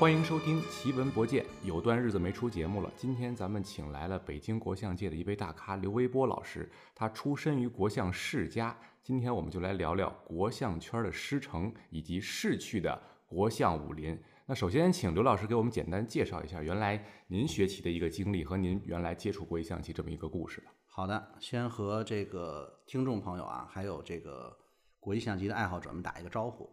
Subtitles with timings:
[0.00, 2.90] 欢迎收听奇闻博见，有段日子没出节目了。
[2.96, 8.74] 今天咱们请来了北京国象界的一位大咖刘维波老师，他出身于国象世家。
[9.02, 14.18] 今天我们就来聊聊国象圈的师承以及逝去的国象武林。
[14.46, 20.64] 那首先请刘老师给我们简单介绍一下原来您学习的一个经历和您原来接触国际象棋这么一个故事。
[20.86, 24.56] 好的，先和这个听众朋友啊，还有这个
[24.98, 26.66] 国际象棋的爱好者们打一个招呼。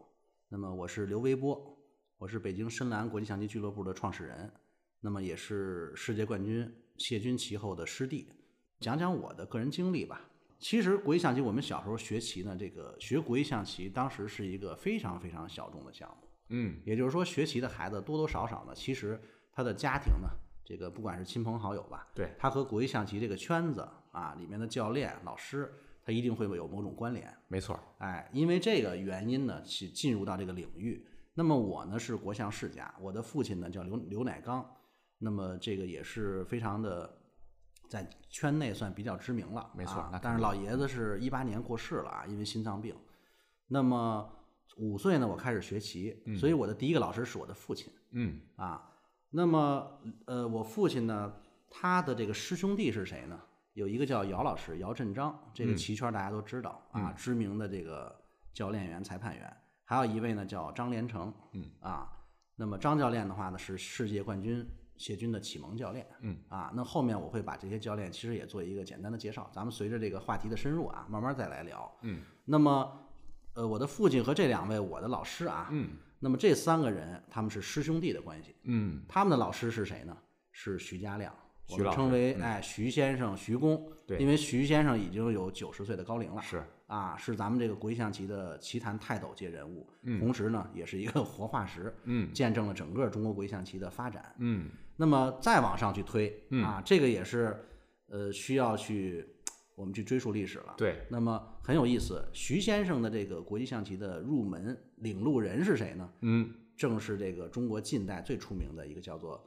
[0.47, 1.76] 那么我是刘维波。
[2.19, 4.51] 我是北京深蓝国际象棋俱乐部的创始人，
[4.99, 6.67] 那么也是世界冠军
[6.97, 8.27] 谢军其后的师弟。
[8.79, 10.27] 讲讲我的个人经历吧。
[10.57, 16.27] 其实国际象棋，我们小时候学棋呢，这个学国际象棋当时是一个非常非常小众的项目。
[16.49, 19.21] 嗯，也就是说，学棋的孩子多多少少呢，其实
[19.51, 20.27] 他的家庭呢，
[20.65, 25.71] 这个不管是亲朋好友吧，对，他和国际象棋这个圈子啊里面的教练老师，
[26.03, 27.31] 他一定会有某种关联。
[27.47, 31.07] 没错，哎，因为这个原因呢，去进入到这个领域。
[31.37, 34.67] 那么我呢是国象世家，我的父亲呢叫刘刘乃刚，
[35.19, 37.15] 那么这个也是非常的
[37.87, 39.99] 在圈内算比较知名了，没错。
[39.99, 42.95] 啊、但是老爷子是一八年过世了啊，因为心脏病。
[43.67, 44.27] 那么
[44.77, 47.93] 五岁呢，我开始学棋，嗯，所以我的第一个老师是我的父亲。
[48.13, 48.89] 嗯啊，
[49.29, 51.31] 那么呃，我父亲呢，
[51.69, 53.39] 他的这个师兄弟是谁呢？
[53.73, 58.19] 有一个叫姚老师，姚振章，这个棋圈大家都知道、嗯、啊，知名的这个
[58.55, 59.55] 教练员、裁判员。
[59.89, 61.63] 还有一位呢，叫张连成，嗯。
[61.79, 62.11] 啊，
[62.57, 64.67] 那么张教练的话呢，是世界冠军
[64.97, 66.37] 谢军的启蒙教练，嗯。
[66.49, 73.07] 啊，那后面我会把这些教练其实也做一个简单的介绍，咱们随着这个话题的深入啊，慢慢再来聊，嗯，那么
[73.53, 80.15] 呃，我的父亲和这两位我的老师啊，嗯，那么这三个人他们是师兄弟的关系，嗯，他们的老师是谁呢？
[80.51, 81.33] 是徐家亮。
[81.69, 97.65] 我们称为、嗯、哎徐先生徐公，对，因为徐先生已经有九十岁的高龄了，是啊，是咱们这个国际象棋的棋坛泰斗级人物，嗯，同时呢也是一个 活化石，嗯，见证了整个中国国际象棋的发展，嗯，那么再往上去推，嗯、啊，这个也是
[98.07, 99.27] 呃需要去
[99.75, 106.09] 我们去追溯历史了，对，那么很有意思，徐先生的这个国际象棋的入门领路人是谁呢？
[106.21, 109.43] 嗯，正是这个中国近代最出名的一个叫做。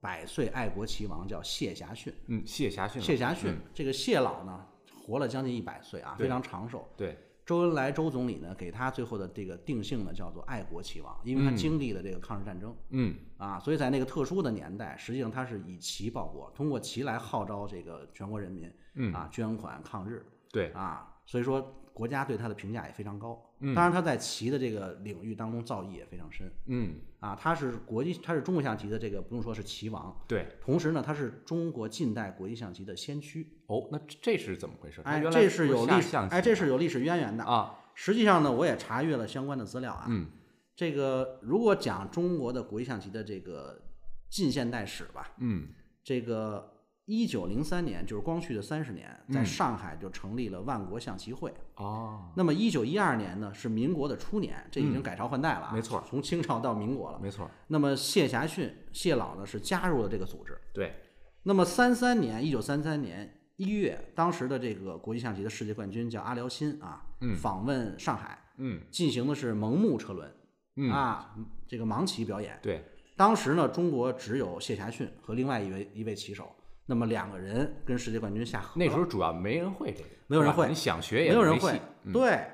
[0.00, 4.66] 百岁爱国棋王叫谢侠逊，嗯，谢侠逊，谢侠逊、嗯，这个谢老呢，
[5.04, 6.88] 活了将近一百岁啊，非常长寿。
[6.96, 23.40] 对，周恩来周总理呢，给他最后的这个定性呢，叫做爱国棋王，因为他经历了这个抗日战争，嗯，啊，所以在那个特殊的年代，实际上他是以棋报国，通过棋来号召这个全国人民，嗯，啊，捐款抗日，对，啊，所以说国家对他的评价也非常高。
[23.60, 26.50] 嗯，当然他在棋的这个领域当中造诣也非常深。
[26.66, 30.14] 嗯，啊，他是国际，他是中国象棋的这个不用说是棋王。
[30.26, 33.48] 对，同时呢，他是中国近代国际象棋的先驱。
[33.66, 35.00] 哦，那这是怎么回事？
[35.04, 37.78] 哎，这是有历史，哎，这是有历史渊源的啊。
[37.94, 40.06] 实际上呢，我也查阅了相关的资料啊。
[40.08, 40.26] 嗯，
[40.74, 43.80] 这个如果讲中国的国际象棋的这个
[44.28, 45.68] 近现代史吧，嗯，
[46.02, 46.73] 这个。
[47.06, 51.52] 一九零三年，就是光绪的三十年，在上海就成立了万国象棋会。
[51.76, 57.50] 哦、嗯，那么一九一二年呢，是民国的初年，这已经改朝换代了、嗯，没错，从清朝到民国了，没错。
[57.68, 60.56] 那么谢侠逊、谢老呢，是加入了这个组织。
[60.72, 60.94] 对。
[61.42, 70.32] 那么三三年，一九三三年一月，当时的这个国际象棋的世界冠军叫阿辽新啊，嗯，访问上海，嗯，进行的是蒙目车轮，
[70.76, 71.36] 嗯啊，
[71.68, 72.58] 这个盲棋表演。
[72.62, 72.82] 对。
[73.14, 76.50] 当时呢，中国只有谢侠逊和另外一位一位棋手。
[76.86, 81.80] 那么两个人跟世界冠军下河，那时候主要没人会这个，没有人会，你想学也没有人会。
[82.02, 82.46] 嗯、对，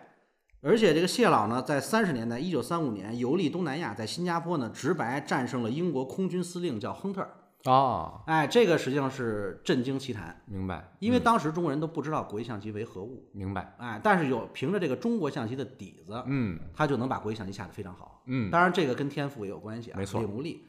[0.61, 7.29] 而且这个谢老呢，在三十年代，一九三五年游历东南亚，在新加坡呢，直白战胜了英国空军司令叫亨特。
[7.65, 10.41] 哦，哎，这个实际上是震惊奇谈。
[10.47, 10.79] 明白。
[10.79, 13.29] 嗯、因为当时中国人都不知道国际象棋为何物。
[13.33, 13.75] 明白。
[13.79, 18.23] 哎，但是有凭着这个中国象棋的底子，嗯，他就能把国际象棋下得非常好。
[18.27, 20.23] 嗯，当然这个跟天赋也有关系啊，没错。
[20.23, 20.65] 无力。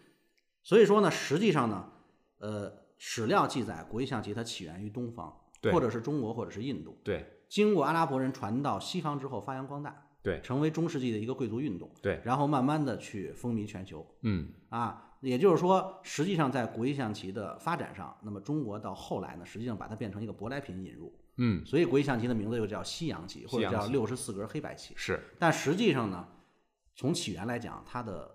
[0.63, 1.85] 所以说呢，实际上呢，
[2.39, 2.80] 呃。
[3.03, 5.35] 史料记载，国际象棋它起源于东方，
[5.71, 6.95] 或者是中国，或者是印度。
[7.03, 10.05] 对，经过阿拉伯人传到西方之后，发扬光大。
[10.21, 11.89] 对，成为中世纪的一个贵族运动。
[11.99, 14.05] 对，然后慢慢的去风靡全球。
[14.21, 21.11] 嗯，啊，也就是说，实际上在国际象棋的发展上，那么中国到后来呢，实际上把它变成一个舶来品引入。
[21.37, 24.93] 嗯，所以国际象棋的名字又叫西洋棋，或者叫六十四格黑白棋。
[24.95, 26.27] 是，但实际上呢，
[26.93, 28.29] 从起源来讲，它的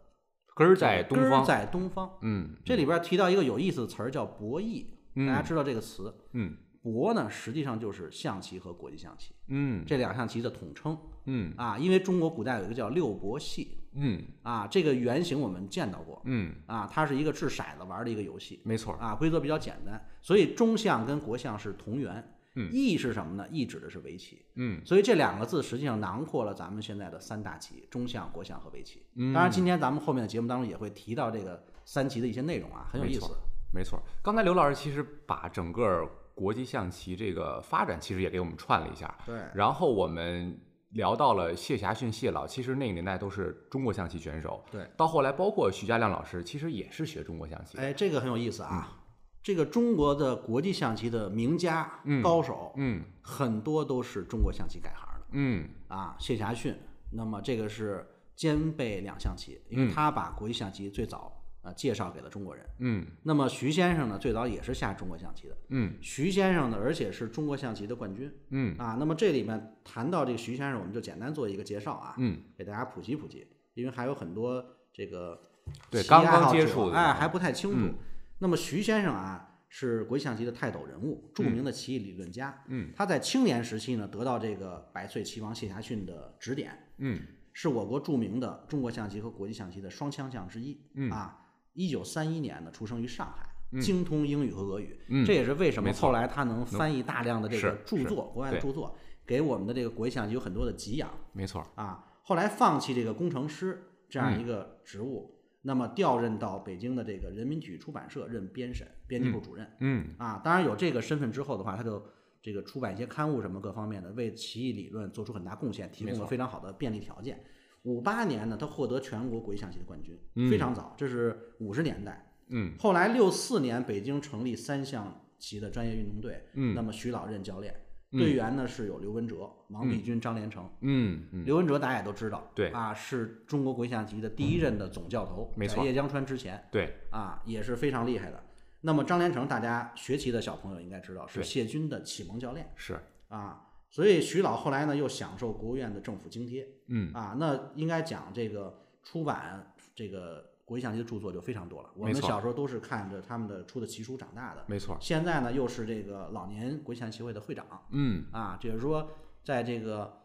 [0.56, 2.11] 根儿在东方，在东方。
[2.23, 4.87] 嗯，这里边提到一个有意思的词儿叫博弈。
[5.14, 23.47] 大家知道这个词，嗯，博呢，实际上就是象棋和国际象棋，嗯，这两象棋的统称，嗯，啊，因为中国古代有一个叫六博戏，嗯，啊，这个原型我们见到过，嗯，啊，它是一个掷骰子玩的一个游戏，没错，啊，规则比较简单，所以中象跟国象是同源，嗯弈是什么呢？
[23.50, 24.44] 弈指的是围棋。
[24.56, 29.06] 嗯所以这两个字实际上囊括了咱们现在的三大棋：中象、国象和围棋。
[29.14, 33.37] 嗯当然，今天咱们后面的节目当中也会提到这个三棋的一些内容啊，很有意思没错。
[33.73, 39.12] 没错，刚才刘老师其实把整个国际象棋这个发展，其实也给我们串了一下。
[39.26, 40.59] 对，然后我们
[40.91, 44.64] 聊到了谢霞逊谢老，其实那个年代都是中国象棋选手。
[44.70, 47.76] 对，到后来包括徐家亮老师，其实也是学中国象棋。
[47.76, 49.02] 哎，这个很有意思啊。
[49.46, 56.16] 这个中国的国际象棋的名家、嗯高手，嗯很多都是中国象棋改行的嗯啊。
[56.19, 56.76] 谢霞逊，
[57.12, 58.04] 那么这个是
[58.34, 62.66] 兼备两象棋，因为嗯他把国际象棋最早呃介绍给了中国人。
[62.81, 65.56] 嗯那么徐先生呢，最早也是下中国象棋的。
[65.69, 68.96] 嗯徐先生呢，而且是中国象棋的冠军嗯啊。
[68.99, 75.40] 那么这里面谈到这个徐先生，我们就简单做一个介绍啊，嗯，给大家普及普及，因为还有很多这个
[75.88, 77.78] 对刚刚接触的哎还不太清楚。
[77.78, 77.94] 嗯
[78.38, 82.62] 那么徐先生啊，是国际象棋的泰斗人物，著名的棋艺理论家。
[82.69, 87.21] 嗯，他在青年时期呢，得到这个百岁棋王谢霞逊的指点，嗯
[87.53, 90.81] 是我国著名的中国象棋和国际象棋的双枪将之一。
[90.94, 93.47] 嗯啊，一九三一年呢，出生于上海。
[93.73, 98.97] 嗯精通英语和俄语，嗯这也是为什么后来他能翻译大量的这个著作，国外的著作，
[99.27, 101.67] 给我们的这个国际象棋有很多的给养没错。
[101.75, 102.06] 啊。
[102.23, 105.36] 后来放弃这个工程师这样嗯一个职务，
[105.66, 109.68] 那么调任到北京的这个人民体育出版社任编审、编辑部主任。
[109.80, 112.00] 嗯啊，当然有这个身份之后的话，他就
[112.40, 117.42] 这个出版一些刊物什么各方面的，为棋艺理论做出很大贡献，提供了非常好的便利条件。
[117.82, 122.32] 五八年呢，他获得全国国际象棋的冠军，嗯非常早，这是五十年代。
[122.48, 130.69] 嗯后来六四年，北京成立三项棋的专业运动队，嗯那么徐老任教练，嗯队员呢是有刘文哲、王必军、张连成。
[130.81, 138.43] 嗯嗯，刘文哲大家也都知道，对啊，是中国国际象棋的第一任的总教头，没错在叶江川之前，对，啊，也是非常厉害的。
[138.81, 143.62] 那么张连成，大家学棋的小朋友应该知道，是谢军的启蒙教练是，啊。
[143.88, 147.37] 所以徐老后来呢，又享受国务院的政府津贴嗯啊。
[147.38, 151.90] 那应该讲这个出版这个国际象棋的著作就非常多了。
[151.94, 154.64] 我们小时候都是看着他们的出的棋书长大的。
[154.66, 159.08] 没错，现在呢，又是这个老年国际象棋协会的会长嗯啊，就是说，
[159.44, 160.22] 在这个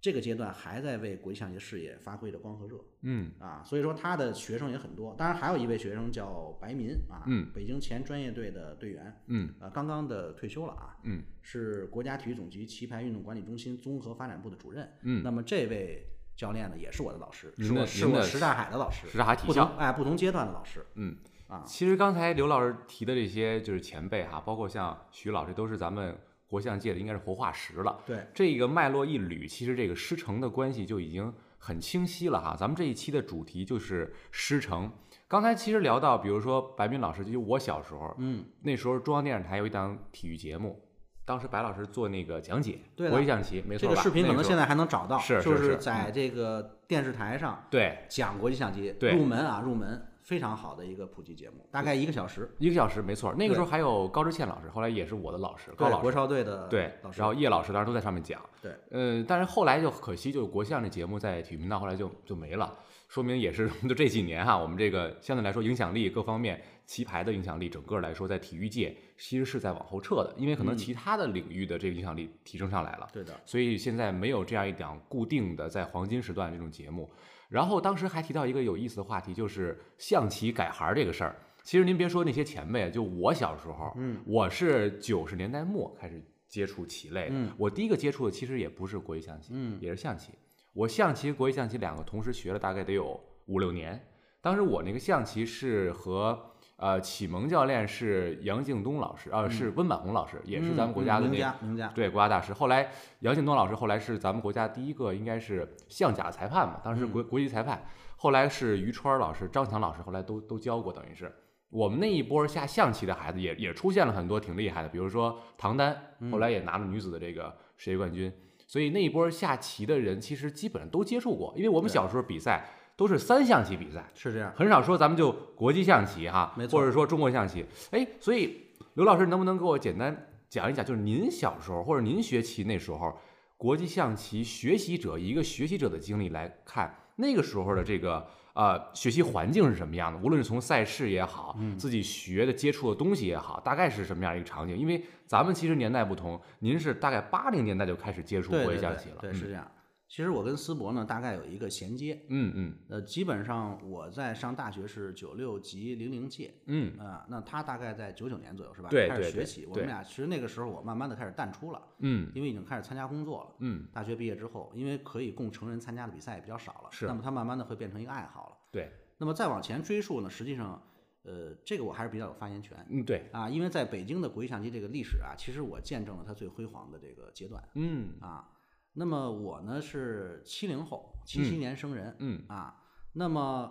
[0.00, 2.76] 这个阶段还在为国际象棋事业发挥着光和热。
[3.02, 14.90] 嗯啊，所以说他的学生也很多，当然还有一位学生叫白民啊，嗯北京前专业队的队员，嗯呃，刚刚的退休了啊，嗯是国家体育总局棋牌运动管理中心综合发展部的主任。
[15.02, 16.06] 嗯，那么这位
[16.36, 21.16] 教练呢，也是我的老师，是我是我什刹海的老师，石大海体校哎不同阶段的老师嗯。
[21.46, 28.00] 啊，其实刚才刘老师提的这些就是前辈哈，包括像徐老师，都是咱们国象界的应该是活化石了。
[28.06, 32.56] 对，这个脉络一捋，其实这个师承的关系就已经很清晰了哈。
[32.58, 34.90] 咱们这一期的主题就是师承。
[35.28, 40.82] 刚才其实聊到，比如说白冰老师，就我小时候，嗯，那时候中央电视台有一档体育节目，
[41.24, 52.50] 当时白老师做那个讲解，对国际象棋，没错吧这个视频可能现在还能找到，是就是是在这个电视台上对讲国际象棋，对入门啊入门非常好的一个普及节目，大概一个小时。
[52.58, 53.34] 一个小时，没错。
[53.34, 56.12] 那个时候还有高志倩老师，后来也是我的老师，高对国老师。
[56.12, 58.40] 少队的对老，师，然后叶老师当时都在上面讲。
[58.62, 62.72] 对，嗯，但是后来就可惜，就是国象这节目在体育频道后来就就没了，
[63.08, 77.10] 说明也是 就这几年哈，我们这个相对来说影响力各方面，棋牌的影响力整个来说，在体育界其实是在往后撤的，因为可能嗯其他的领域的这个影响力提升上来了，对的，所以现在没有这样一档固定的在黄金时段这种节目。
[77.48, 81.36] 然后当时还提到一个有意思的话题，就是象棋改行这个事儿。
[81.62, 90.32] 其实您别说那些前辈，就我小时候，嗯，我是九十年代末开始接触棋类的，嗯我第一个接触的其实也不是国际象棋，嗯也是象棋。
[90.72, 93.98] 我象棋、国际象棋两个同时学了大概得有五六年。
[94.40, 96.38] 当时我那个象棋是和
[96.76, 102.52] 呃启蒙教练是杨敬东老师，呃是温坂红老师，也是咱们国家的那家名家，对，国家大师。
[102.52, 102.90] 后来
[103.20, 107.84] 杨敬东老师后来是咱们国家第一个应该是象甲裁判嘛，当时国国际裁判。
[108.16, 111.30] 后来是于川老师、张强老师，后来都都教过，等于是
[111.68, 115.94] 我们那一波下象棋的孩子也也出现了很多挺厉害的，比如说唐丹，
[116.30, 118.32] 后来也拿了女子的这个世界冠军。
[118.66, 122.64] 所以那一波下棋的人其实基本上都接触过，因为我们小时候比赛
[122.96, 124.04] 都是三象棋比赛。
[124.14, 124.52] 是这样。
[124.56, 127.64] 很少说咱们就国际象棋哈，没错或者说中国象棋。
[127.90, 133.18] 哎，所以刘老师能不能给我简单讲一讲，就是您小时候或者您学棋那时候，
[133.56, 140.18] 国际象棋学习者一个学习者的经历来看，那个时候的这个呃学习环境是什么样的？
[140.20, 144.76] 无论是从赛事也好，自己学的接触的东西也好，大概是什么样一个场景？
[144.76, 149.68] 因为咱们其实年代不同，您是大概八零年代就开始接触国际象棋了，对，嗯是这样。
[150.14, 152.24] 其实我跟思博呢，大概有一个衔接。
[152.28, 152.74] 嗯嗯。
[152.88, 156.54] 呃，基本上我在上大学是九六级零零届。
[156.66, 156.96] 嗯。
[157.00, 158.88] 啊，那他大概在九九年左右是吧？
[158.88, 159.66] 对开始学习。
[159.66, 161.82] 我们俩其实那个时候我慢慢的开始淡出了。
[161.98, 162.30] 嗯。
[162.32, 163.56] 因为已经开始参加工作了。
[163.58, 163.88] 嗯。
[163.92, 166.88] 大学毕业之后，因为可以供成人参加的比赛也比较少了。
[166.92, 167.08] 是。
[167.08, 168.56] 那么他慢慢的会变成一个爱好了。
[168.70, 168.92] 对。
[169.18, 170.80] 那么再往前追溯呢，实际上，
[171.24, 172.78] 呃，这个我还是比较有发言权。
[172.88, 173.24] 嗯，对。
[173.32, 177.60] 啊，因为在北京的国际象棋这个历史啊，其实我见证了它最辉煌的这个阶段。
[177.74, 178.10] 嗯。
[178.20, 178.48] 啊。
[178.94, 182.82] 那么我呢是七零后，七七年生人，嗯，嗯啊，
[183.12, 183.70] 那么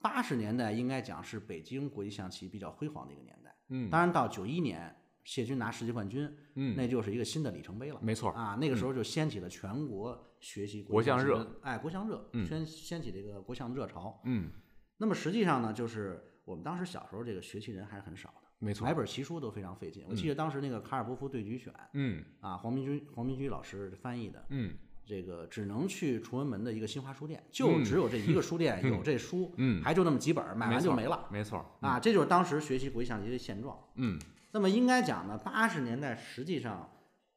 [0.00, 14.50] 八十年代应该讲是北京国际象棋比较辉煌的一个年代，嗯，当然到九一年谢军拿世界冠军，嗯，那就是一个新的里程碑了，没错，啊，那个时候就掀起了全国学习国象热，哎，国象热，嗯，掀掀起这个国象热潮，嗯，
[14.96, 18.43] 那么实际上呢，就是我们当时小时候这个学棋人还是很少的。
[18.64, 20.04] 没错，买本奇书都非常费劲。
[20.08, 24.74] 我记得当时那个卡尔波夫对局选，嗯，啊，黄明居黄明居老师翻译的，嗯。
[25.06, 34.18] 这个只能去崇文门的一个新华书店，就只有这一个书店有这书，嗯，还就那么几本，买完就没了，没错，啊，这就是当时学习国际象棋的现状，嗯，
[34.52, 36.88] 那么应该讲呢，八十年代实际上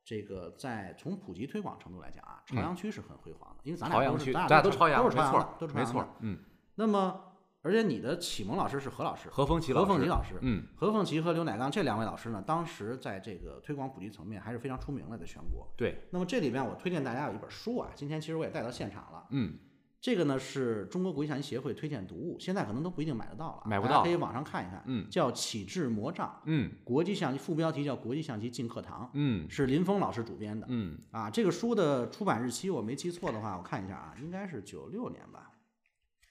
[0.06, 6.38] 这个在从普及推广程度来讲啊，朝阳区是很辉煌的，因为咱俩都是，咱俩都朝阳，都是朝阳的，都是朝阳的，没错，嗯，
[6.76, 7.27] 那么。
[7.68, 15.68] 而且你的启蒙老师是何老师，何凤岐何凤琪老师，嗯，何凤琪和刘乃刚这两位老师呢，当时在这个推广普及层面还是非常出名的，在全国。
[15.76, 16.08] 对。
[16.12, 19.58] 那么这里边我推荐大家有一本书啊，今天其实我也带到现场了，嗯，
[20.00, 35.52] 这个呢是中国国际象棋协会推荐读物，现在可能都不一定买得到了，买不到，可以网上看一看，嗯，叫《启智魔杖》，嗯，国际象棋副标题叫《国际象棋进课堂》，嗯，是林峰老师主编的，嗯，啊，这个书的出版日期我没记错的话，我看一下啊，应该是九六年吧，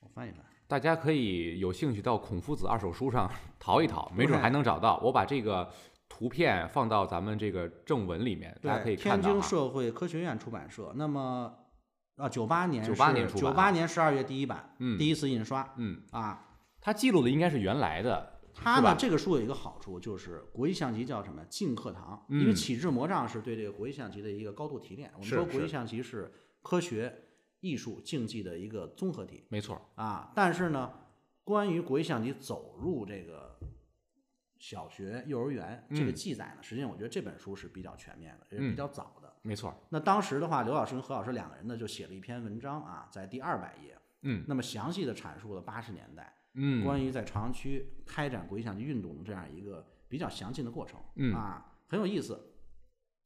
[0.01, 0.41] 我翻一翻。
[0.69, 4.99] 大家可以有兴趣到孔夫子二手书上 淘一淘，没准还能找到。
[5.03, 5.71] 我把这个
[6.09, 9.29] 图片放到咱们这个正文里面，大家可以看到。
[9.29, 11.53] 天津社会科学院出版社，那么
[12.17, 16.47] 啊，九八年，九八年出，九八年十二月第一版，嗯，第一次印刷，嗯啊，
[16.81, 18.33] 它记录的应该是原来的。
[18.59, 21.45] 它呢，这个书有一个好处，就是国际象棋叫什么？
[21.45, 25.11] 进课堂，嗯、因为启智魔杖是对这个国际象棋的一个高度提炼。
[25.15, 26.33] 我们说国际象棋是
[26.63, 27.26] 科学、
[27.61, 30.93] 艺术、竞技的一个综合体，没错啊，但是呢。
[31.47, 33.57] 关于国际象棋走入这个
[34.59, 39.33] 小学、幼儿园这个记载呢，实际上我觉得这本书是比较全面的，也是比较早的。
[39.43, 39.73] 没错。
[39.91, 51.33] 那当时的话，刘老师跟何老师两个人呢，就写了一篇文章啊，在第二百页，嗯，那么详细的阐述了八十年代，嗯，关于在朝阳区开展国际象棋运动的这样一个比较详尽的过程，嗯。
[51.33, 52.56] 啊，很有意思，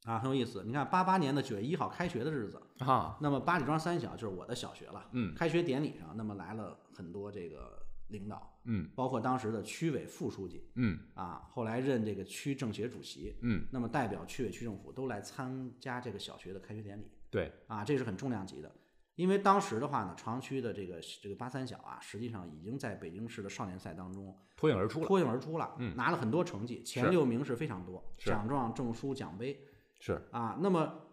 [0.05, 0.63] 啊，很有意思。
[0.65, 7.79] 你看八八年的九月一号开学的日子啊，那么八里庄三小就是我的小学了，嗯，开学典礼上，那么来了很多这个。
[8.11, 18.69] 领导，嗯，包括当时的区委副书记，嗯，啊，后来任这个区政协主席，嗯，那么代表区委区政府都来参加这个小学的开学典礼，对，啊，这是很重量级的，
[19.15, 29.57] 因为当时的话呢，朝阳区的这个这个八三小啊，实际上已经在北京市的少年赛当中脱颖而出了，脱颖而出了，嗯，拿了很多成绩，前六名是非常多，奖状、证书、奖杯，
[30.01, 31.07] 是啊，那么。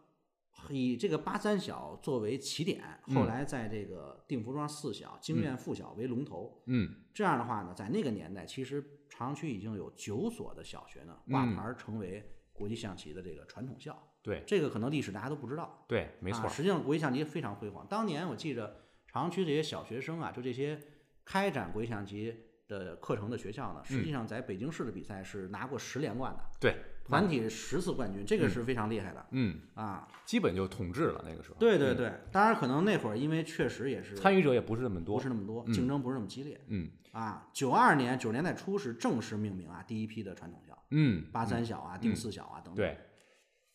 [0.70, 2.82] 以这个八三小作为起点，
[3.14, 6.60] 后来在这个定福庄四小、京苑附小为龙头。
[6.66, 13.96] 嗯，这样的话呢，在那个年代，其实朝阳区已经有九所的小学呢挂牌成为国际象棋的这个传统校。
[14.20, 15.84] 对，这个可能历史大家都不知道。
[15.86, 16.48] 对，没错。
[16.48, 17.86] 实际上，国际象棋非常辉煌。
[17.88, 20.76] 当年我记着，朝阳区这些小学生啊，就这些
[21.24, 22.34] 开展国际象棋
[22.66, 26.44] 的课程的学校呢，实际上在北京市的比赛是拿过十连冠的。
[26.58, 26.74] 对。
[27.08, 29.26] 团体十次冠军，这个是非常厉害的。
[29.30, 31.56] 嗯啊，基本就统治了那个时候。
[31.58, 36.60] 对对对，当然可能那会儿因为确实也是参与者也不是那么多，不是那么多，竞争不是那么激烈。
[36.68, 40.78] 嗯啊，九二年九十年代初是正式命名啊，第一批的传统校。
[40.90, 42.76] 嗯，八三小啊，定四小啊等等。
[42.76, 42.98] 对，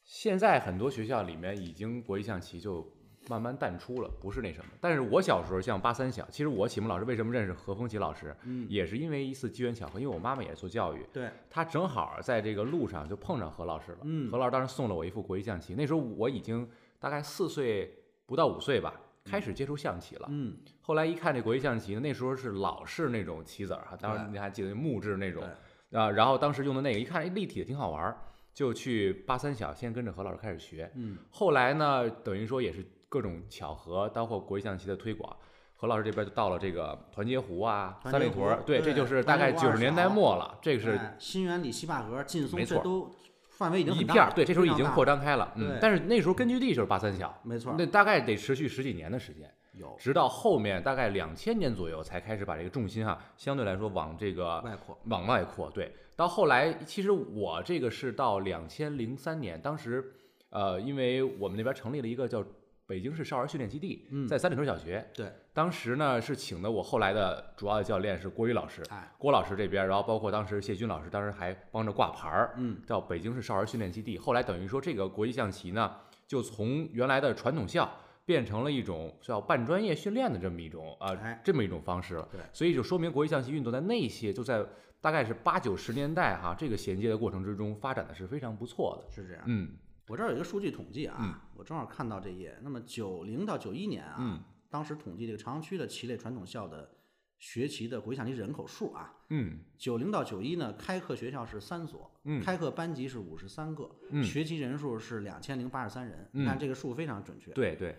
[0.03, 2.87] 现在很多学校里面已经国际象棋就。
[3.29, 4.71] 慢慢淡出了，不是那什么。
[4.81, 13.99] 但是我小时候像八三小，其实我启蒙老师为什么认识何风奇老师，嗯，也是因为一次机缘巧合，因为我妈妈也是做教育，对，她正好在这个路上就碰上何老师了。
[14.03, 16.67] 嗯，何老师当时送了我一副国际象棋，那时候我已经
[16.99, 20.27] 大概四岁不到五岁吧，开始接触象棋了。
[20.29, 25.43] 嗯，后来一看这国际象棋呢，那时候是老式那种棋子儿哈，当时你还记得木质那种
[25.91, 28.15] 啊，然后当时用的那个，一看哎立体的挺好玩，
[28.53, 30.91] 就去八三小先跟着何老师开始学。
[30.95, 32.85] 嗯，后来呢，等于说也是。
[33.13, 35.38] 各种巧合，包括国际象棋的推广，
[35.75, 40.58] 何老师这边就到了这个团结湖啊、三里屯，对，这就是大概九十年代末了。
[40.60, 43.12] 这个是新源里、西坝河、劲松，这都
[43.50, 45.53] 范围已经一片儿，对，这时候已经扩张开了。
[45.58, 55.70] 嗯，但是那时候根据地就是八三小，没错，那大概得持续十几年的时间，有，直到后面大概两千年左右才开始把这个重心哈，相对来说往这个外扩，往外扩。
[55.70, 60.03] 对，到后来其实我这个是到两千零三年，当时
[60.50, 62.43] 呃，因为我们那边成立了一个叫。
[62.85, 65.05] 北京市少儿训练基地，嗯在三里屯小学。
[65.13, 74.17] 对，当时呢是请的我后来的主要的教练是郭宇老师，哎，郭老师这边，然后包括当时谢军老师，当时还帮着挂牌儿，嗯，叫北京市少儿训练基地。
[74.17, 75.95] 后来等于说这个国际象棋呢，
[76.27, 77.89] 就从原来的传统校
[78.25, 82.27] 变成了一种叫半专业训练的这么一种啊、哎这么一种方式了。
[82.31, 84.65] 对所以就说明国际象棋运动在那些就在
[85.01, 89.11] 大概是八九十年代哈、这个衔接的过程之中发展的是非常不错的。
[89.13, 89.43] 是这样。
[89.47, 89.69] 嗯
[90.07, 92.57] 我这儿有一个数据统计啊，嗯我正好看到这页。
[92.62, 96.95] 那么九零到九一年啊，嗯当时统计这个朝阳区的棋类传统校的
[97.39, 106.29] 学棋的国际象棋人口数啊，嗯九零到九一呢，开课学校是三所，嗯开课班级是五十三个，嗯学习人数是两千零八十三人。
[106.33, 107.51] 嗯你看这个数非常准确。
[107.51, 107.98] 对对，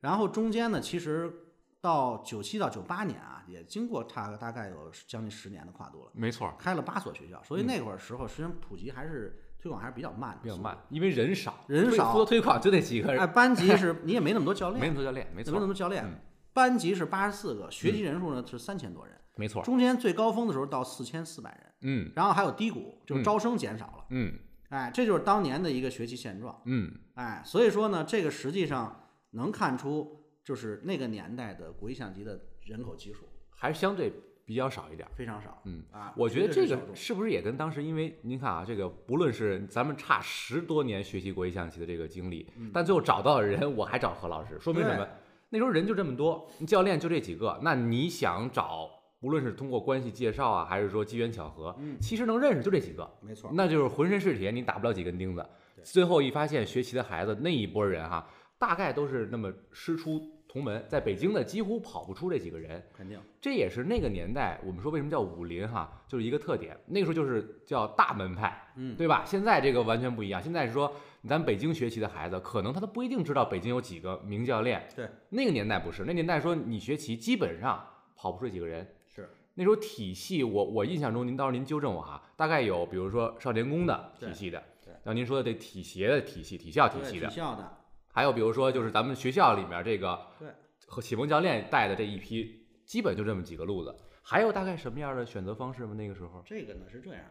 [0.00, 1.32] 然后中间呢，其实
[1.80, 16.20] 到九七到九八年啊，也经过大大概有将近十年的跨度了，没错，开了八所学校，所以那会儿时候实际上普及还是推广还是比较慢的，比较慢，因为人少，人少负责推广就那几个人，哎，班级是你也没那么多教练，没那么多教练，没错没那么，多教练嗯，
[16.52, 22.12] 班级是八十四个，学习人数呢是三千多人，没错，中间最高峰的时候到四千四百人，嗯。
[22.14, 24.32] 然后还有低谷，就是招生减少了，嗯。
[24.68, 33.28] 哎，这就是当年的一个学习现状，嗯，哎，所以说呢，这个实际上能看出，就是那个年代的国际象棋的人口基数。
[33.50, 34.12] 还是相对
[34.46, 35.10] 比较少一点儿。
[35.14, 45.06] 非常少，嗯啊，我觉得这个是不是也跟当时，因为您看啊，这个不论是咱们差十多年学习国际象棋的这个经历，但最后找到的人我还找何老师，说明什么？
[45.48, 48.88] 那时候人就这么多，教练就这几个，那你想找，
[49.20, 55.46] 无论是通过关系介绍啊，还是说机缘巧合，嗯其实能认识就这几个，没错，那就是浑身是铁，你打不了几根钉子。
[55.82, 62.82] 最后一发现，学棋的孩子那一波人哈，大概都是那么师出同门，在北京的几乎跑不出这几个人。
[62.96, 66.76] 肯定，这也是那个年代，我们说为什么叫武林哈，就是一个特点。
[66.86, 69.22] 那个时候就是叫大门派，嗯，对吧？
[69.24, 70.42] 现在这个完全不一样。
[70.42, 70.92] 现在是说，
[71.26, 74.88] 咱北京学棋的孩子，可能他都不一定知道北京有几个名教练。
[74.94, 77.84] 对，那个年代不是，那年代说你学棋基本上
[78.14, 78.86] 跑不出这几个人。
[79.08, 87.78] 是，那时候体系，我我印象中，您到时候您纠正我哈，大概有比如说少年宫的体系的对对，像您说的这体协的体系、体校体系的体，校的，
[88.16, 90.48] 还有比如说就是咱们学校里面这个对
[90.86, 93.94] 和启蒙教练带的这一批，基本就这么几个路子。
[94.22, 95.92] 还有大概什么样的选择方式吗？
[95.92, 97.22] 那个时候，这个呢是这样，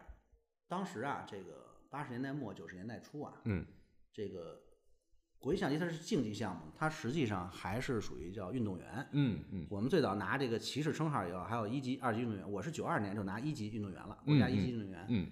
[0.68, 1.54] 当时啊，这个
[1.90, 3.66] 八十年代末九十年代初啊，嗯，
[4.12, 4.60] 这个
[5.40, 9.08] 国际象棋它是竞技项目，它实际上还是属于叫运动员。
[9.10, 12.48] 嗯嗯我们最早拿这个骑士称号以后，还有一级、二级运动员。
[12.48, 15.04] 我是九二年就拿一级运动员了，国家一级运动员。
[15.08, 15.28] 嗯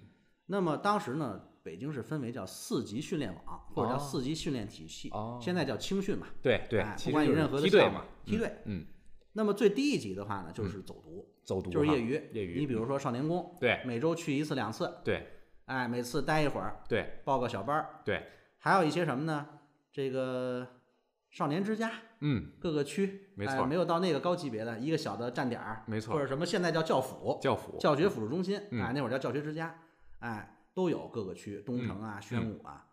[0.47, 6.27] 那么当时呢，北京是分为叫四级训练网或者叫四级训练体系，哦现在叫青训嘛。
[6.39, 8.57] 对对不管你任何的梯队嘛项目，梯队。
[8.65, 8.85] 嗯，
[9.33, 12.11] 那么最低一级的话呢，就是走读，走读就是业余。
[12.33, 15.25] 业余你比如说少年宫，对每周去一次两次，对
[15.65, 18.01] 哎，每次待一会儿，对报个小班儿。
[18.05, 18.23] 对，
[18.59, 19.47] 还有一些什么呢？
[19.91, 20.67] 这个
[21.31, 29.75] 少年之家，嗯，各个区，没错哎没有到那个高级别的一个小的站点儿，没错或者什么现在叫教辅，教辅，教学辅助中心，嗯哎，那会儿叫教学之家，
[30.19, 32.85] 哎，都有各个区，东城嗯啊、宣武啊。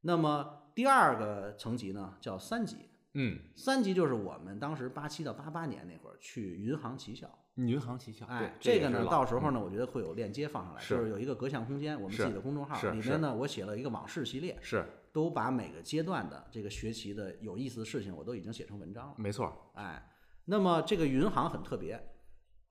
[0.00, 19.14] 那么第二个层级呢，叫三级，嗯，三级就是我们当时八七到八八年那会儿去云航旗校，云航旗校，哎，这个呢，到时候呢，嗯我觉得会有链接放上来，就是有一个隔向空间，我们自己的公众号里面呢，我写了一个往事系列，是都把每个阶段的这个学习的有意思的事情，我都已经写成文章了。
[19.18, 20.10] 没错，哎，
[20.44, 22.00] 那么这个云航很特别，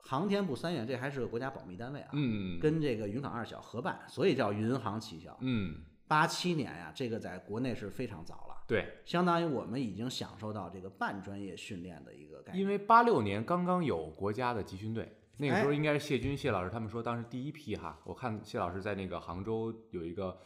[0.08, 5.38] 航天部三院这还是个国家保密单位啊，嗯跟这个云港二小合办，所以叫云航七校。
[5.42, 5.76] 嗯，
[6.08, 12.64] 八七年呀，这个在国内是非常早了，对，相当于我们已经享受到这个半专业训练的一个概念。
[12.64, 20.40] 因为八六年刚刚有国家的集训队，那个时候哎应该是谢军谢老师他们说当时第一批哈，我看谢老师在那个杭州有一个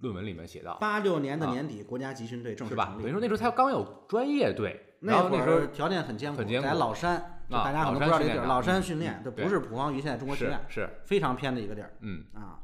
[0.00, 2.84] 论文里面写到，八六年的年底，国家集训队正式是吧？
[2.84, 3.02] 成立。
[3.04, 12.60] 等于说那时候才刚有专业队，然那那时候儿条件很艰苦在老山，大家可能不知道这个地儿，老老山山训练，这不是普方禺现在中国棋是院，是，非常偏的一个地儿嗯啊。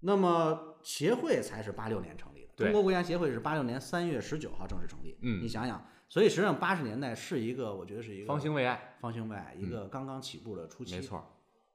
[0.00, 5.18] 那么协会才是八六年成立的，中国国家协会是八六年三月十九号正式成立。
[5.22, 10.94] 嗯你想想，所以实际上八十年代是一个，我觉得是一个方兴未艾，方兴未艾，一个刚刚起步的初期。
[10.94, 11.24] 没错，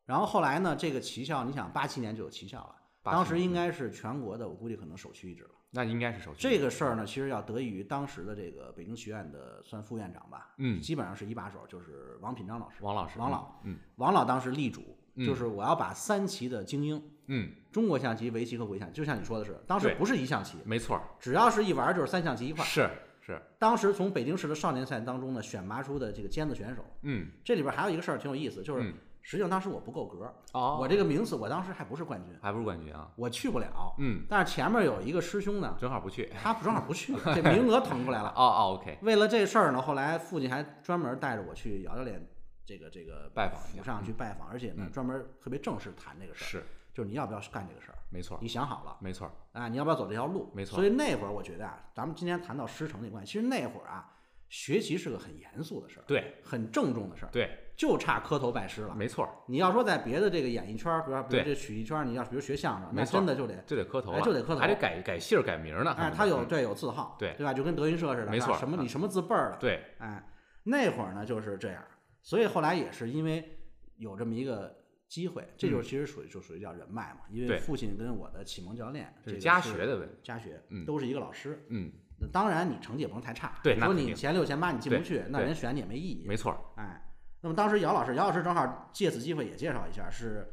[0.05, 5.49] 然后后来呢，这个棋校，你想八七年就有棋校了，当时应该是全国的，我估计可能首屈一指了。
[5.73, 12.75] 那应该是首这个事儿呢，其实要得益于当时的这个北京学院的算副院长吧，嗯基本上是一把手，就是王品章老师。
[12.81, 22.67] 王老师，王老，嗯王老当时力主，嗯就是我要把三棋的精英，嗯，中国象棋、围棋和国际象棋，就像你说的是，当时不是一象棋，没错，只要是一玩儿就是三象棋一块儿。
[22.67, 22.89] 是
[23.21, 33.95] 是，当时从北京市的少年赛当中呢，选拔出的这个尖子选手，嗯这里边还有一个事儿挺有意思，就是嗯实际上当时我不够格，哦，我这个名次我当时还不是冠军，还不是冠军啊，我去不了。
[33.99, 38.29] 嗯，但是前面有一个师兄呢，正好不去，他正好不去， 这名额腾过来了。
[38.29, 38.97] 哦哦，OK。
[39.01, 42.27] 为了这事儿呢，后来父亲还专门带着我去姚教练
[42.65, 47.97] 这个这个拜访府上去拜访，而且呢，专门特别正式谈这个事儿，是，就是你要不要干这个事儿？
[48.09, 50.51] 没错，你想好了，没错，啊，你要不要走这条路？
[50.53, 50.75] 没错。
[50.75, 54.11] 所以那会儿我觉得啊，咱们今天谈到师承这关系，其实那会儿啊，
[54.49, 58.93] 学习是个很严肃的事儿，对，很郑重的事儿，对，就差磕头拜师了。
[58.93, 59.27] 没错。
[59.47, 65.91] 你要说在别的这个演艺圈，比如说比如这曲艺圈，你要比如学相声，那真的就得就得磕头，就得磕头，还得改改姓改名呢。
[65.97, 67.51] 哎，他有对有字号，对对吧？
[67.51, 68.55] 就跟德云社似的，没错。
[68.59, 69.57] 什么你什么字辈儿的？
[69.57, 70.23] 对，哎，
[70.63, 71.83] 那会儿呢就是这样，
[72.21, 73.57] 所以后来也是因为
[73.97, 74.77] 有这么一个。
[75.11, 87.10] 机会，这就是其实属于就属于叫人脉嘛，因为父亲跟我的启蒙教练，这是家学的问题，家学，都是一个老师，嗯，那当然你成绩也不能太差，对，说你前六前八你进不去，那人选你也没意义，没错，哎，
[87.41, 90.47] 那么当时姚老师，姚老师正好借此机会也介绍一下，是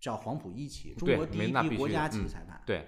[0.00, 2.86] 叫黄埔一期，中国第一批国家级裁判，对，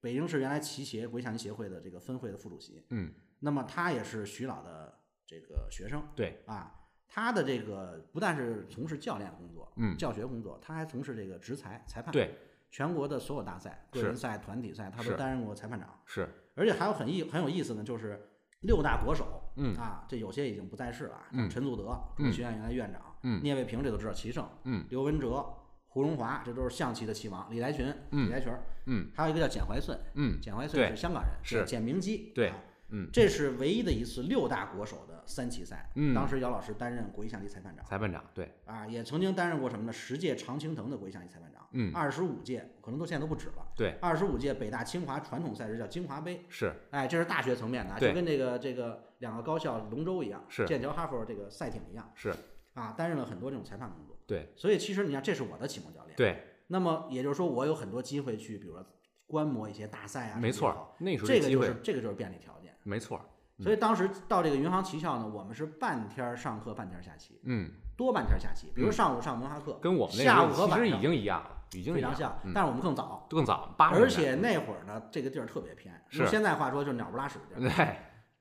[0.00, 6.76] 北京市原来棋协国际象棋协会的这个分会的副主席，嗯，那么他也是徐老的这个学生，对，啊。
[7.12, 12.38] 他的这个不但是从事教练工作，嗯，教学工作，他还从事这个执裁裁判，对，
[12.70, 16.28] 全国的所有大赛，个人赛、团体赛，他都担任过裁判长，是。
[16.54, 18.30] 而且还有很意很有意思呢，就是
[18.60, 19.76] 六大国手，嗯。
[19.76, 25.44] 啊，这有些已经不在世了，嗯，陈祖德，中学院原来院长，嗯，聂卫平这都知道，棋圣，嗯，刘文哲、
[25.88, 28.52] 胡荣华，这都是象棋的棋王，李来群，嗯，李来群，
[28.86, 31.64] 嗯，还有一个叫简怀顺，嗯，简怀顺是香港人，是。
[31.64, 32.52] 简明基，对。
[32.90, 35.90] 嗯，这是唯一的一次六大国手的三棋赛。
[35.94, 37.84] 嗯，当时姚老师担任国际象棋裁判长。
[37.84, 38.52] 裁判长，对。
[38.64, 39.92] 啊，也曾经担任过什么呢？
[39.92, 41.66] 十届常青藤的国际象棋裁判长。
[41.72, 41.92] 嗯。
[41.94, 43.66] 二十五届，可能都现在都不止了。
[43.76, 43.96] 对。
[44.00, 46.44] 二十五届北大清华传统赛事叫京华杯。
[46.48, 46.72] 是。
[46.90, 50.66] 哎，这是大学层面的，就跟这个这个两个高校龙舟一样，是。
[50.66, 52.10] 剑桥哈佛这个赛艇一样。
[52.14, 52.34] 是。
[52.74, 54.16] 啊，担任了很多这种裁判工作。
[54.26, 54.52] 对。
[54.56, 56.16] 所以其实你看，这是我的启蒙教练。
[56.16, 56.42] 对。
[56.66, 58.84] 那么也就是说，我有很多机会去，比如说
[59.26, 60.38] 观摩一些大赛啊。
[60.40, 60.94] 没错。
[60.98, 62.59] 那时候这个就是这个就是便利条件。
[62.82, 63.20] 没错。
[63.62, 68.72] 所以当时到这个云航旗校呢，我们是半天上课，半天下棋，嗯，多半天下棋。
[68.74, 77.68] 比如上午上文化课，跟我们下午和晚上其实已经一样了，已经非常像，但是我们更早，更早，而且那会儿呢，这个地儿特别偏，是现在话说就是鸟不拉屎的地儿。
[77.76, 77.96] 对，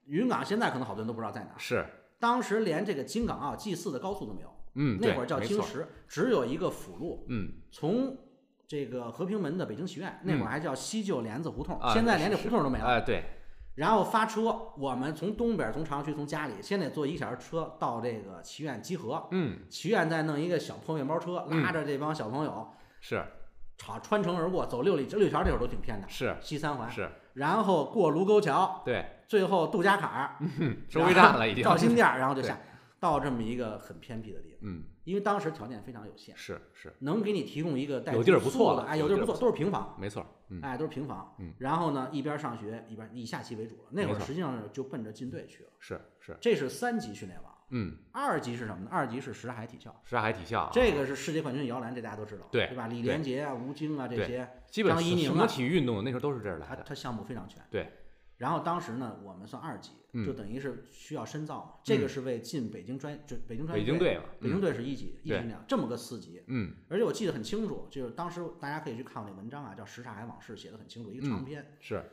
[0.05, 1.49] 云岗现在可能好多人都不知道在哪。
[1.57, 1.85] 是，
[2.17, 8.15] 当时连这个京港澳 G 四的高速都没有，嗯，那会儿叫京石，只有一个辅路，嗯，从
[8.65, 12.85] 这个和平门的北京学院，那会儿还叫西旧帘子胡同，嗯、现在连这胡同都没了。
[12.85, 13.25] 哎，对。
[13.79, 19.25] 然后发车，我们从东边从朝阳区从家里，先得坐一小时车到这个祈愿集合。
[19.31, 23.23] 嗯，祈愿再弄一个小破面包车，拉着这帮小朋友，嗯、是，
[23.77, 26.05] 朝穿城而过，走六里这六条这会儿都挺偏的。
[26.09, 26.91] 是西三环。
[26.91, 27.09] 是。
[27.35, 28.81] 然后过卢沟桥。
[28.83, 29.05] 对。
[29.29, 30.35] 最后杜家坎儿。
[30.59, 30.79] 嗯。
[30.89, 31.63] 收费站了已经。
[31.63, 32.59] 赵新店，然后就下
[32.99, 34.59] 到这么一个很偏僻的地方。
[34.63, 34.83] 嗯。
[35.09, 36.37] 因为当时条件非常有限。
[36.37, 36.93] 是是。
[36.99, 39.95] 能给你提供一个带有地儿不错的，哎，有地儿不错，都是平房。
[39.99, 40.25] 没错。
[40.61, 43.89] 哎，都是平房，嗯，然后呢，一边上学一边以下棋为主了。
[43.91, 45.69] 那会儿实际上就奔着进队去了。
[45.79, 47.53] 是是，这是三级训练网。
[47.71, 48.89] 嗯，二级是什么呢？
[48.91, 49.91] 二级是什刹海体校。
[50.03, 52.87] 什刹海体校，这个是世界冠军摇篮，这大家都知道，对对吧？
[52.87, 56.77] 李连杰啊，吴京啊，这些，基本张怡宁啊，什么体育运动那时候都是这儿来的。
[56.77, 57.61] 他他项目非常全。
[57.69, 57.91] 对。
[58.39, 59.91] 然后当时呢，我们算二级，
[60.25, 61.73] 就等于是需要深造嘛。
[61.75, 66.41] 嗯、这个是为进北京专就北京专业北京队嘛，北京队是一级，一级两这么个四级。
[66.47, 66.73] 嗯。
[66.89, 71.61] 而且我记得很清楚，就是当时大家可以去看我那文章啊，叫《什刹海往事》，写的很清楚，一个长篇。
[71.61, 72.03] 嗯、是。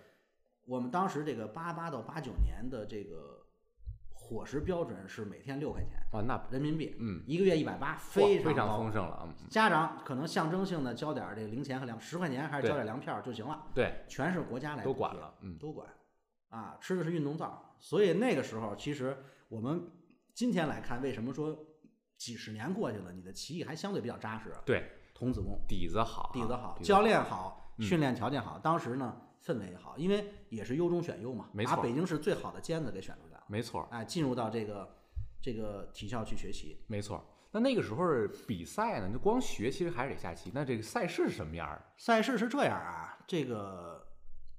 [0.67, 3.47] 我们当时这个八八到八九年的这个
[4.13, 9.29] 伙食标准是每天六块钱啊，那人民币，嗯，一个月一百八，非常非常丰盛了啊。
[9.49, 13.69] 家长可能象征性的交点这个零钱和粮，十块钱还是交点粮票就行了。
[13.73, 15.87] 对，全是国家来都管了，嗯，都管。
[16.49, 19.17] 啊，吃的是运动皂，所以那个时候其实
[19.49, 19.91] 我们
[20.33, 21.67] 今天来看，为什么说
[22.17, 24.55] 几十年过去了，你的棋艺还相对比较扎实？
[24.65, 34.97] 对，童子功底子好，底子好，教练好，嗯、训练条件好，当时呢氛围也好，因为也是优中选优嘛，把北京市最好的尖子给选出来了，没错，哎，进入到这个
[35.43, 37.23] 这个体校去学习，没错。
[37.51, 38.05] 那那个时候
[38.47, 40.51] 比赛呢，就光学其实还是得下棋。
[40.55, 41.83] 那这个赛事是什么样儿？
[41.97, 44.06] 赛事是这样啊，这个。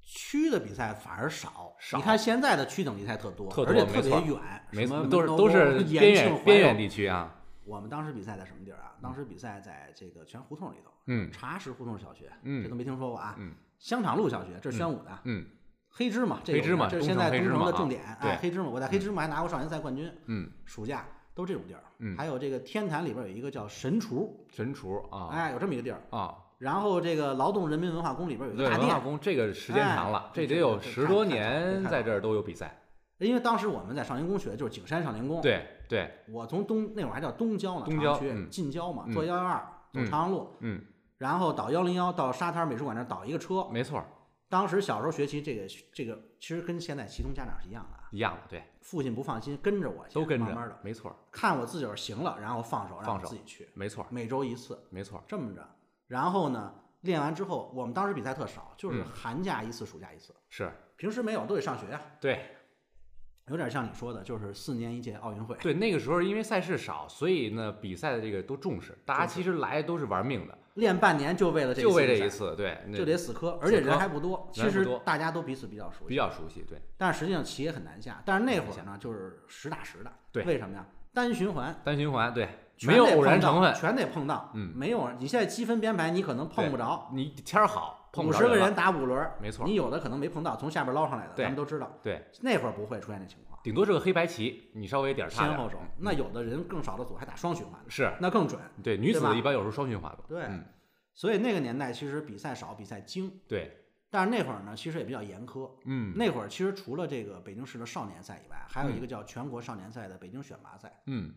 [0.10, 1.98] 区的比赛反而少，少。
[1.98, 4.40] 你看现在的区等级赛特多，特多而且特别远，
[4.72, 7.36] 没错，什么都是都是边远边远地区啊。
[7.66, 8.96] 我们当时比赛在什么地儿啊？
[9.02, 15.46] 当时比赛在这个全胡同里头，嗯，茶石胡同小学，嗯，这都没听说过啊，嗯，香场路小学，这是宣武的，嗯，
[15.90, 26.34] 黑芝麻，黑芝麻，这是现在东城的重点，哎，黑芝麻，我在黑芝麻还拿过少年赛冠军，嗯，暑假都这种地儿，嗯，还有这个天坛里边有一个叫神厨，神厨啊，哎，有这么一个地儿啊。
[26.58, 32.84] 然后这个劳动人民文化宫里边有一个大殿，文化宫这个时间长了，这得有十多年，在这儿都有比赛。
[33.20, 35.42] 因为当时我们在少年宫学，就是景山少年宫。
[35.42, 35.66] 对。
[35.90, 38.50] 对，我从东那会儿还叫东郊呢，东郊区嗯。
[38.50, 39.14] 近郊嘛，嗯。
[39.14, 40.84] 坐幺幺二走朝阳路，嗯，
[41.18, 43.66] 然后倒幺零幺到沙滩美术馆那儿倒一个车。
[43.72, 44.04] 没错，
[44.50, 55.66] 当时小时候学习这个这个，其实跟现在其中家长是一样的啊，一样的，对，父亲不放心，跟着我先都跟慢慢的，着没错，看我自个儿行了，然后放手让我放手自己去，没错，每周一次，没错，这么着。
[56.08, 62.40] 然后呢，练完之后，我们当时比赛特少，就是嗯寒假一次，暑假一次，是平时没有，都得上学呀、对
[63.48, 65.56] 有点像你说的，就是四年一届奥运会。
[65.62, 74.50] 对，那个时候因为赛事少，所以呢比赛的这个都重视，大家其实来都是玩命的，练半年就为了这就为这一次，对，就得死磕，而且人还不多。
[74.52, 78.22] 其实大家都彼此比较熟悉，比较熟悉，对，但是实际上棋也很难下。
[78.26, 80.12] 但是那会儿呢，就是实打实的。
[80.32, 80.86] 对为什么呀？
[81.14, 82.54] 单循环，单循环，对，全
[82.86, 84.52] 没有偶然成分，全得碰到。
[84.54, 85.10] 嗯没有。
[85.18, 87.10] 你现在积分编排，你可能碰不着。
[87.14, 91.92] 你天儿好，五十个人，打五轮，没错你有的可能没碰到，从下边捞上来的，对咱们都知道。
[92.04, 95.80] 对，那会儿不会出现这情况，顶多是个黑白棋，你稍微点先后手。
[96.00, 98.60] 那有的人更少的组还打双循环的，是那更准。
[98.84, 100.66] 对，女子一般有时候双循环吧，对嗯，
[101.14, 103.40] 所以那个年代其实比赛少，比赛精。
[103.48, 105.70] 对，但是那会儿呢，其实也比较严苛。
[105.86, 111.02] 嗯那会儿其实除了这个北京市的少年赛以外，还有一个叫全国少年赛的北京选拔赛。
[111.08, 111.34] 嗯，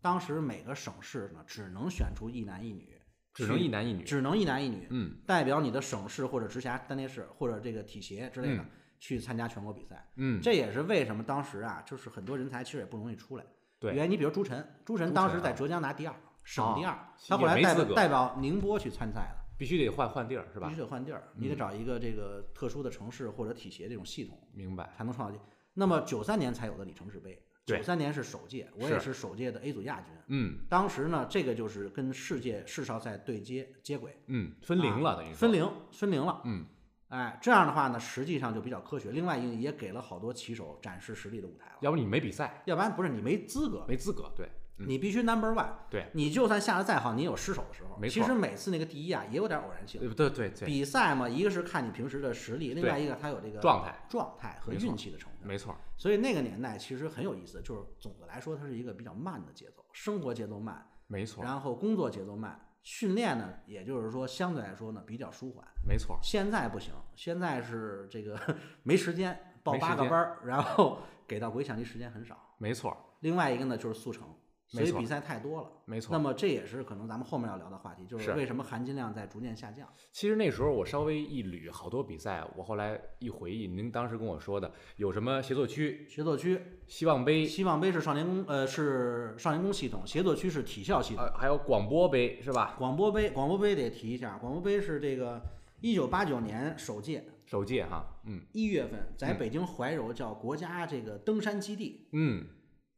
[0.00, 3.00] 当时每个省市呢，只能选出一男一女，
[3.34, 8.66] 只能一男一女，只能一男一女，嗯代表你的省市或者直辖单列市或者这个体协之类的、嗯
[9.00, 10.10] 去参加全国比赛。
[10.16, 13.44] 嗯，这也是为什么当时啊，就是很多人才其实也不容易出来。
[13.78, 19.46] 对原因你比如朱晨，朱晨当时在浙江拿第二，省第二，也他后来代表代表宁波去参赛了。
[19.56, 20.80] 必须得换换地儿是吧必须？
[20.80, 25.40] 得换地儿，你得嗯找一个这个特殊的城市或者体协这种系统，明白，才能创造机。
[25.74, 27.42] 那么九三年才有的里程碑，对
[27.76, 30.12] 九三年是首届，我也是首届的 A 组亚军。
[30.28, 36.42] 嗯当时呢，这个就是跟世界世少赛对接接轨，嗯，分龄了等于说分，龄分龄了。
[36.44, 36.66] 嗯，
[37.08, 39.10] 哎，这样的话呢，实际上就比较科学。
[39.10, 41.78] 另外一个也给了好多棋手展示实力的舞台了。
[41.80, 44.50] 要不你没比赛，要不然不是你没资格，没资格，对，嗯
[44.86, 45.68] 你必须 number one。
[45.90, 47.96] 对，你就算下的再好，你也有失手的时候。
[47.98, 50.00] 没错其实每次那个第一啊，也有点偶然性。
[50.00, 55.48] 对对对对，比赛嘛，一个是看你平时的实力，另外一个它有这个状态，状态和运气的成分。
[55.48, 65.66] 没错，所以那个年代其实很有意思，就是总的来说，它是一个比较慢的节奏，生活节奏慢，没错，然后工作节奏慢，训练呢，也就是说相对来说呢比较舒缓。
[65.86, 68.38] 没错，现在不行，现在是这个
[68.84, 72.54] 没时间报八个班儿，然后给到国际象棋时间很少。
[72.58, 74.28] 没错，另外一个呢就是速成，
[74.68, 75.68] 所以比赛太多了。
[75.86, 76.12] 没错。
[76.12, 79.88] 那么这也是可能咱们后面要聊的话题，就是是为什么含金量在逐渐下降。
[80.12, 91.24] 其实那时候我稍微一捋好多比赛，我后来一回忆，您当时跟我说的有什么协作区、协作区，希望杯，希望杯是少年宫，呃，是少年宫系统；协作区是体校系统。
[91.24, 92.74] 呃，还有广播杯是吧？
[92.78, 95.40] 广播杯，广播杯得提一下，广播杯是这个
[95.80, 102.44] 一九八九年首届首届哈，嗯一月份在嗯北京怀柔叫国家这个登山基地，嗯，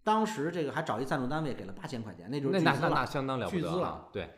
[0.02, 3.06] 当时这个还找一赞助单位给了八千块钱，那就是巨资那那那那了。
[3.06, 4.08] 相当了不巨资了得啊！
[4.12, 4.30] 对，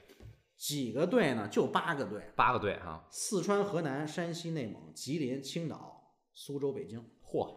[0.56, 1.48] 几个队呢？
[1.48, 7.00] 就八个队：八个队啊，四川、河南、山西、内蒙、吉林、青岛、苏州、北京。
[7.24, 7.48] 嚯，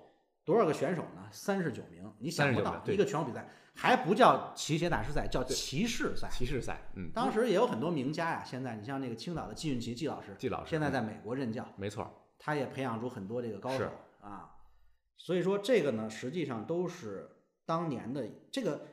[0.46, 1.28] 多少个选手呢？
[1.32, 6.30] 三十九名，你想不39到名，对一个全国比赛还不叫骑协大师赛，叫骑士赛。
[6.32, 8.44] 骑士赛，嗯，当时也有很多名家呀。
[8.46, 13.90] 现在你像那个青岛的季运奇季老师，季老师现在在美国任教，没错，他也培养出很多这个高手是
[14.22, 14.52] 啊。
[15.18, 17.30] 所以说这个呢，实际上都是
[17.66, 18.86] 当年的这个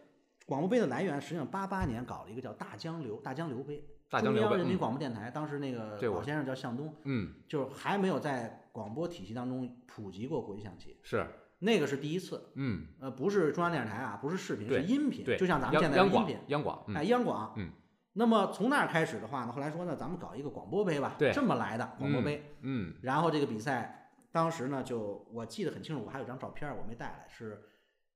[0.46, 1.20] 广播杯的来源。
[1.20, 11.26] 实际上八八年搞了一个叫大江流大江流杯，大江流杯中央人民嗯广播电台，当时那个老先生叫向东，嗯，就是还没有在广播体系当中普及过国际象棋，是，
[11.58, 12.50] 那个是第一次。
[12.54, 17.70] 嗯，呃，不是中央电视台啊，不是视频，是音频，对，就像咱们现在的音频，央广，嗯哎，央广，嗯。
[18.14, 22.44] 那么从那儿开始的话呢，后来说呢，咱们搞一个广播杯吧，对这么来的广播杯。
[22.60, 27.62] 嗯，然后这个比赛当时呢，就我记得很清楚，我还有张照片我没带来，是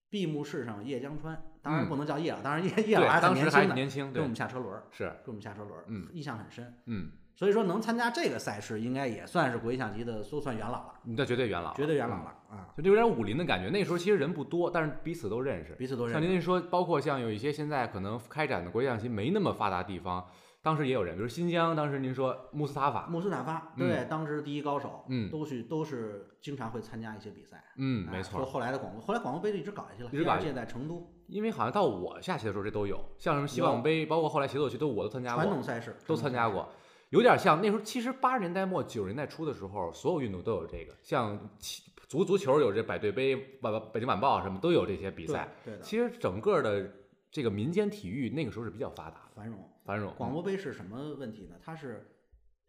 [0.09, 6.75] 闭幕式上叶江川，当然嗯不能叫叶了，当然叶叶对，老还年轻年轻，跟我，们下车轮儿，是，跟我们下车轮儿，嗯印象很深。
[6.87, 13.69] 嗯，所以说能参加这个赛事，应该也算是国际象棋的都算元老了，那绝对元老，绝对元老嗯了啊，就有点武林的感觉。
[13.69, 15.73] 那时候其实人不多，但是彼此都认识。
[15.75, 16.21] 彼此都认识。
[16.21, 20.25] 像您说，包括像有一些现在可能开展的国际象棋没那么发达地方，
[20.67, 27.63] 当时也有人，比如新疆，当时您说穆斯塔法，穆斯塔法，嗯对，当时第一高手，嗯都是都是经常会参加一些比赛。
[27.77, 28.41] 嗯，哎没错。
[28.41, 36.49] 说后来的广播，后来广播杯就一直搞下去了，一直搞下去第二届在成都，因为好像到我下棋的时候，这都有，像什么希望杯，包括后来协作区都我都参加过传统，赛事都参加。
[36.49, 36.69] 过。
[37.11, 45.49] 有点像那时候，其实八十年代末九十年代初的时候，所有运动都有这个，像棋足足球有这百对杯、晚北京晚报什么都有这些比比赛。
[45.65, 46.91] 对的，其实整个的
[47.31, 49.71] 这个民间体育那个时候是比较发达的，繁荣。
[49.85, 50.13] 繁荣。
[50.17, 51.57] 广播杯是什么问题呢？
[51.63, 52.17] 它是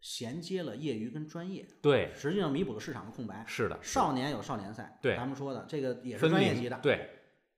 [0.00, 3.42] 衔接了业余跟专业，对，实际上弥补了市场的空白。
[3.46, 6.78] 是的，少年有少年赛，对咱们说的这个也是专业级的。
[6.82, 7.08] 对，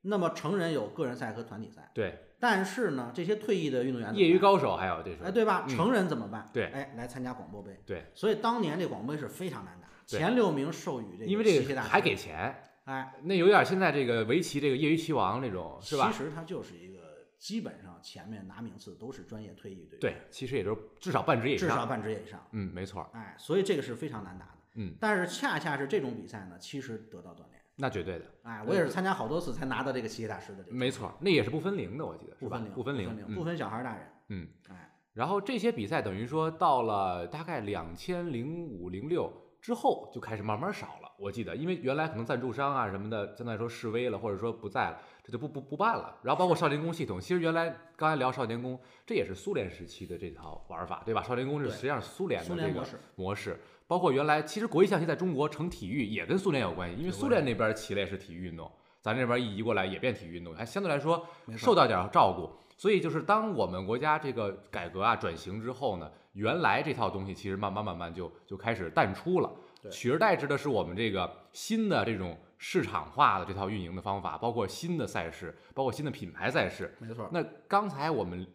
[0.02, 1.90] 那么成人有个人赛和团体赛。
[1.92, 2.18] 对。
[2.42, 5.66] 但是呢，这些退役的运动员，业余高手还有这是，哎，对吧？
[5.68, 6.48] 嗯、成人怎么办？
[6.54, 7.78] 对，哎，来参加广播杯。
[7.84, 8.06] 对。
[8.14, 12.62] 所以当年这广播杯是非常难打，前六名授予这个，因为这个还给钱。
[12.84, 16.10] 哎，那有点现在这个围棋这个业余棋王那种，是吧？
[16.10, 16.98] 其实它就是一个
[17.38, 20.00] 基本上前面拿名次都是专业退役队员。
[20.00, 21.68] 对，其实也就至少半职业以上。
[21.68, 22.44] 至少半职业以上。
[22.52, 23.08] 嗯，没错。
[23.12, 24.58] 哎，所以这个是非常难打的。
[24.74, 24.94] 嗯。
[25.00, 27.60] 但是恰恰是这种比赛呢，其实得到锻炼。
[27.76, 30.76] 那绝对的，哎，我也是参加好多次才拿到这个棋业大师的这个。
[30.76, 32.58] 没错，那也是不分龄的，我记得是吧？
[32.74, 34.06] 不分龄，不分龄，不分小孩大人。
[34.28, 39.32] 嗯，哎，然后这些比赛等于说到了大概两千零五零六
[39.62, 46.16] 之后就开始慢慢少了，我记得，因为原来可能赞助商啊什么的，相对来说示威了，或者说不在了，这就不不不办了。
[46.22, 51.22] 然后包括少年宫系统，其实原来刚才聊少年宫，这也是苏联时期的这套玩法，对吧？
[51.22, 53.60] 少年宫是实际上是苏联的这个模式。
[53.86, 61.24] 包括原来，其实国际象棋在中国成体育也跟苏联有关系，因为苏联那边棋类是体育运动，咱这边一移过来也变体育运动，还相对来说
[61.56, 62.50] 受到点照顾。
[62.76, 69.52] 所以就是当我们国家这个改革啊转型之后呢，原来这套东西其实慢慢慢慢就就开始淡出了，
[69.90, 76.94] 取而代之的是我们这个新的这种市场化的这套运营的方法，包括新的赛事，包括新的品牌赛事。
[77.00, 77.28] 没错。
[77.32, 78.46] 那刚才我们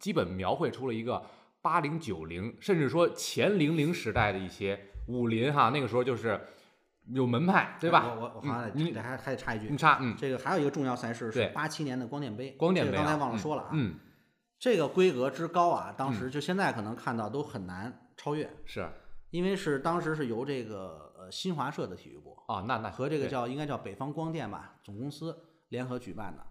[0.00, 1.22] 基本描绘出了一个。
[1.62, 6.40] 八零九零，甚至说前零零时代的一些武林哈，那个时候就是
[7.08, 8.14] 有门派，对吧？
[8.14, 13.96] 我我我好像得还还得插一句，你插，嗯，这个还有一个重要赛事是八七年的光电杯，光电杯刚才忘了说了啊，嗯，
[14.58, 18.88] 这个规格之高啊，当时就现在可能看到都很难超越，是
[19.28, 25.36] 因为是当时是由这个呃新华社的体育部啊，那那和这个叫应该叫北方光电吧总公司
[25.68, 26.44] 联合举办的。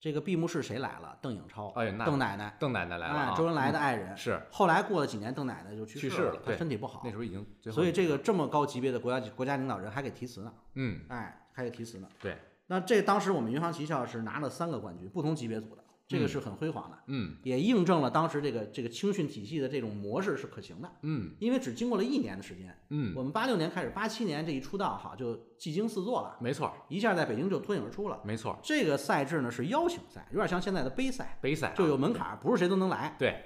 [0.00, 1.16] 这个闭幕式谁来了？
[1.22, 4.14] 邓颖超，哎，邓奶奶，邓奶奶来了，哎，周恩来的爱人。
[4.14, 4.38] 是。
[4.50, 7.00] 后来过了几年，邓奶奶就去世了，她身体不好。
[7.04, 7.46] 那时候已经。
[7.72, 10.52] 所以这个这么高级别的国家国家领导人还给题词呢。
[10.74, 11.00] 嗯。
[11.08, 12.08] 哎，还给题词呢。
[12.20, 12.36] 对。
[12.66, 15.83] 那这当时我们云航棋校是拿了三个冠军，不同级别组的。
[16.14, 33.42] 这个是很辉煌的，嗯，也印证了当时这个这个青训体系的这种模式是可行的，嗯，因为只经过了一年的时间，嗯，我们八六年开始，八七年这一出道哈，就技惊四座了，没错，一下在北京就脱颖而出了，没错，这个赛制呢是邀请赛，有点像现在的杯赛，杯赛就有门槛，不是谁都能来，对，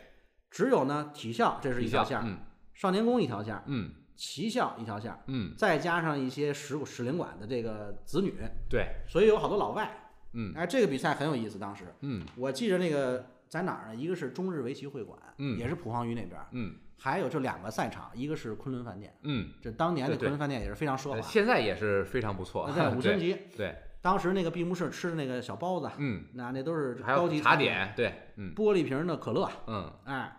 [0.50, 2.38] 只有呢体校这是一条线，嗯，
[2.74, 8.34] 少年宫一条线，嗯，棋校一条线，嗯，再加上一些使使领馆的这个子女，
[8.68, 10.04] 对，所以有好多老外。
[10.32, 13.94] 嗯，哎，这个比赛很有意思，当时，嗯，我记着那个在哪儿呢？
[13.94, 30.36] 一个是中日围棋会馆，嗯，也是普航圩那边，嗯，还有这两个赛场，一个是昆仑饭店，嗯，这当年的昆仑饭店也是非常奢华，现在也是非常不错，在 五星级，对，当时那个闭幕式吃的那个小包子，嗯，那那都是高级茶点，对，嗯，玻璃瓶的可乐，嗯，哎，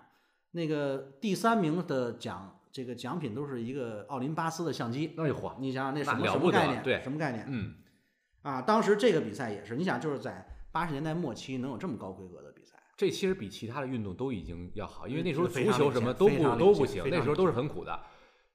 [0.52, 6.84] 那个第三名的奖，这个奖品都是一个奥林巴斯的相机，哎呦嚯，你想想那什么什么概念？
[6.84, 7.46] 对，什么概念？
[7.50, 7.74] 嗯，
[8.42, 10.56] 啊，当时这个比赛也是，你想就是在。
[10.72, 18.00] 八十年代末期能有这么高规格的比赛，这其实比其他的运动都已经要好，因为那时候足球什么都不都不行，那时候都是很苦的。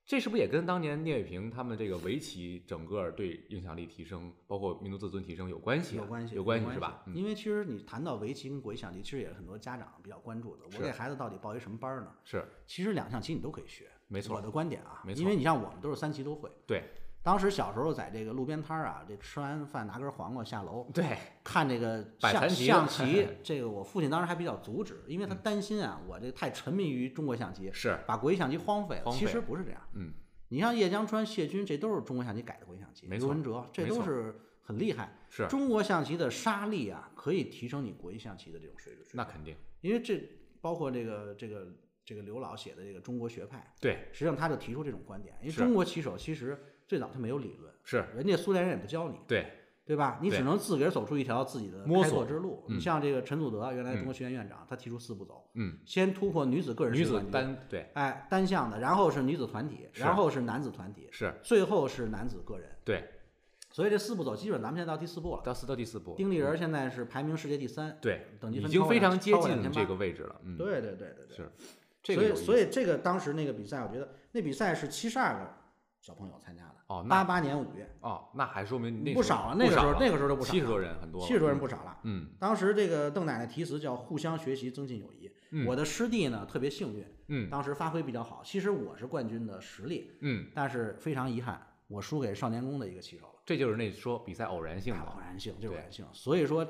[0.06, 5.96] 这是不是也跟当年聂卫平他们这个围棋整个对影响力提升，包括民族自尊提升有关系？
[5.96, 7.02] 有关系，有关系是吧？
[7.12, 10.62] 因为其实你谈到围棋跟国际象棋，其实也是很多家长比较关注的。
[10.72, 12.12] 我给孩子到底报一什么班呢？
[12.22, 14.36] 是，其实两项棋你都可以学，没错。
[14.36, 15.20] 我的观点啊，没错。
[15.20, 16.48] 因为你像我们都是三棋都会。
[16.64, 16.84] 对。
[17.24, 29.10] 当时小时候在这个路边摊儿啊，这吃完饭拿根黄瓜下楼，对，看这个 象象棋， 这个我父亲当时还比较阻止，因为他担心啊，我这太沉迷于中国象棋，是把国际象棋荒废了。
[29.10, 30.12] 其实不是这样，嗯，
[30.48, 35.16] 你像叶江川、谢军，这都是中国象棋改的国际象棋，刘文哲，这都是很厉害。
[35.30, 39.06] 是中国象棋的杀力啊，可以提升你国际象棋的这种水准。
[39.14, 40.22] 那肯定，因为这
[40.60, 41.68] 包括这个这个
[42.04, 46.62] 这个刘老写的这个中国学派，对，实际上他就提出这种观点，因为中国棋手其实。
[46.86, 49.46] 最早他没有理论，是人家苏联人也不教你，对
[49.84, 50.18] 对吧？
[50.22, 52.64] 你只能自个儿走出一条自己的摸索之路。
[52.68, 63.04] 嗯、你像这个陈祖德，原来中国学院院长，嗯、他提出四步走，嗯，先突破女子个人女子单对，哎，单项的，然后是女子团体，然后是男子团体，是，最后是男子个人，对。
[63.70, 66.14] 所以这四步走，基本咱们现在到第四步了，到四到第四步。
[66.16, 70.40] 丁立人现在是排名世界第三，对，等级分已经非常接近这个位置了。
[70.44, 71.50] 嗯，对对对对对，是。
[72.04, 75.52] 所以所以这个当时那个比赛，我觉得那比赛是七十二个
[76.04, 76.74] 小朋友参加的。
[76.88, 79.56] 哦，八八年五月哦，那还说明那不少了。
[79.58, 81.98] 那个时候，那个时候就不少，七十多人，很多，七十多人不少了。
[82.02, 85.32] 嗯，当时这个邓奶奶题词叫“互相学习，增进友谊”。
[85.66, 88.42] 我的师弟呢，特别幸运，嗯，当时发挥比较好。
[88.44, 93.40] 其实我是冠军的实力，嗯，但是非常遗憾，我输给少年宫的一个棋手了。
[93.46, 96.04] 这就是那说比赛偶然性的，偶然性就是偶然性。
[96.12, 96.66] 所以说，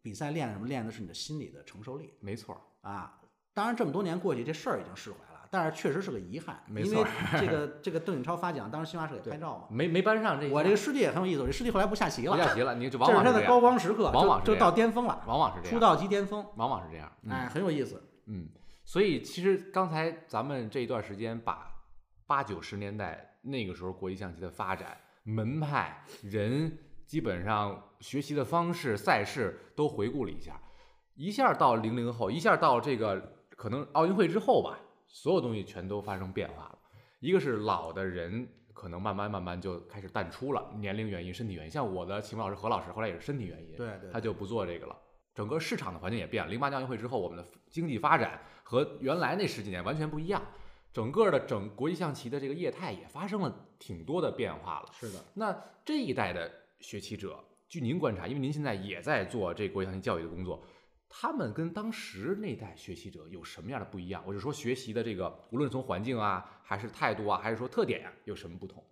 [0.00, 0.68] 比赛练什么？
[0.68, 2.14] 练的是你的心理的承受力。
[2.20, 3.20] 没错啊，
[3.52, 5.24] 当然这么多年过去，这事儿已经释怀了。
[5.24, 10.48] 了，但是确实是个遗憾，没错因为 这个这个邓颖超发奖，当时新华社给拍照嘛，没没搬上这。
[10.48, 18.48] 我这个师弟也很有意思，我这师弟后来不下棋了，不下棋了，你就往往这是他的高光时刻，往往是就到巅峰了，往往是这样，出道即巅峰，往往是这样，哎，很有意思，嗯，
[18.84, 21.70] 所以其实刚才咱们这一段时间把
[22.26, 26.76] 八九十年代那个时候国际象棋的发展、门派、人，
[27.06, 30.60] 基本上学习的方式、赛事都回顾了一下，
[31.14, 36.78] 一下到零零后，一下到这个可能奥运会之后吧，所有东西全都发生变化了。
[37.20, 41.70] 一个是老的人可能慢慢慢慢就开始淡出了，年龄原因、身体原因。
[41.70, 44.96] 像我的启蒙老师何老师，后来也是身体原因，对对，他就不做这个了。
[45.34, 46.50] 整个市场的环境也变了。
[46.50, 50.42] 零八年奥运会之后，我们的经济发展和原来那十几年完全不一样。
[50.92, 54.88] 整个的整国际象棋的这个业态也发生了挺多的变化了。
[54.92, 55.54] 是的，那
[55.84, 56.50] 这一代的
[56.80, 57.38] 学棋者，
[57.68, 60.62] 据您观察，因为您现在也在做这国际象棋教育的工作，
[61.08, 64.22] 他们跟当时那代学习者有什么样的不一样？
[64.26, 68.84] 我就说学习的这个，无论从环境啊，还是态度啊，还是说特点呀、啊，有什么不同？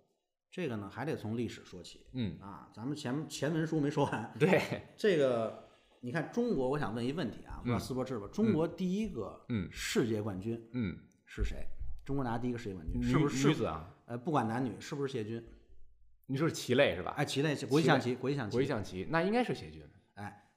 [0.49, 2.07] 这个呢，还得从历史说起。
[2.13, 4.33] 嗯啊，咱们前前文书没说完。
[4.39, 5.67] 对，这个
[5.99, 8.27] 你看中国，我想问一问题啊，不知道思博知道吧？
[8.31, 11.67] 中国第一个嗯世界冠军嗯是谁？
[12.05, 13.93] 中国拿第一个世界冠军，是不是女子啊？
[14.05, 15.43] 呃，不管男女，是不是谢军？
[16.27, 17.13] 你说是棋类是吧？
[17.17, 19.83] 哎，棋类，国际象棋，国际象棋，国际象棋，那应该是谢军。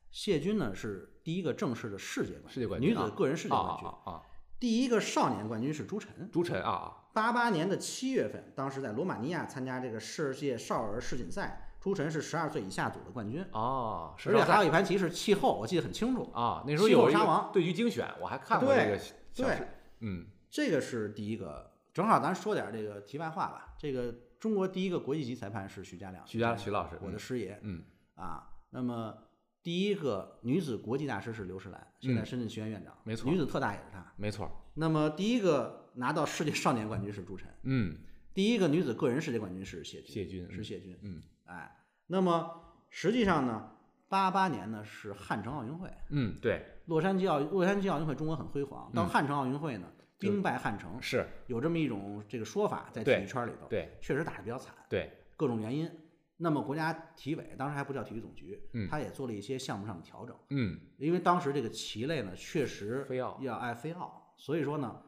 [0.09, 4.23] 哎，谢军呢是第一个正式的世界冠军，世界冠军，女子个人世界冠军啊啊。
[4.59, 7.05] 第一个少年冠军是朱晨，朱晨啊。
[7.13, 14.15] 八八年的七月份，当时在罗马尼亚参加这个世界少儿世锦赛，朱晨是十二岁以下组的冠军哦。
[14.27, 16.65] 而且还有一盘棋是气候，我记得很清楚啊。
[16.67, 18.99] 那时候有沙王对局精选，我还看过这个。
[19.35, 19.69] 对，
[20.01, 21.73] 嗯，这个是第一个。
[21.93, 23.75] 正好咱说点这个题外话吧。
[23.79, 27.59] 这个中国第一个国际级裁判是徐家亮，徐家徐老师，我的师爷。
[27.63, 27.83] 嗯
[28.15, 29.15] 啊，那么
[29.63, 32.97] 第一个女子国际大师是刘诗兰，现在深圳学院院长。
[33.05, 34.13] 没错，女子特大也是她。
[34.17, 34.51] 没错。
[34.75, 37.49] 那么第一个拿到世界少年冠军是朱晨。
[37.65, 37.97] 嗯。
[38.33, 40.13] 第一个女子个人世界冠军是谢军。
[40.13, 40.99] 谢军是谢军。
[41.03, 41.23] 嗯。
[41.45, 42.51] 哎，那么
[42.89, 43.71] 实际上呢，
[44.09, 45.91] 八八年呢是汉城奥运会。
[46.11, 46.65] 嗯，对。
[46.87, 49.87] 洛杉矶奥洛杉矶奥运会中国很辉煌，到汉城奥运会呢。
[50.21, 55.89] 兵败汉城是有这么一种这个说法，在体育圈里头，对，确实打得比较惨，对，各种原因。
[56.39, 65.03] 那么国家体委当时还不叫体育总局，嗯，他也做了一些项目上的调整，嗯，因为当时这个棋类呢确实非要要爱非奥，所以说呢，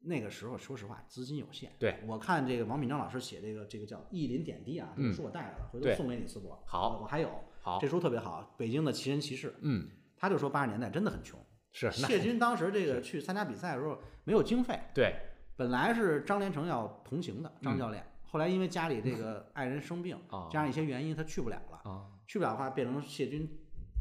[0.00, 11.38] 那个时候说实话资金有限，对，我看这个王敏章老师写这个这个叫《意林点滴》啊，这个书我带来了，回头送给你思博，好，我还有，好，这书特别好，北京的奇人奇事，嗯，他就说八十年代真的很穷。
[11.70, 15.14] 是谢军当时这个去参加比赛的时候没有经费，对，
[15.54, 20.18] 本来是张连成要同行的张教练，后来因为家里这个爱人生病，
[20.50, 23.48] 加上一些原因他去不了了，去不了的话变成谢军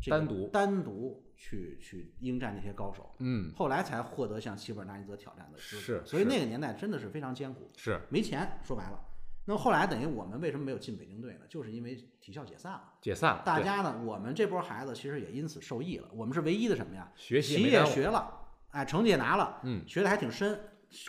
[0.10, 9.00] 单独单独去去应战那些高手，嗯，后来才获得向齐布尔纳尼泽挑战的资格，是，所以那个年代真的是非常艰苦，是没钱，说白了。
[9.46, 11.42] 那么后来等于我们为什么没有进北京队呢？
[11.48, 13.44] 就是因为体校解散了，解散了。
[13.46, 16.10] 大家呢，我们这波孩子其实也因此受益了。
[16.14, 17.10] 我们是唯一的什么呀？
[17.16, 18.30] 学习棋也学了，
[18.72, 20.60] 哎，成绩也拿了，嗯，学的还挺深，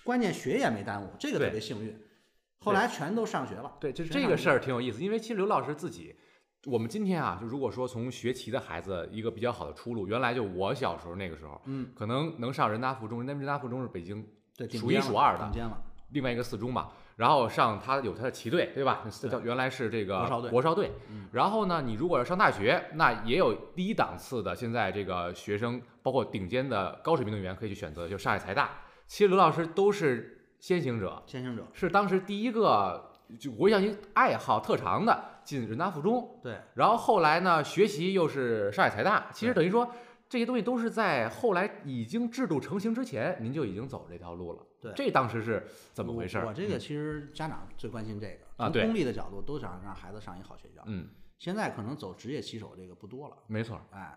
[0.04, 1.98] 关键学业没耽误，这个特别幸运。
[2.68, 3.72] 后来全都上学了。
[3.80, 6.14] 对，就是这个事儿挺有意思，因为其实刘老师自己，
[6.66, 15.82] 我们今天啊，就如果说从学棋的孩子一个比较好的出路，原来就我小时候那个时候，嗯，可能能上人大附中，人家人大附中是北京对数一数二的，顶尖了。
[16.10, 19.04] 另外一个四中嘛，然后上他有他的棋队，对吧？
[19.30, 20.50] 叫原来是这个国少队。
[20.50, 20.92] 国少队。
[21.32, 24.56] 然后呢，你如果要上大学，那也有第一档次的。
[24.56, 28.70] 现在这个学生，包括顶尖的高水平运动员，可以去选择，就上海财大。
[29.06, 36.38] 其实刘老师都是先行者，先行者是当时第一个就国际象棋爱好特长的进人大附中。
[36.42, 36.58] 对。
[36.74, 39.30] 然后后来呢，学习又是上海财大。
[39.32, 39.90] 其实等于说
[40.28, 44.66] 这些东西都是在后来已经制度成型之前，您就已经走这条路了。
[44.80, 46.38] 对，这当时是怎么回事？
[46.38, 50.82] 我，我这个其实家长最关心这个，嗯、从功利的角度都想让孩子上一好学校。
[50.86, 53.36] 嗯，现在可能走职业棋手这个不多了。
[53.46, 54.16] 没错，哎，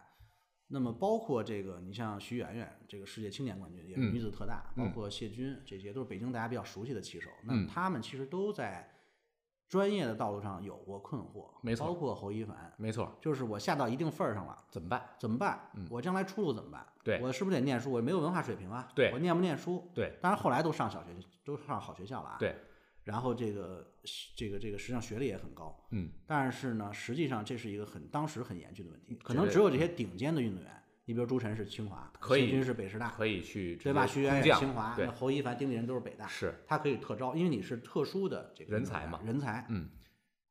[0.72, 7.30] 那么包括这个，你像徐媛媛，这个世界青年冠军也是女子特大，嗯、包括谢军，这些都是北京大家比较熟悉的棋手。
[7.44, 8.90] 嗯、那他们其实都在
[9.68, 15.04] 专业的道路上有过困惑，没错，包括侯一凡，没错，就是我下到一定份儿上了，怎么办？
[15.20, 15.60] 怎么办？
[15.76, 16.86] 嗯、我将来出路怎么办？
[17.04, 17.92] 对，我是不是得念书？
[17.92, 19.90] 我没有文化水平啊，对，我念不念书？
[19.94, 21.10] 对，当然后来都上小学，
[21.44, 22.56] 都上好学校了啊，对，
[23.12, 23.94] 然后这个
[24.38, 30.72] 这个这个实际上学历也很高，嗯，但是呢，实际上这是一个很当时很严峻的问题，可能只有这些顶尖的运动员。
[31.04, 34.08] 你比如朱晨是清华，谢军是北师大，可以去对吧？
[34.08, 39.66] 徐媛是清华，那侯一凡、丁立人都是北大，是他可以特招，因为你是特殊的这个人才嘛，人才。
[39.70, 39.90] 嗯，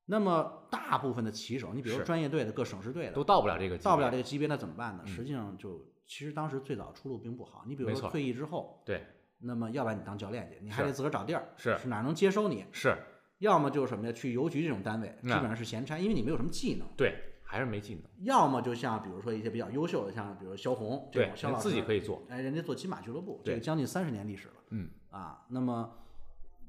[0.05, 5.07] 那么大部分的棋手，你比如专业队的、各省市队的，都到不了这个到不了这个级别，那怎么办呢？
[5.07, 7.65] 实际上就其实当时最早出路并不好。
[7.67, 9.03] 你比如说退役之后，对，
[9.41, 12.67] 那么要不然你当教练去，你还得自个儿找地儿，是是哪能接收你？
[12.73, 12.97] 是
[13.39, 14.13] 要么就是什么呀？
[14.13, 16.87] 去邮局这种单位，基本上是闲差，因为你没有什么技能。
[16.97, 18.03] 对，还是没技能。
[18.25, 22.23] 要么就像比如说一些比较优秀的，像比如萧红这种，萧老师自己可以做。
[22.29, 25.47] 哎，人家做金马俱乐部，这个将近三十年历史了嗯，啊。
[25.49, 25.91] 那么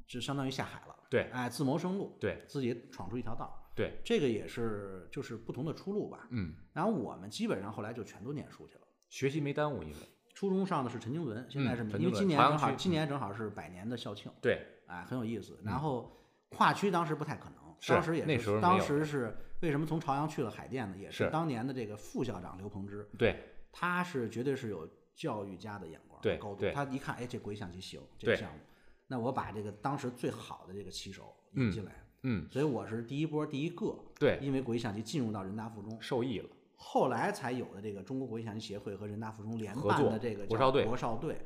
[0.08, 3.58] 就相当于下海了，对哎，自谋生路，对自己闯出一条道。
[3.76, 6.28] 对，这个也是就是不同的出路吧。
[6.32, 8.82] 嗯，然后我们基本上后来就全都念书去了。
[9.10, 9.96] 学习没耽误，因为
[10.42, 15.60] 初中上的是陈经纶，现在是因为今年正好今年正好是百年的校庆，对，哎，很有意思。
[15.64, 16.20] 然后
[16.50, 20.98] 跨区当时不太可能，当时也那时候当时是为什么从朝阳去了海淀呢？
[20.98, 23.40] 也是是当年的这个副校长刘鹏之，对，
[23.72, 26.66] 他是绝对是有教育家的眼光，对高度。
[26.74, 28.58] 他一看，哎，这国际象棋行，这个项目，
[29.06, 31.92] 那我把这个当时最好的这个棋手引进来，
[32.24, 36.50] 嗯，所以我是第一波第一个，对，因为国际象棋进入到人大附中，受益了。
[36.84, 41.38] 后来才有的这个中国国际象棋协会和人大附中联办的这个叫国少队国少队，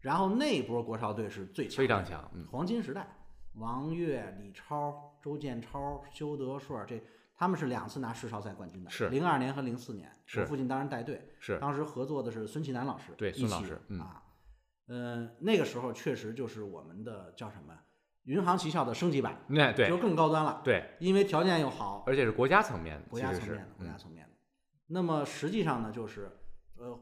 [0.00, 3.06] 然后那一波国少队是最强的，非常强嗯黄金时代，
[3.54, 7.00] 王悦、李超、周建超、修德顺这
[7.36, 14.22] 他们是两次拿世少赛冠军的，是零二年和零四年，是我父亲当然带队，是当时合作的是孙奇南老师，对一起孙老师嗯啊，
[14.88, 17.72] 呃，那个时候确实就是我们的叫什么
[18.24, 24.29] 云航旗校的升级版，那对就是更高端了，对，因为条件又好，而且是国家层面的，国家层面的，国家嗯层面的。
[24.92, 26.30] 那么实际上呢，就是
[26.76, 27.00] 呃，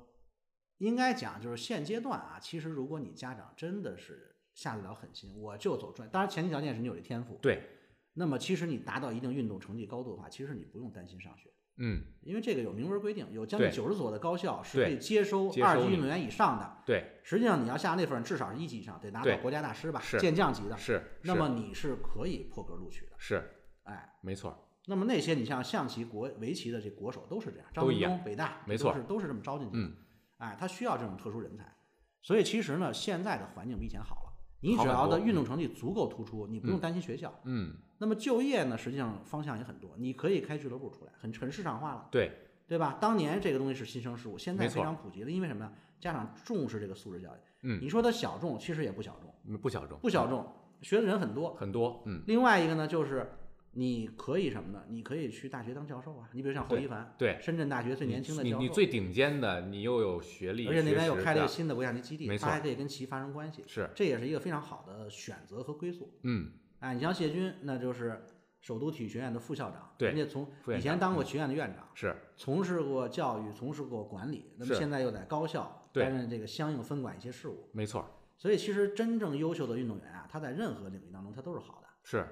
[0.77, 7.39] 应该讲就是现阶段啊，其实如果你家长真的是下得了狠心，我就走专，当然前提条件是你有这天赋。
[7.41, 7.63] 对，
[8.13, 16.83] 那么其实你达到一定运动成绩高度的话，其实你不用担心上学，嗯，因为这个有明文规定，有将近九十所的高校是可以接收二级运动员以上的。
[16.85, 20.77] 对，实际上你要下那份至少是一级以上，得拿到国家大师吧，是健将级的。
[20.77, 23.13] 是，那么你是可以破格录取的。
[23.17, 23.43] 是
[23.85, 29.83] 哎，没错，那么那些你像象棋、国围棋的这国手都是这样，张东、北大，没错都是都是这么招进去的。
[29.83, 29.93] 嗯，
[30.39, 31.65] 哎，他需要这种特殊人才，
[32.23, 34.33] 所以其实呢，现在的环境比以前好了。
[34.61, 37.33] 你只要的运动成绩足够突出，你不用担心学校。
[37.45, 42.33] 嗯，那么就业呢，实际上方向也很多，你可以开俱乐部出来，很很市场化了，对，
[42.67, 42.99] 对吧？
[43.01, 45.73] 当年这个东西是新生事物，现在非常普及了，因为什么呀？
[46.01, 47.39] 家长重视这个素质教育。
[47.63, 50.47] 嗯你说它小众，其实也不小众，嗯不小众，不小众，
[50.83, 51.55] 学的人很多。
[51.55, 53.31] 很多，嗯，另外一个呢，就是
[53.73, 54.85] 你可以什么呢？
[54.89, 56.29] 你可以去大学当教授啊。
[56.33, 66.19] 你比如像侯一凡，对，深圳大学最年轻的教授，你你最顶尖的，你又有学历，而且那边又开了一个新的国家级基地，他还可以跟其发生关系，是，这也是一个非常好的选择和归宿。
[66.23, 66.51] 嗯，
[66.81, 68.25] 哎，你像谢军，那就是
[68.61, 77.71] 首都体育学院的副校长，对人家从以前当过学院的院长，是，从事过教育，从事过管理，那么现在又在高校担任这个相应分管一些事务。
[77.73, 78.05] 没错，
[78.37, 81.89] 所以其实真正优秀的运动员啊，他在任何领域当中他都是好的。
[82.03, 82.27] 是，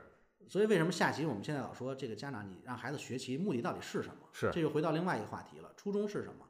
[0.48, 4.28] 所以为什么下棋我们现在老说这个家长你让孩子学棋目的到底是什么？
[4.32, 6.46] 是这就回到另外一个话题了，初衷是什么？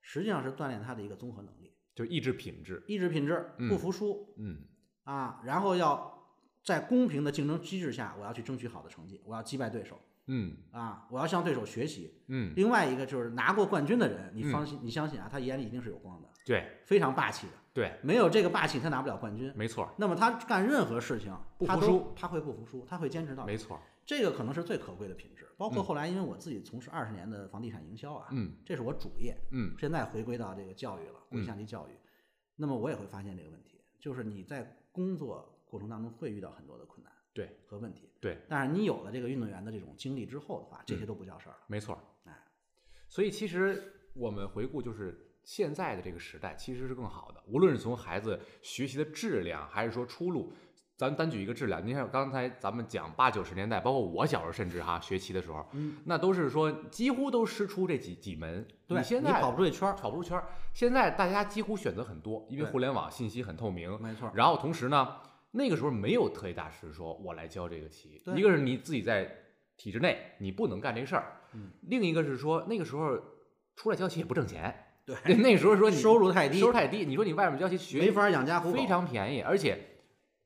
[0.00, 4.62] 实际上是锻炼他的一个综合能力，就意志品质，意志品质，嗯不服输、嗯，
[5.04, 6.26] 啊，然后要
[6.62, 12.22] 在公平的竞争机制下，我要去争取好的成绩，我要击败对手嗯，啊，我要向对手学习。
[12.28, 19.52] 嗯，另外一个就是拿过冠军的人，你放心，你相信啊，他眼里一定是有光的，对，非常霸气的，对，没有这个霸气，他拿不了冠军。
[19.54, 23.52] 没错，那么他干任何事情，不服输他会不服输，他会坚持到底。
[23.52, 25.46] 没错，这个可能是最可贵的品质。
[25.58, 29.36] 包括后来，因为我自己从事二十年的房地产营销啊，嗯，这是我主业。
[29.52, 31.92] 嗯，现在回归到这个教育了，国际象棋教育。
[32.56, 38.10] 那么我也会发现这个问题，就是你在工作过程当中会遇到很多的困难，对和问题。
[38.20, 41.58] 对，但是你有了这个运动员的这种经历之后的话，这些都不叫事儿了。
[41.66, 42.32] 没错，哎，
[43.06, 45.26] 所以其实我们回顾就是。
[45.48, 50.52] 现在的这个时代其实是更好的，无论是从孩子学习的质量，还是说出路，
[50.94, 60.46] 咱单举一个质量，你看刚才咱们讲八九十年代，包括我小时候甚至哈学棋的时候，嗯，那都是说几乎都师出这几几门，对，你现在跑不出这圈儿，跑不出圈儿。
[60.74, 64.30] 现在大家几乎选择很多，因为互联网信息很透明，没错。
[64.34, 65.16] 然后同时呢，
[65.52, 69.34] 那个时候没有特级大师说我来教这个棋，一个是你自己在
[69.78, 73.18] 体制内你不能干这事儿，嗯，另一个是说那个时候
[73.76, 74.84] 出来教棋也不挣钱。
[75.24, 77.06] 对，那时候说你收入太低，收入太低。
[77.06, 79.78] 你说你外面教棋学没法养家糊口，非常便宜，而且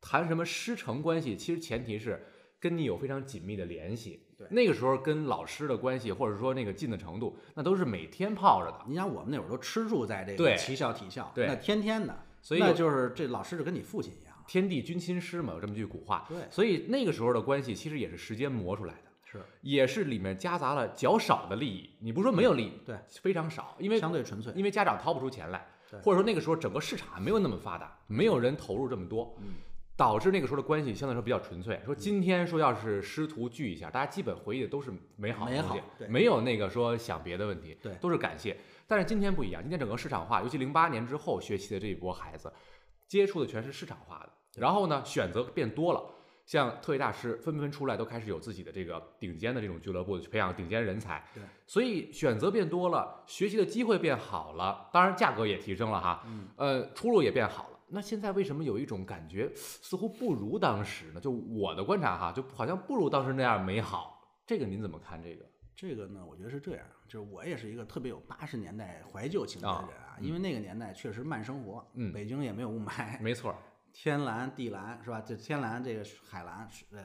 [0.00, 2.24] 谈什么师承关系，其实前提是
[2.60, 4.24] 跟你有非常紧密的联系。
[4.38, 8.78] 对，那个时候跟老师的关系，或者说那个近的程度，那都是每天泡着的。
[8.86, 14.32] 你想我们那会儿都吃住在这个对棋校体校，对那天天的，所以那就是这老师就跟你父亲一样。
[14.46, 16.24] 天地君亲师嘛，有这么句古话。
[16.28, 19.11] 对，所以那个时候的关系其实也是时间磨出来的。
[19.32, 21.88] 是，也是里面夹杂了较少的利益。
[22.00, 25.98] 你不是说没有利益，对，非常少，因为相对纯粹，因为家长掏不出钱来，对。
[26.00, 29.54] 或者说那个时候整个市场还没有那么发达，没有人投入这么多，嗯，
[29.96, 31.80] 导致那个时候的关系相对来说比较纯粹。
[31.86, 37.94] 说今天说要是师徒聚一下，大家基本回忆的都是美好的东西美好对，没有那个说想别的问题，对。
[37.94, 38.56] 都是感谢。
[38.86, 42.52] 但是今天不一样，今天整个市场化，尤其零八年之后学习的这一波孩子，
[43.08, 46.04] 接触的全是市场化的，然后呢，选择变多了，
[46.52, 51.24] 像特级大师纷纷出来，都开始有自己的这个顶尖的这种俱乐部，去培养顶尖人才。
[51.32, 57.78] 对，所以选择变多了，学习的机会变好了，当然价格也提升了哈，嗯，呃，出路也变好了。
[57.88, 61.20] 那现在为什么有一种感觉似乎不如当时呢？
[61.22, 64.22] 就我的观察哈，就好像不如当时那样美好。
[64.44, 65.22] 这个您怎么看？
[65.22, 65.46] 这个？
[65.74, 73.56] 这个呢，我觉得是这样，就是我也是一个特别有八十年代怀旧情怀的人啊，因为那个年代确实慢生活，嗯，北京也没有雾霾，没错，
[73.92, 75.20] 天蓝地蓝是吧？
[75.20, 77.04] 这天蓝这个海蓝是，对，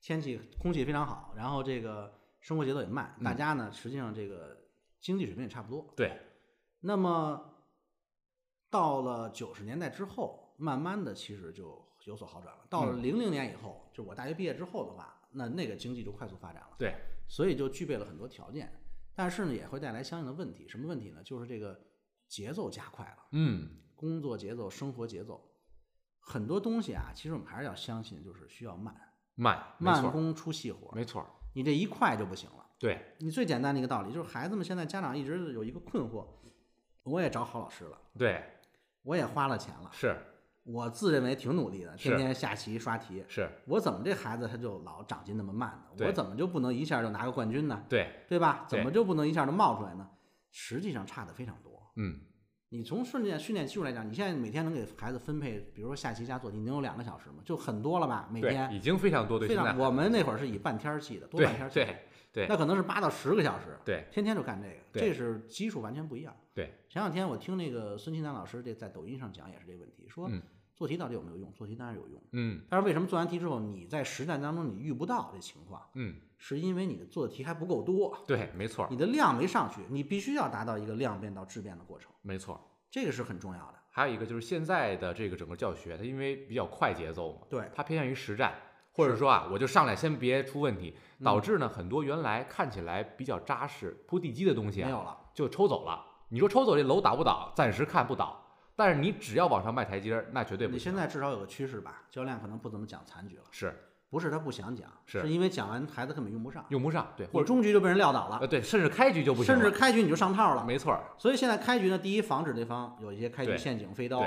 [0.00, 4.56] 天气空气非常好，然后这个生活节奏也慢，大家呢实际上这个
[5.00, 6.20] 经济水平也差不多，对。
[6.80, 7.54] 那么
[8.70, 12.66] 到了九十年代之后，慢慢的其实就有所好转了。
[12.68, 16.94] 到了零零年以后，就我大学毕业之后的话，那那个经济就快速发展了，对。
[17.28, 18.72] 所以就具备了很多条件，
[19.12, 20.68] 但是呢，也会带来相应的问题。
[20.68, 21.20] 什么问题呢？
[21.24, 21.76] 就是这个
[22.28, 25.44] 节奏加快了，嗯，工作节奏、生活节奏，
[26.28, 28.94] 很多东西啊，其实我们还是要相信，就是需要慢，
[29.36, 31.24] 慢，慢工出细活，没错。
[31.52, 32.66] 你这一快就不行了。
[32.78, 36.26] 对，你最简单的一个道理就是，孩子们现在家长一直有一个困惑，
[37.04, 38.44] 我也找好老师了，对，
[39.02, 40.16] 我也花了钱了，是。
[40.64, 43.24] 我自认为挺努力的，天天下棋刷题。
[43.28, 46.04] 是我怎么这孩子他就老长进那么慢呢？
[46.04, 47.84] 我怎么就不能一下就拿个冠军呢？
[47.88, 48.66] 对对吧？
[48.68, 50.10] 怎么就不能一下就冒出来呢？
[50.50, 51.88] 实际上差的非常多。
[51.94, 52.18] 嗯，
[52.70, 57.36] 你从训练训练技术来讲，你现在每天能给孩子分配，比如说下棋加做题，能有两个小时吗？
[57.44, 58.28] 就很多了吧？
[58.30, 59.78] 每天已经非常多，对，非常。
[59.78, 61.74] 我们那会儿是以半天儿计的，多半天计。
[61.74, 61.96] 对
[62.32, 63.78] 对，那可能是八到十个小时。
[63.84, 66.34] 对，天天就干这个，这是基数完全不一样。
[66.54, 70.28] 对，前两天我听那个孙清南老师这在抖音上讲也是这个问题，说。
[70.76, 71.50] 做题到底有没有用？
[71.54, 75.82] 做题当然有用，嗯，但是为什么做完题之后你在实战当中你遇不到这情况？
[75.94, 82.60] 嗯，是因为你的做的题还不够多，对，没错，你的量没上去，你必须要达到一个量变到质变的过程，没错，
[82.90, 83.74] 这个是很重要的。
[83.88, 88.54] 还有一个就是现在的这个整个教学，它因为比较快节奏嘛，对，它偏向于实战，
[88.92, 96.04] 或者说啊，我就上来先别出问题，导致呢很多原来看起来比较扎实铺地基的东西啊，没有了，就抽走了。
[96.28, 97.50] 你说抽走这楼倒不倒？
[97.56, 98.42] 暂时看不倒。
[98.76, 100.76] 但是你只要往上迈台阶儿，那绝对不行。
[100.76, 102.02] 你现在至少有个趋势吧？
[102.10, 103.74] 教练可能不怎么讲残局了，是
[104.10, 104.86] 不是他不想讲？
[105.06, 107.12] 是，是因为讲完孩子根本用不上，用不上。
[107.16, 108.38] 对，或者中局就被人撂倒了。
[108.40, 110.64] 呃，对，甚至开局就不行，甚至开局你就上套了。
[110.64, 110.96] 没错。
[111.16, 114.20] 所以现在开局呢，第一防止对方有一些开局陷阱飞刀；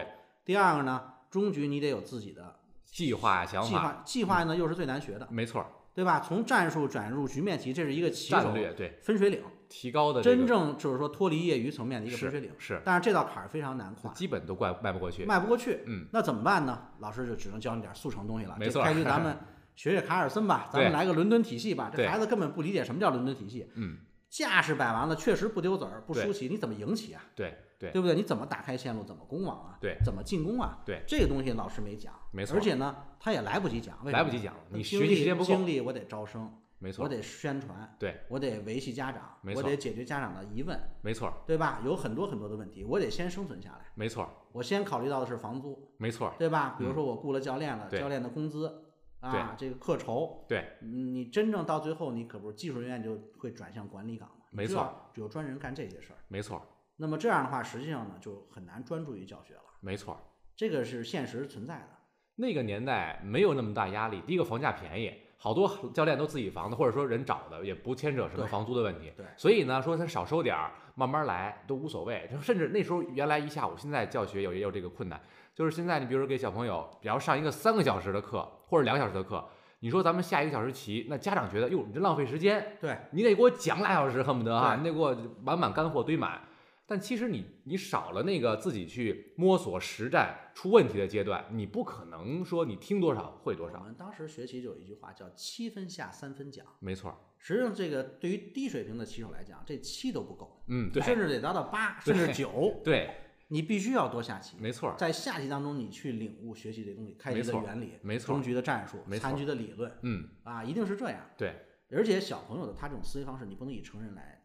[0.43, 3.69] 第二个呢，中局你得有自己的计划想法。
[3.69, 5.27] 计划计划呢，又是最难学的。
[5.29, 5.65] 没错。
[5.93, 6.21] 对吧？
[6.21, 12.51] 从战术转入局面棋，这是一个棋手对分水岭，提高的真正就是说脱离业余层面的一个分水岭。
[12.57, 15.81] 是，但是这道坎儿非常难跨，基本都怪迈不过去，迈不过去。
[15.85, 16.87] 嗯，那怎么办呢？
[16.99, 18.57] 老师就只能教你点速成东西了。
[18.59, 19.37] 没错，开局咱们
[19.75, 21.89] 学学卡尔森吧，咱们来个伦敦体系吧。
[21.95, 23.69] 这孩子根本不理解什么叫伦敦体系。
[23.75, 23.99] 嗯，
[24.29, 27.23] 架势摆完了，确实不丢子儿，不输棋，你怎么赢棋啊？
[27.35, 28.15] 对对，对不对？
[28.15, 29.03] 你怎么打开线路？
[29.03, 29.77] 怎么攻网啊？
[29.79, 30.79] 对，怎么进攻啊？
[30.85, 32.13] 对，这个东西老师没讲。
[32.31, 36.51] 没错，而且呢，他也来不及讲，来不及讲，你学习时间不够，精力我得招生。
[36.79, 41.81] 没错，我得宣传，对，我得维系家长，没错，我得解决家长的疑问，没错，对吧？
[41.83, 46.75] 有很多很多的问题，我得先生存下来，没错，我先考虑到的是房租，没错，对吧？
[46.77, 48.85] 比如说我雇了教练了，嗯、教练的工资
[49.19, 54.45] 啊，这个课酬，对，你真正到最后，你可不是技术人员就会转向管理岗嘛？
[54.51, 56.61] 没错，只有专人干这些事儿，没错。
[56.95, 60.17] 那么这样的话，实际上呢，就很难专注于教学了，没错，
[60.55, 61.89] 这个是现实存在的。
[62.35, 65.13] 那个年代没有那么大压力，第一个房价便宜。
[65.41, 69.13] 好多教练都自己房子，或者说人找的，也不牵扯什么房租的问题。
[69.15, 72.29] 对，所以呢，说他少收点儿，慢慢来都无所谓。
[72.29, 75.17] 就甚至那时候原来一下午，现在教学有也有这个困难，
[75.55, 79.41] 就是现在你比如说给小朋友，比方上一个三个小时的课或者两个小时的课，
[79.79, 82.75] 你说咱们下一个小时棋，那家长觉得哟，你这浪费时间。
[82.81, 86.41] 对，你得给我讲俩小时，恨不得哈，你得给我满满干货堆满。
[86.89, 93.77] 但其实你你少了那个自己去摸索实战出问题的阶段，你不可能说你听多少会多少。
[93.77, 97.15] 我们当时学棋就有一句话叫“七分下三分讲”，没错。
[97.37, 102.81] 实际上这个对于低水平的棋手来讲，这七都不够，嗯，对，甚至得达到八甚至九。
[102.83, 103.11] 对，
[103.49, 104.57] 你必须要多下棋。
[104.59, 111.21] 没错，在下棋当中，你去领悟学习这东西，开局的原理，没错，中局的战术，残局的理论，嗯，啊，一定是这样。
[111.37, 111.53] 对，
[111.91, 114.38] 而且小朋友的他这种思维方式，你不能以成人来。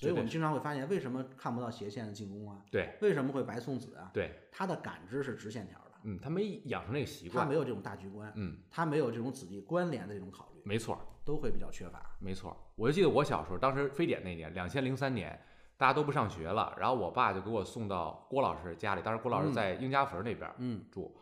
[0.00, 2.64] 所以我们经常会发现，为什么看不到斜线的进攻啊？
[2.70, 4.10] 对，为什么会白送子啊？
[4.14, 5.90] 对，他的感知是直线条的。
[6.04, 8.32] 嗯，他没养成那个习惯，他没有这种大局观。
[8.34, 10.62] 嗯，他没有这种子弟关联的这种考虑。
[10.64, 12.16] 没错，都会比较缺乏。
[12.18, 15.38] 没错，我就记得我小时候，当时非典那年，两千零三年，
[15.76, 21.14] 大家都不上学了，然后我爸就给我送到郭老师家里，当时郭老师在英家坟那边嗯住，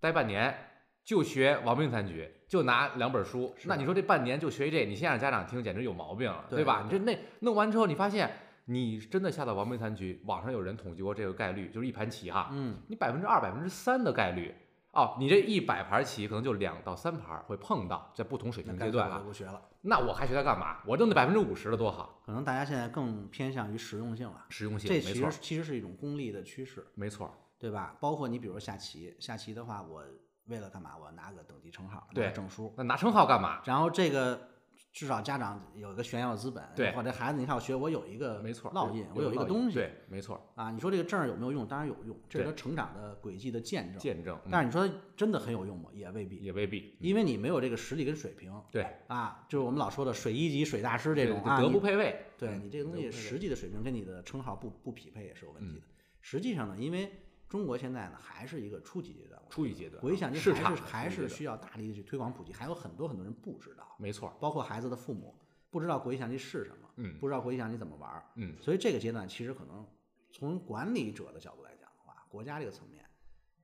[0.00, 0.56] 待半年
[1.04, 3.54] 就学亡命残局，就拿两本书。
[3.64, 6.82] 那你说这半年就学这，你先让家长听，简直有毛病了，对吧？
[6.84, 8.30] 你这那弄完之后，你发现。
[8.66, 14.54] 你真的下到亡命残局，网上有人统计过这个概率，就是一盘棋哈，嗯，你百分之二、百分之三的概率，
[14.92, 19.18] 哦，你这一百盘棋可能就两到三盘会碰到，在不同水平阶段啊。
[19.18, 20.78] 我不学了，那我还学它干嘛？
[20.86, 22.22] 我挣那百分之五十的多好。
[22.24, 27.94] 可能大家现在更偏向于实用性了，实用性，这其实其实是一种功利的趋势，没错，对吧？
[28.00, 30.02] 包括你比如下棋，下棋的话，我
[30.46, 30.96] 为了干嘛？
[30.96, 33.60] 我拿个等级称号，拿个证书，那拿称号干嘛？
[33.64, 34.48] 然后这个。
[34.92, 40.70] 至少家长有一个炫耀资本，对，或者孩子，你看我学，我有一个没错烙印，我有一个东西，对，没错啊。
[40.70, 41.66] 你说这个证有没有用？
[41.66, 43.98] 当然有用，这是他成长的轨迹的见证。
[43.98, 44.38] 见证。
[44.48, 45.90] 但是你说真的很有用吗？
[45.92, 48.52] 也未必，也未必，因为你没有这个实力跟水平。
[48.70, 52.26] 对啊，就是我们老说的水一级、水大师这种啊，德不配位。
[52.38, 55.86] 对你这个东西实际的水平跟你的称号不不匹配也是有问题的。
[56.20, 57.10] 实际上呢，因为
[57.48, 63.96] 中国现在呢还是一个初级阶段，初级阶段，国际象棋市还是还是需要大力的去推广普及，还有很多很多人不知道。
[63.98, 65.34] 没错，包括孩子的父母。
[65.70, 69.84] 不知道国际象棋是什么，嗯，不知道国际象棋怎么玩，嗯，所以这个阶段其实可能
[70.30, 73.02] 从管理者的角度来讲的话，国家这个层面，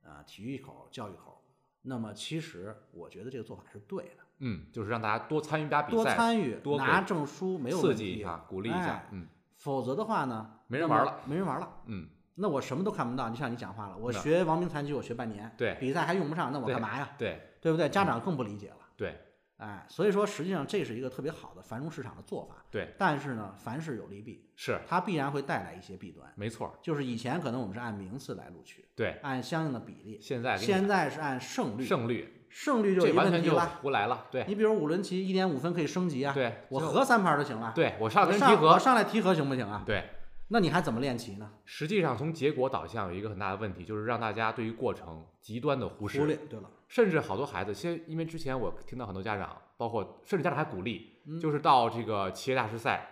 [0.03, 1.41] 啊、呃，体育口、教育口，
[1.83, 12.09] 那么其实我觉得这个做法是对的，嗯，就是让大家多参与打比赛，多参与，多拿证书没有问题，刺激一下，鼓励一下，哎、嗯，否则的话呢，没人玩了，没人玩了，嗯，
[12.41, 17.09] 那我什么都看不到，就像你讲话了，我学亡命残局，我学半年，对，比赛还用不上，那我干嘛呀？
[17.17, 17.87] 对，对不对？
[17.87, 19.15] 家长更不理解了，对。
[19.57, 22.55] 哎，所以说实际上这是一个特别好的繁荣市场的做法。
[22.71, 26.27] 对，但是呢，凡事有利弊，是它必然会带来一些弊端。
[26.35, 30.17] 没错，就是以前可能我们是按名次来录取，对，按相应的比例。
[30.19, 34.25] 现在现在是按胜率，胜率，胜率就有问题了，胡来了。
[34.31, 37.71] 对，你比如五轮棋一点五分可以升级啊，对，我和三盘就行了。
[37.75, 39.83] 对我上来提和，我上来提和行不行啊？
[39.85, 40.09] 对，
[40.53, 41.49] 那你还怎么练棋呢？
[41.63, 46.19] 实际上，从结果导向有一个很大的问题，就是让大家对于过程极端的忽视。
[46.19, 49.57] 忽略，对了，甚至好多孩子先，因为之前我听到很多家长。
[49.77, 53.07] 包括甚至家长还鼓励，就是到这个棋业大师赛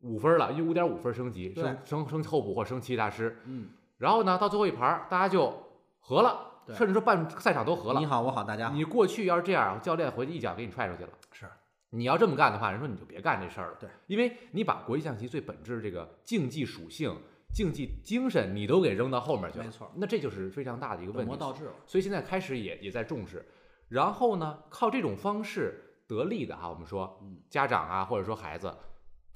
[0.00, 3.38] 五分了，因为五点五分升级，升升升候补或升棋业大师。
[3.44, 3.68] 嗯，
[3.98, 5.54] 然后呢，到最后一盘大家就
[6.00, 8.00] 和了，甚至说半赛场都和了。
[8.00, 8.74] 你好，我好，大家好。
[8.74, 11.10] 你过去要是这样，教练回去一脚给你踹出去了。
[11.30, 11.46] 是，
[11.90, 13.76] 你要这么干的话，人说你就别干这事儿了。
[13.80, 17.16] 对，因为你把国际象棋最本质的这个竞技属性、
[17.52, 19.64] 竞技精神，你都给扔到后面去了。
[19.64, 21.26] 没错，那这就是非常大的一个问题。
[21.26, 21.72] 本末倒置了。
[21.86, 23.44] 所以现在开始也也在重视，
[23.88, 25.86] 然后呢，靠这种方式。
[26.10, 28.74] 得利的哈，我们说家长啊，或者说孩子，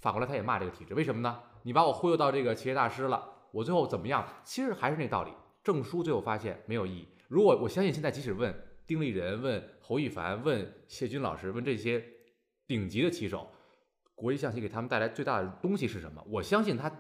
[0.01, 1.39] 反过来他也骂这个体制，为什么呢？
[1.63, 4.27] 你把我忽悠到这个棋业大师了，我最后怎么样？
[4.43, 5.31] 其实还是那道理，
[5.63, 7.07] 证书最后发现没有意义。
[7.29, 8.53] 如果我相信现在即使问
[8.89, 12.05] 丁立人、问侯一凡、问谢军老师、问这些
[12.67, 13.49] 顶级的棋手，
[14.15, 16.23] 国际象棋给他们带来最大的东西是什么？
[16.29, 16.91] 我相信他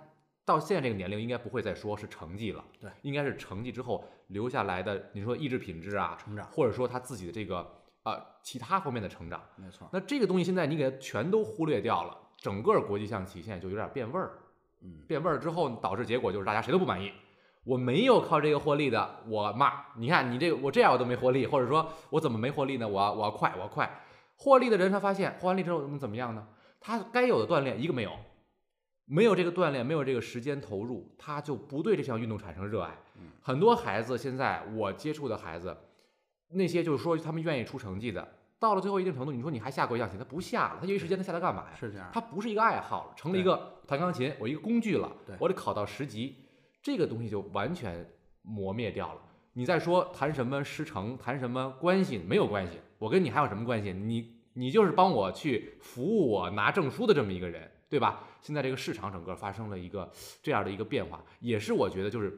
[0.44, 7.80] 到现在这个年龄应该不会再说是成绩了，对，应该是成绩之后留下来的，你说意志品质啊，成长，或者说他自己的这个。
[8.04, 9.88] 啊、呃，其他方面的成长，没错。
[9.90, 14.32] 那这个东西现在你给它全都忽略掉了，整个国际象棋现在就有点变味儿。
[14.82, 17.10] 嗯，变味儿之后导致结果就是大家谁都不满意。
[17.64, 19.86] 我没有靠这个获利的，我骂。
[19.96, 22.86] 你看你这个，我这样我都没获利，或者说我怎么没获利呢？
[22.86, 23.90] 我要我要快，我要快。
[24.44, 26.46] 获利的人他发现获完利之后能怎么样呢？
[26.78, 28.12] 他该有的锻炼一个没有，
[29.06, 32.90] 没有这个锻炼，没有这个时间投入，他就不对这项运动产生热爱。
[33.16, 35.74] 嗯，很多孩子现在我接触的孩子。
[36.50, 38.28] 那些就是说他们愿意出成绩的，
[38.58, 41.74] 到了最后一定程度，你说你还下国际象棋，他不下了，他业余时间他下来干嘛呀？
[41.74, 46.36] 是这样，他不是一个爱好了，成了一个弹钢琴，我一个工具了，我得考到十级，
[46.82, 48.06] 这个东西就完全
[48.42, 49.20] 磨灭掉了。
[49.54, 53.92] 你再说谈什么师承，谈什么关系，没有关系，我跟你还有什么关系？
[53.92, 58.24] 你你就是帮我去服务我拿证书的这么一个人，对吧？
[58.40, 60.10] 现在这个市场整个发生了一个
[60.42, 62.36] 这样的一个变化，也是我觉得就是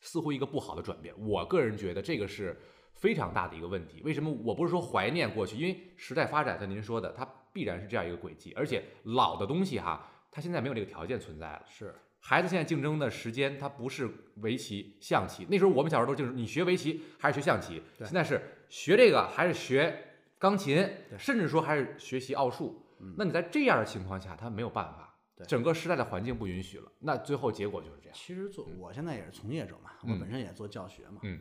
[0.00, 1.14] 似乎一个不好的转变。
[1.18, 2.56] 我个人觉得这个是。
[2.94, 5.56] 非常大的一个问题，为什么我不是说怀念过去？
[5.56, 8.52] 因为时代发展，像您说的，它必然是这样一个轨迹。
[8.54, 11.62] 而且老的东西哈，它现在没有这个条件存在了。
[11.66, 15.44] 是，孩子现在竞争的时间，它不是围棋、象棋。
[15.50, 17.82] 那时候我们小时候都竞争，你学围棋还是学象棋？
[17.98, 20.11] 现在是学这个还是学
[20.42, 20.84] 钢琴？
[21.16, 22.84] 甚至说还是学习奥数。
[23.16, 25.08] 那你在这样的情况下，他没有办法。
[25.46, 28.12] 整个时代的环境不允许了，那最后结果就是这样。
[28.12, 31.20] 其实做我现在也是从业者嘛，我本身也做教学嘛。
[31.22, 31.40] 嗯。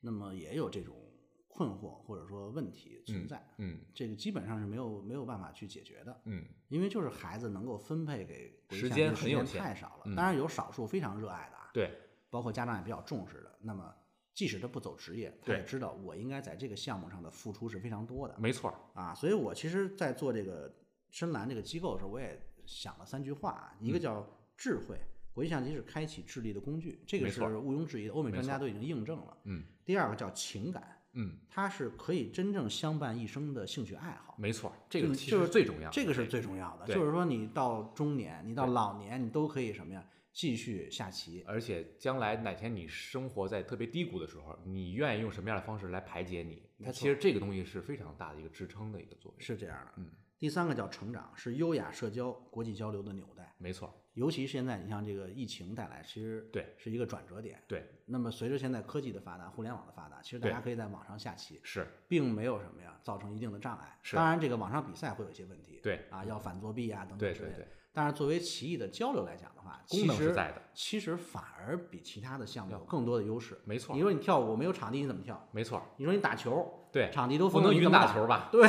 [0.00, 0.94] 那么也有这种
[1.46, 3.46] 困惑或者说问题存在，
[3.92, 11.90] 这个基本上是没有没有办法去解决的，嗯，因为就是孩子能够分配给时间很有限，太少了，嗯，当然有少数非常热爱的啊，对，
[12.30, 13.92] 包括家长也比较重视的，那么
[14.38, 20.72] 即使他不走职业，他也知道我应该在这个项目上的付出是非常多的，没错啊，所以我其实，在做这个
[21.10, 24.24] 深蓝这个机构的时候，我也想了三句话啊，一个叫
[24.56, 24.94] 智慧。
[24.96, 29.36] 嗯国际象棋是开启智力的工具，这个是毋庸置疑的，欧美专家都已经印证了。
[29.44, 34.34] 嗯，第二个叫情感，嗯，它是可以真正相伴一生的兴趣爱好。
[34.36, 40.04] 没错，这个其实就是是最重要的，这个是最重要的，就是说你到中年，你到老年，你都可以什么呀？
[40.38, 41.42] 继续下棋。
[41.48, 46.62] 而且将来哪天你生活在特别低谷的时候，你愿意用什么样的方式来排解你？
[46.84, 49.40] 它其实这个东西是非常大的一个支撑的一个作用。
[49.40, 50.08] 是这样的，嗯。
[50.38, 53.52] 第三个叫成长，是优雅社交、国际交流的纽带。
[53.58, 53.92] 没错。
[54.14, 57.60] 尤其现在，你像这个疫情带来，其实对是一个转折点。
[57.66, 57.84] 对。
[58.06, 63.98] 那么随着现在科技的发达，互联网的发达，其实大家可以在网上下棋，是，并没有什么呀，造成一定的障碍。
[64.02, 64.14] 是。
[64.14, 65.80] 当然，这个网上比赛会有一些问题。
[65.82, 66.04] 对。
[66.10, 67.56] 啊，要反作弊啊等等之类的。
[67.56, 67.77] 对对对。
[67.98, 70.62] 但是作为棋艺的交流来讲的话，功能是在的。
[70.72, 73.58] 其实反而比其他的项目有更多的优势。
[73.64, 73.92] 没错。
[73.92, 75.48] 你说你跳舞没有场地，你怎么跳？
[75.50, 75.82] 没错。
[75.96, 78.50] 你说你打球，对，场地都不能云打球吧？
[78.52, 78.62] 对，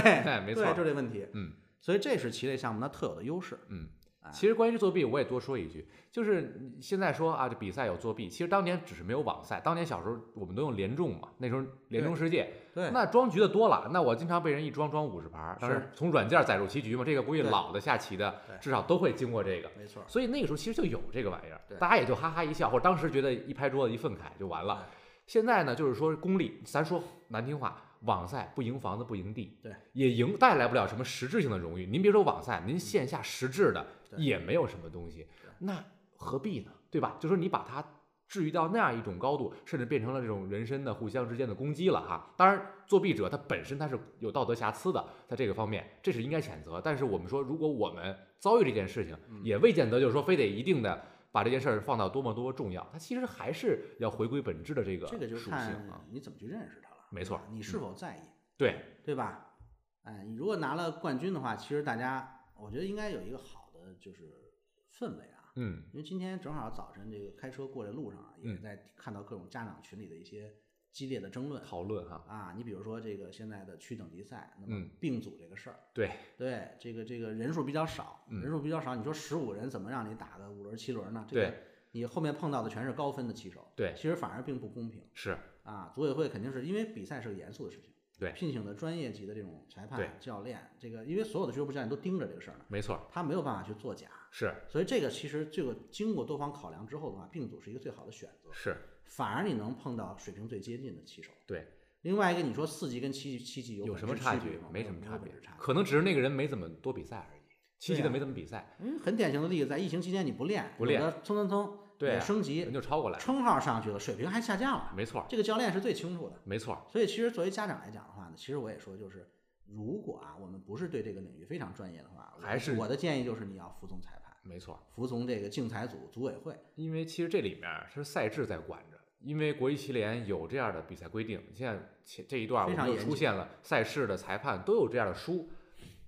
[0.44, 1.28] 没错，就这问题。
[1.34, 1.52] 嗯。
[1.80, 3.60] 所以这是棋类项目它特有的优势。
[3.68, 3.88] 嗯，
[4.32, 20.02] 其实关于作弊，我也多说一句，就是现在说啊，这比赛有作弊，其实当年只是没有网赛，当年小时候我们都用联众嘛，那时候联众世界，对，那装局的多了，那我经常被人一装装五十盘，当时从软件载入棋局嘛，这个估计老的下棋的至少都会经过这个，没错。
[20.08, 24.88] 所以那个时候其实就有这个玩意儿，大家也就哈哈一笑，或者当时觉得一拍桌子一愤慨就完了。
[25.28, 27.84] 现在呢，就是说功利，咱说难听话。
[28.04, 31.86] 网赛不赢房子不赢地，对，也赢带来不了什么实质性的荣誉。
[31.86, 35.28] 您别说网赛，您线下实质的也没有什么东西，
[35.58, 35.84] 那
[36.16, 36.72] 何必呢？
[36.90, 37.18] 对吧？
[37.20, 37.84] 就说你把它
[38.30, 42.32] 置于到那样一种高度，甚至变成了这种人身的互相之间的攻击了哈。
[42.38, 46.80] 当然，作弊者他本身他是有道德瑕疵的，在这个方面，这是应该谴责。
[46.80, 55.20] 但是我们说，如果我们遭遇这件事情，也未见得就是说非得一定的把这件事儿放到多么多么重要，它其实还是要回归本质的这个属性啊。
[55.20, 56.90] 这个就看你怎么去认识它。
[57.10, 58.20] 没错，你是否在意？
[58.20, 59.56] 嗯、对对吧？
[60.04, 64.54] 哎，你如果拿了冠军的话，其实大家我觉得应该有一个好的就是
[64.96, 65.39] 氛围啊。
[65.60, 70.54] 嗯，因为今天正好早晨这个开车过来路上啊，也在看到各种家长群里的一些
[70.92, 72.24] 激烈的争论、讨论哈。
[72.28, 76.12] 啊，你比如说这个现在的区等级赛，那么并组这个事儿、嗯，对。
[76.38, 81.26] 对，这个这个人数比较少，人数比较少，你说十五人怎么让你打个五轮七轮呢？
[81.28, 85.04] 这个、对，你后面碰到的全是高分的棋手，对，其实反而并不公平。
[85.14, 85.38] 是。
[85.64, 98.76] 啊，组委会肯定是因为比赛是个严肃的事情，对，聘请的专业级的这种裁判、教练，这个因为所有的俱乐部教练都盯着这个事儿呢，没错，他没有办法去作假，是，所以这个其实这个经过多方考量之后的话，并组是一个最好的选择，是，
[99.06, 101.68] 反而你能碰到水平最接近的棋手，对。
[102.04, 104.70] 另外一个，你说四级跟七级、七级有什么差距吗？
[104.72, 107.42] 没什么差别，差可能只是那个人没怎么多比赛而已，
[107.78, 108.78] 七级的没怎么比赛。
[108.80, 111.78] 嗯，很典型的例子，在疫情期间你不练，不练，蹭蹭蹭。
[111.98, 114.94] 对、啊，升级人就超过来了，称号上去了，水平还下降了。
[114.96, 116.42] 没错，这个教练是最清楚的。
[116.46, 119.30] 没错，所以其实作为家长来讲的话呢，其实我也说，就是
[119.72, 124.34] 如果啊，我们不是对这个领域非常专业的话，还是我的建议就是你要服从裁判。
[124.42, 131.44] 没错，服从这个竞彩组组委会，因为其实这里面是赛制在管着，因为国际棋联有这样的比赛规定。
[131.54, 135.50] 现在前这一段我们就出现了赛事的裁判都有这样的书，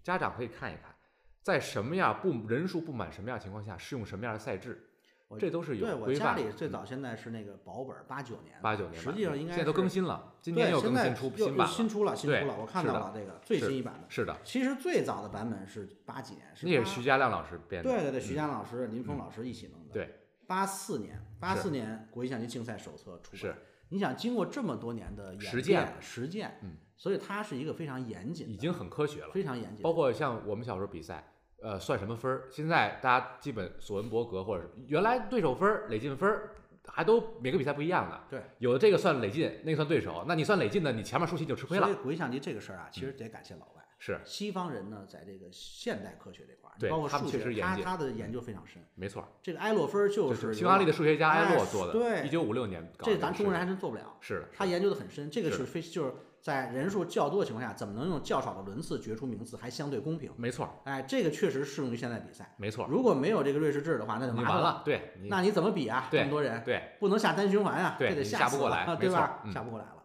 [0.01, 0.95] 家长可以看一看，
[1.41, 4.90] 在什么样不人数不满什么样情况下适用什么样的赛制。
[5.39, 5.85] 这都是有。
[5.85, 8.59] 对，我家里最早现在是那个薄本，八九年。
[8.61, 9.01] 八九年。
[9.01, 11.73] 实际上应该现在都更新了，今年又更新出新版了。
[11.73, 14.07] 新出了，新出了，我看到了这个最新一版的。
[14.09, 14.35] 是的。
[14.43, 16.65] 其实最早的版本是八几年，是。
[16.65, 17.89] 那也是徐家亮老师编的。
[17.89, 19.93] 对对对，徐家亮老师、林峰老师一起弄的。
[19.93, 20.17] 对。
[20.47, 23.39] 八四年，八四年国际象棋竞赛手册出版。
[23.39, 23.55] 是。
[23.89, 29.83] 你想经过这么多年的实践，实践，嗯，所以它是一个非常严谨，已经很科学了，非常严谨。
[29.83, 31.30] 包括像我们小时候比赛。
[31.61, 32.47] 呃，算什么分儿？
[32.49, 36.55] 现在大家基本索恩伯格或者原来对手分儿、累进分儿，
[36.87, 38.19] 还都每个比赛不一样的。
[38.29, 40.25] 对，有的这个算累进，那个算对手。
[40.27, 41.85] 那你算累进的，你前面输棋就吃亏了。
[41.85, 43.85] 所以国际象棋这个事儿啊，其实得感谢老外。
[43.99, 48.81] 是、嗯、西方人呢，在这个现代科学这块儿，对，包括数学，他他他的研究非常深。
[48.95, 53.13] 没错，这个埃洛分就是匈牙利的数学家埃洛做的，对，一九五六年搞的。
[53.13, 54.17] 这咱中国人还真做不了。
[54.19, 56.13] 是的，他研究的很深，这个是非就是。
[56.41, 60.31] 在人数较多的情况下，怎么能用较少的轮次决出名次，还相对公平？
[60.35, 62.55] 没错，哎，这个确实适用于现在比赛。
[62.57, 64.81] 没错，如果没有这个瑞士制的话，那就麻烦了。
[64.83, 66.09] 对，那你怎么比啊？
[66.11, 69.43] 这么多人，对，不能下单循环啊，对，这得下不过来，对吧？
[69.45, 70.03] 嗯、下不过来了，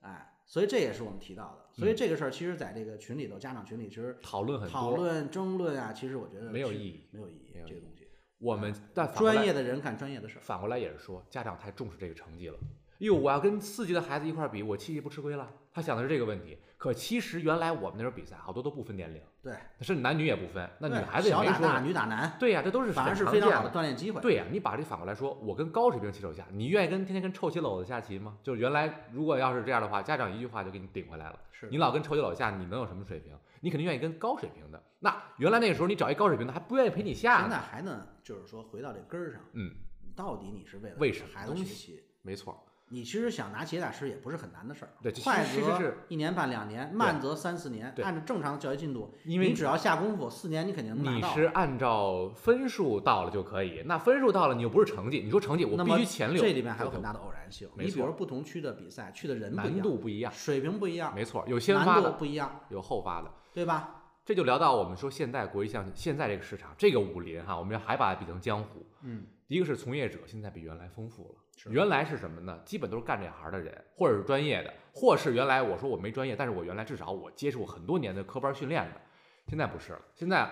[0.00, 1.64] 哎，所以这也是我们提到的。
[1.74, 8.08] 所以这个事儿，其实在这个群里头，家长群里，其实讨论很多，讨论争论啊，其实我觉得没有意义，没有意义，这个东西。
[8.38, 12.58] 我们但专业的人干专业的事儿，反过来也是说，家长太重视这个成绩了。
[12.98, 15.50] 哟，我要跟四级的孩子一块比，我七级不吃亏了？
[15.74, 16.56] 他想的是这个问题。
[16.78, 20.68] 可其实原来我们那时候比赛好多都不分年龄，对，甚至男女也不分。
[20.78, 22.36] 那女孩子也没说小打大，女打男。
[22.38, 24.20] 对呀、啊，这都是反而是非常好的锻炼机会。
[24.20, 28.36] 对呀、啊，你把这反过来说，我跟高水平棋手下，你愿意跟天天跟臭棋篓子下棋吗？
[28.42, 31.38] 就是原来如果要是这样的话，家长一句话就给你顶回来了。
[31.50, 33.32] 是你老跟臭棋篓子下，你能有什么水平？
[33.60, 34.82] 你肯定愿意跟高水平的。
[34.98, 37.40] 那原来那个时候你找一高水平的还不愿意陪你下。
[37.40, 39.70] 现在还能就是说回到这根儿上，嗯，
[40.14, 42.02] 到底你是为了为什么孩子学习？
[42.20, 42.62] 没错。
[42.94, 44.90] 你其实想拿企业大师也不是很难的事儿。
[45.02, 47.92] 对，快则是一年半两年，慢则三四年。
[48.04, 51.28] 按照正常的教育进度，因为你只要下功夫，四年你肯定能拿到。
[51.28, 56.40] 你是按照分数到了就可以，那分数到了你又不是成绩，你说成绩我必须前六。
[56.40, 57.68] 这里面还有很大的偶然性。
[57.76, 61.12] 你比如不同区的比赛，去的人难度不一样，水平不一样。
[61.12, 64.02] 没错，有先发的不一样，有后发的，对吧？
[64.24, 68.86] 这就聊到我们说现在国际象棋现在这个市场，这个武林哈，我们还把它比成江湖。
[69.02, 71.43] 嗯，一个是从业者现在比原来丰富了。
[71.70, 72.60] 原来是什么呢？
[72.64, 79.00] 基本都是干这行的人，或者是专业的，或是原来我说我没专业，但是我原来至少我接受过很多年的科班训练的。
[79.46, 80.50] 现在不是了，现在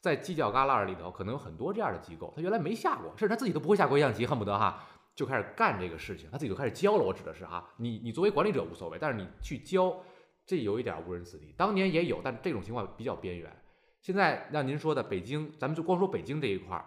[0.00, 7.04] 在犄角旮旯里头，可能有很多这样的机构，他原来没下过，甚至他自己都不会下国际象棋，恨不得哈就开始干这个事情，他自己就开始教了。
[7.04, 9.94] 我指的是哈，你你作为管理者无所谓，但是你去教，
[10.46, 11.54] 这有一点误人子弟。
[11.56, 13.54] 当年也有，但这种情况比较边缘。
[14.00, 16.84] 现在让您说的北京，咱们就光说北京这一块儿，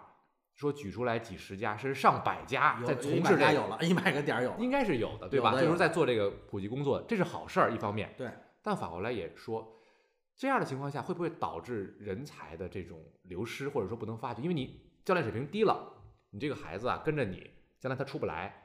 [0.54, 5.50] 说举出来几十家甚至上百家在从事这，有了一百个点有，应该是有的，对吧？
[5.60, 8.14] 就是在做这个普及工作，这是好事儿，一方面。
[8.16, 8.30] 对。
[8.62, 9.76] 但反过来也说，
[10.36, 14.42] 这样的情况下会不会导致人才的这种流失，或者说不能发掘？
[14.42, 15.92] 因为你教练水平低了，
[16.30, 17.50] 你这个孩子啊跟着你，
[17.80, 18.62] 将来他出不来。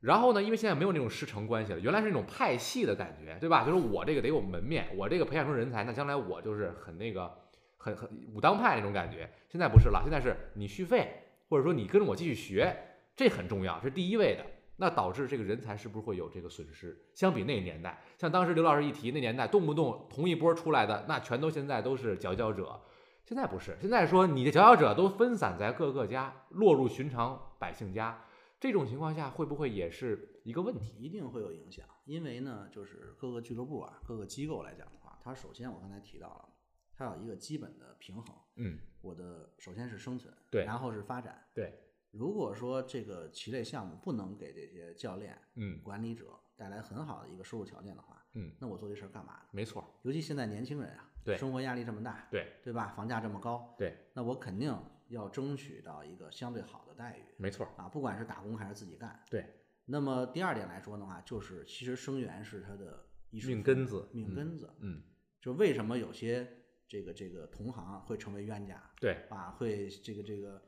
[0.00, 3.64] 然后呢，因为现在没有那种师承关系了，原来是那种派系的感觉，对吧？
[3.64, 7.34] 就是我这个得有门面，我这个培养出人才，那将来我就是很那个。
[7.82, 12.74] 很很武当派那种感觉，现在不是了，现在是你续费，或者说你跟着我继续学，
[13.16, 14.46] 这很重要，是第一位的。
[14.76, 16.96] 那导致这个人才是不是会有这个损失？
[17.12, 22.80] 相比那个年代，像当时刘老师一提那年代，动不动同一波出来的，那全都现在都是佼佼者。
[23.24, 28.24] 现在不是，现在说你的佼佼者都分散在各个家，落入寻常百姓家，
[28.60, 30.94] 这种情况下会不会也是一个问题？
[30.96, 36.48] 一定会有影响，因为呢，就是各个俱乐部啊，各个机构来讲的话，它首先我刚才提到了。
[36.96, 41.72] 它有一个基本的平衡，嗯，我的首先是生存，对，然后是发展，对。
[42.10, 49.42] 如果说这个棋类项目不能给这些教练、嗯，管理者带来很好的一个收入条件的话，嗯，那我做这事儿干嘛？
[49.52, 52.88] 没错，尤其现在年轻人啊，对，生活压力这么大，对，对吧？
[52.96, 59.46] 房价这么高，对，那我肯定要争取到一个相对好的待遇，没错啊，不管是打工还是自己干，对。
[59.84, 65.00] 那么第二点来说的话，就是其实生源是他的命根子，命根子，嗯，
[65.40, 66.56] 就为什么有些。
[66.90, 70.60] 这个这个同行会成为冤家，对啊，会这个这个，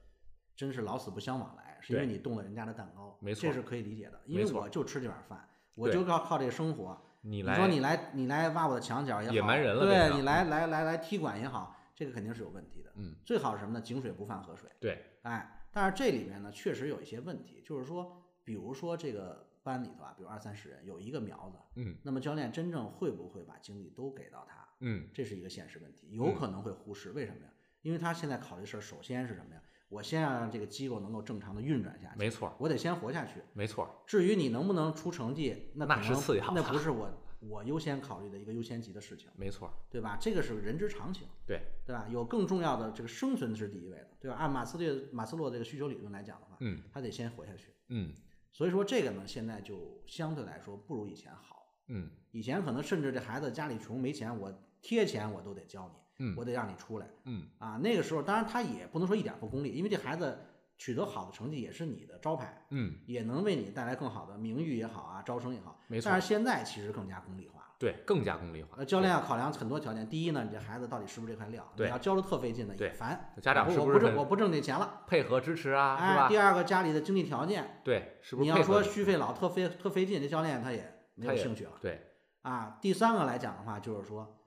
[0.55, 4.21] 真是老死不相往来，是因为你动了人家的蛋糕，没错，这是可以理解的。
[4.25, 6.97] 因为我就吃这碗饭，我就靠靠这个生活。
[7.23, 12.93] 你来，你说你来你来挖我的墙角也好，野蛮人了，对你来来来来踢馆也好，这个肯定是有问题的。
[12.95, 13.81] 嗯，最好是什么呢？
[13.81, 14.71] 井水不犯河水。
[14.79, 24.62] 对，哎，但是这里面呢，确实有一些问题，就是说，比如说这个班里头啊，比如二三十人有一个苗子，嗯，那么教练真正会不会把精力都给到他？
[24.83, 27.13] 嗯，这是一个现实问题，有可能会忽视。
[27.13, 27.53] 为什么呀？
[27.81, 29.63] 因为他现在考虑事儿，首先是什么呀？
[29.89, 32.19] 我先让这个机构能够正常的运转下去。
[32.19, 33.43] 没错，我得先活下去。
[33.53, 34.03] 没错。
[34.07, 37.11] 至于你能不能出成绩，那那是次要，那不是我
[37.41, 39.29] 我优先考虑的一个优先级的事情。
[39.37, 40.17] 没错，对吧？
[40.21, 41.29] 这个是人之常情。
[41.47, 42.09] 对，对吧？
[42.11, 44.37] 有更重要的，这个生存是第一位的，对吧？
[44.39, 47.75] 按马斯列马斯洛这个需求理论来讲的话，嗯，他得先活下去。
[47.89, 48.15] 嗯，
[48.51, 51.67] 所以说这个呢，现在就相对来说不如以前好。
[51.89, 54.51] 嗯，以前可能甚至这孩子家里穷没钱，我。
[54.83, 60.39] 贴钱我都得教你，嗯，我得让你出来，嗯啊，那个时候当然他也不能说一点不功利，因为这孩子
[60.77, 66.11] 取得好的成绩也是你的招牌，嗯，也能为你带来更好的名誉也好啊，招生也好，没错。
[66.11, 68.77] 但是现在其实更加功利化了，对，更加功利化。
[68.79, 71.73] 呃，教练要考量很多条件，第一呢，你这孩子到底是不是这块料？
[71.77, 73.33] 对，你要教的特费劲的也烦。
[73.41, 75.03] 家长是不是我不挣我不挣这钱了？
[75.07, 76.29] 配合支持啊，哎、是吧？
[76.29, 78.51] 第二个家里的经济条件，对，是不是？
[78.51, 81.73] 你要说续费老特费特费劲，这教练他也没有兴趣了。
[81.81, 82.01] 对，
[82.43, 84.39] 啊，第三个来讲的话，就是说。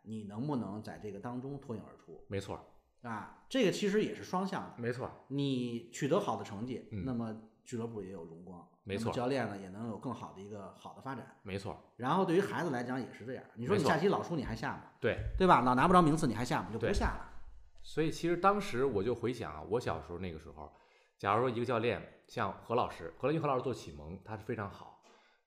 [0.00, 2.24] 哎，你能不能在这个当中脱颖而出？
[2.28, 2.58] 没错，
[3.02, 4.74] 啊，这个其实也是双向的。
[4.78, 7.34] 没错，你取得好的成绩，嗯、那么
[7.64, 8.66] 俱乐部也有荣光。
[8.82, 11.36] 没错，教练呢也能有更好的一个好的发展。
[11.42, 11.78] 没错。
[11.96, 13.44] 然后对于孩子来讲也是这样。
[13.54, 14.84] 你说你下棋老输你还下吗？
[14.98, 15.60] 对，对吧？
[15.60, 16.68] 老拿不着名次你还下吗？
[16.72, 17.30] 就不下了。
[17.82, 20.72] 所以其实当时我就回想啊，我小时候那个时候，
[21.18, 24.89] 假如说一个教练像何老师，何来因何老师做启蒙，他是非常好。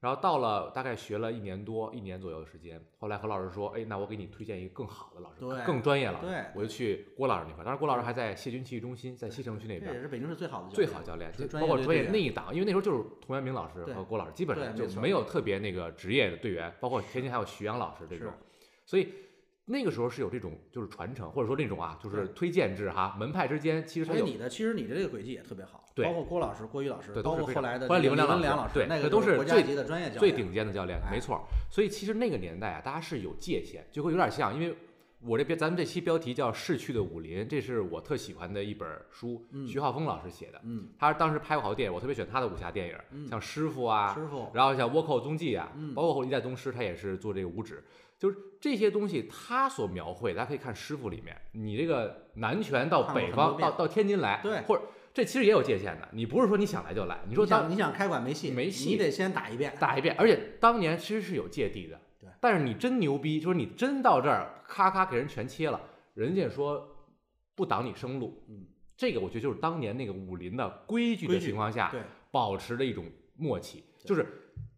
[0.04, 7.64] 然后到了大概学了一年多一年左右的时间，后来何老师说：“哎，那我给你推荐一个更好的老师，更专业老师。”对，我就去郭老师那块。
[7.64, 9.86] 当时郭老师还在谢军体育中心，在西城区那边。
[9.86, 18.30] 这也是北京市最好的最好教练，包括专业那一档，因为那时候就是童元明老师和郭老师，基本上就没有特别那个职业的队员，包括天津还有徐阳老师这种，
[18.86, 19.08] 所以。
[19.66, 31.42] 那个时候是有这种就是传承，或者说那种啊，就是推荐制哈，门派之间其实所以你的其实你的这个轨迹也特别好，对，包括郭老师、郭宇老师，对包括后来的后来李文良老师，对，那个都是国家级的专业教练，最顶尖的教练，没错。
[31.72, 34.76] 所以其实那个年代啊，大家是有界限，就会有点像，因为
[35.26, 40.60] 我这边咱们这期标题叫《逝去的武林》，这是我特喜欢的一本书，嗯徐浩峰老师写的。
[40.64, 47.82] 嗯，他当时拍过好多电影，我特别喜欢他的武侠电影，嗯像《师傅》啊，师傅，然后像《倭寇踪迹》啊，嗯包括后一代宗师，他也是做这个武指，
[48.24, 59.76] 就是这些东西他所描绘，大家可以看《师傅》里面，你这个南拳到北方到到天津来，对或者这其实也有界限的，你不是说你想来就来，你你说当想你想开馆没戏，没戏你得先打一遍。
[59.78, 62.30] 打一遍，而且当年其实是有芥蒂的，对。
[62.40, 65.82] 但是你真牛逼，就是你真到这儿，咔咔给人全切了，
[66.14, 66.96] 人家说
[67.56, 68.66] 不挡你生路，嗯，
[68.96, 72.00] 这个我觉得就是当年那个武林的规矩的情况下，对，
[72.32, 73.04] 保持着一种
[73.36, 74.26] 默契，就是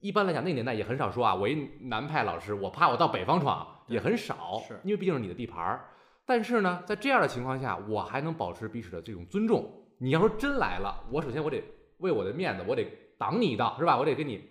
[0.05, 5.83] 一般来讲，那个年代也很少说啊，我一南派老师，我怕我到北方闯也很少，是因为毕竟是你的地盘儿。
[6.27, 9.67] 但是呢，在这样的情况下，我还能保持彼此的这种尊重。
[9.97, 11.59] 你要说真来了，我首先我得
[11.97, 12.85] 为我的面子，我得
[13.17, 13.97] 挡你一道，是吧？
[13.97, 14.47] 我得跟你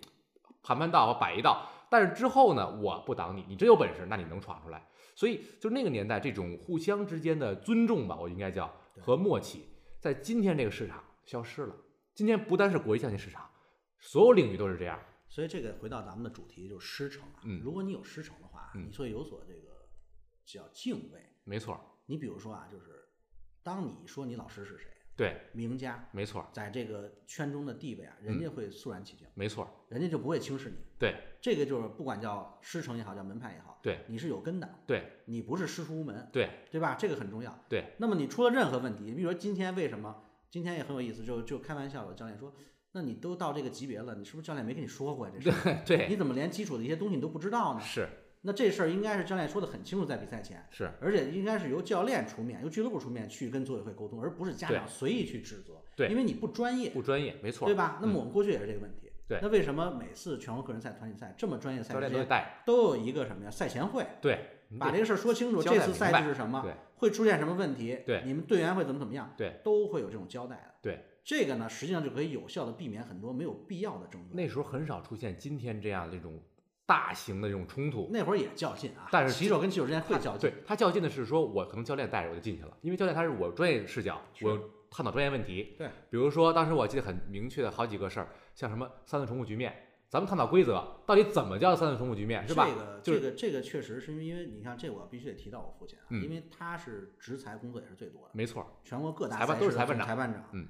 [0.64, 1.68] 盘盘道，我摆一道。
[1.88, 4.84] 但是之后呢，我不挡你，你真有本事，那你能闯出来。
[5.14, 9.68] 所以，就那个年代这种互相之间的尊重吧，我应该叫和默契，
[10.00, 11.76] 在今天这个市场消失了。
[12.12, 13.48] 今天不单是国际象棋市场，
[14.00, 14.98] 所有领域都是这样。
[15.34, 17.40] 所以这个回到咱们的主题就是师承啊。
[17.42, 19.88] 嗯如果你有师承的话，嗯你会有所这个
[20.44, 21.20] 叫敬畏。
[21.42, 23.08] 没错，你比如说啊，就是
[23.64, 30.76] 当你说你老师是谁，对，名家，没错，在这个圈中的地位啊，人家会肃然起敬，没错，人家就不会轻视你。
[31.00, 36.94] 对，这个就是不管叫师承也好，叫门派也好，对，你是有根的，对，你不是师出无门，对，对吧？
[36.94, 37.64] 这个很重要。
[37.68, 40.22] 对，那么你出了任何问题，比如说今天为什么？
[40.48, 42.54] 今天也很有意思，就就开玩笑，有教练说，
[42.96, 45.32] 那你都到这个级别了，你是不是教练没跟你说过呀？
[45.34, 47.80] 这事儿， 对，你怎么连基础的一些东西你都不知道呢？
[47.80, 48.08] 是
[48.42, 57.98] 那这事儿应该是教练说的很清楚，在比赛前，是，而且应该是由教练出面，由俱乐部出面去跟组委会沟通，而不是家长随意去指责，对因为你不专业，不专业，没错，对吧？
[58.00, 63.50] 那么嗯我们过去也是这个问题，对那为什么每次全国个人赛、团体赛这么专业赛教练之间都有一个什么呀？
[63.50, 64.38] 赛前会，对，
[64.78, 66.60] 把这个事儿说清楚，这次赛制是什么？
[66.62, 67.98] 对会出现什么问题？
[68.06, 69.34] 对你们队员会怎么怎么样？
[69.36, 70.74] 对，都会有这种交代的。
[70.82, 74.36] 对，这个呢，实际上就可以有效的避免很多没有必要的争论。
[74.36, 76.38] 那时候很少出现今天这样的这种
[76.84, 78.10] 大型的这种冲突。
[78.12, 80.50] 那会儿也较劲啊，但是棋手跟棋手之间会较劲。
[80.50, 85.74] 对他较劲的是说，我可能教练带着我就进去了，因为教练他是我专业视角，我探讨专业问题。
[85.78, 89.74] 对，比如说当时我记得很明确的好几个事儿，像什么三次重复局面，
[90.10, 92.68] 咱们探讨规则，到底怎么叫三次重复局面，是吧？
[92.68, 100.68] 这个就是这个这个确实是因为因为你看这我必须得提到我父亲啊，嗯因为他是执裁工作也是最多的，没错，全国各大裁判都是裁判长裁判长，嗯，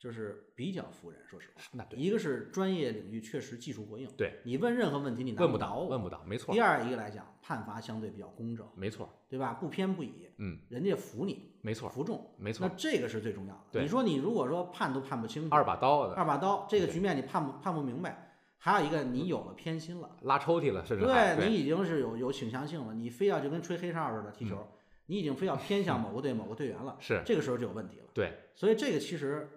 [0.00, 1.62] 就是比较服人，说实话。
[1.72, 9.52] 那对一个是专业领域确实技术过硬，对，你问任何问题你难问不倒，我问不倒，没错第，二一个来讲，判罚相对比较公正，没错，对吧？
[9.60, 13.82] 不偏不倚，嗯，人家服你，没错，服众，没错，那这个是最重要的。
[13.82, 24.66] 你说你如果说判都判不清楚，二把刀的二把刀，这个局面你判不判不明白，还有一个你有了偏心了，拉抽屉了，甚至还对你已经是有有倾向性了，你非要就跟吹黑哨似的踢球，
[25.04, 28.06] 你已经非要偏向某个队某个队员了，嗯是这个时候就有问题了。
[28.14, 29.48] 对，所以这个其实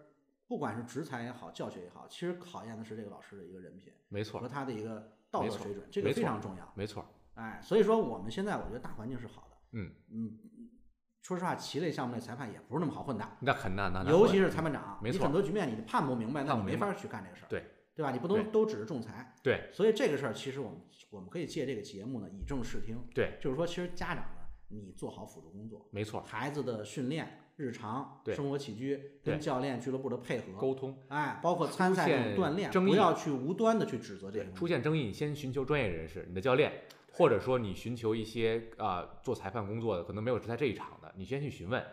[0.54, 6.74] 不管是执裁也好，教学也好，其实考验的是这个老师的一个人品没错和，他的一个道德水准，这个非常重要。
[6.76, 9.58] 没错，哎，所以说我们现在我觉得大环境是好的。
[9.72, 10.38] 嗯嗯，
[11.24, 18.12] 说实话，棋类项目那裁判也不是那么好混的，那很难，那尤其是裁判长，没错你很多局面你判不明白，那你没法去干这个事儿，对对吧？
[18.12, 20.80] 你不能都只是仲裁，对所以这个事儿其实我们
[21.10, 30.98] 我们可以借这个节目呢以正视听，对，就是说其实家长呢，你做好辅助工作，没错，孩子的训练、日常生活起居跟教练、俱乐部的配合，沟通。
[31.10, 36.72] 哎，包括参赛这种锻炼，不要去无端的去指责这对个，出现争议，你先寻求专业人士，你的教练，
[37.12, 41.84] 或者说你寻求一些啊、呃做裁判工作的，可能没有在这一场的，你先去询问，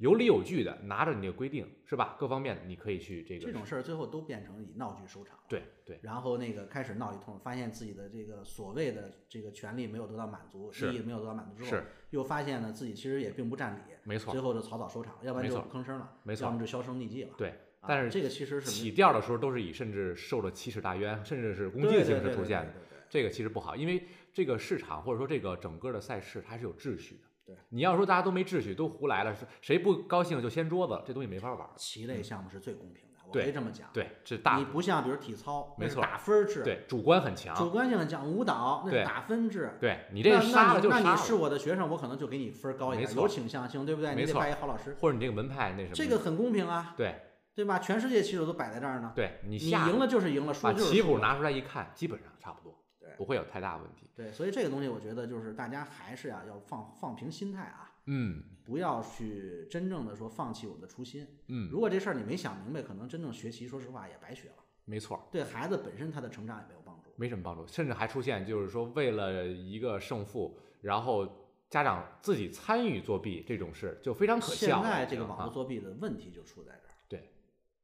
[0.00, 2.16] 有理有据的，拿着你的规定是吧？
[2.18, 5.38] 各方面的你可以去这个这种事儿最后都变成以闹剧收场。
[5.46, 17.34] 对对然后那个开始闹一通，发现自己的这个所谓的这个权利没有得到满足，利益没有得到满足之后是，又发现呢自己其实也并不占理，没错最后就草草收场，要不然就不吭声了，没错要么就销声匿迹了。
[17.36, 22.74] 对，啊但是这个其实是起调的时候都是以甚至受了奇耻大冤，甚至是攻击的形式出现的，
[23.10, 27.29] 这个其实不好，因为这个市场或者说这个整个的赛事它是有秩序的。
[27.50, 31.68] 对，你要说大家都没秩序，都胡来了，是谁不高兴就掀桌子，这东西没法玩。
[31.76, 33.88] 棋类项目是最公平的，我可以这么讲。
[33.92, 38.24] 对，这大你不像比如体操，没错打分制，，对主观很强，主观性很强。
[38.24, 44.14] 舞蹈那是打分制，对你那这杀那了就杀你那你是，我的学生，我可能就给你分高一点，有倾向性，对不对？
[44.14, 47.14] 你得拜一好老师，或者你这个门派那什么，这个很公平啊，对
[47.54, 47.78] 对吧？
[47.80, 50.94] 全世界棋手都摆在这儿呢，对，你你赢了就是赢了，输了就是输了。
[50.94, 52.79] 棋谱拿出来一看，基本上差不多，
[53.10, 54.08] 对不会有太大问题。
[54.14, 61.26] 对，所以这个东西我觉得就是大家还是呀、要放放平心态啊，嗯不要去真正的说放弃我们的初心。
[61.48, 67.10] 嗯，如果这事儿你没想明白，可能真正学习，说实话也白学了，没错，对孩子本身他的成长也没有帮助。
[67.16, 71.26] 没什么帮助，甚至还出现就是说为了一个胜负，然后
[71.68, 74.80] 家长自己参与作弊这种事就非常可笑。
[74.80, 76.89] 现在这个网络作弊的问题就出在这儿。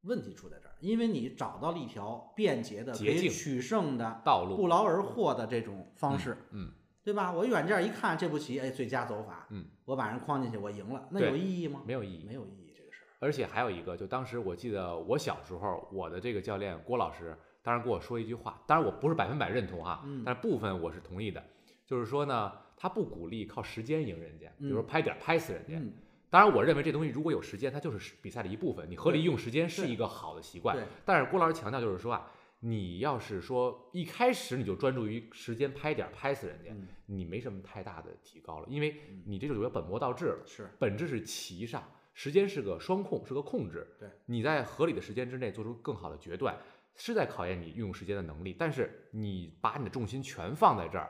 [0.03, 6.71] 对，问题出在这儿，因为你找到了一条便捷的、可捷径以取胜的道路不劳而获的这种方式，嗯，
[7.03, 7.31] 对吧？
[7.31, 11.81] 我软件一看这步棋，哎，最佳走法，嗯，我把人框进去，我赢了，那对有意义吗？
[11.85, 13.07] 没有意义，没有意义，这个事儿。
[13.19, 21.43] 而且还有一个，就当时我记得我小时候，我的这个教练郭老师当时跟我说一句话，当然我不是百分百认同哈，嗯但是部分我是同意的，
[21.85, 25.75] 就是说呢，他不鼓励靠时间赢人家，比如说嗯拍点儿拍死人家。
[25.77, 25.93] 嗯，
[26.29, 30.85] 当然，我认为这东西如果有时间，它就是比赛的一部分，你合理用时间是一个好的习惯对。
[31.05, 32.29] 但是郭老师强调就是说啊，
[32.59, 40.43] 你要是说一开始你就专注于时间拍点儿拍死人家，嗯你没什么太大的提高了，因为嗯你这就有点本末倒置了。
[40.45, 41.81] 是本质是棋上，
[42.13, 43.87] 时间是个双控，是个控制。
[43.97, 46.57] 对，你在合理的时间之内做出更好的决断，
[46.95, 48.53] 是在考验你运用时间的能力。
[48.59, 51.09] 但是你把你的重心全放在这儿，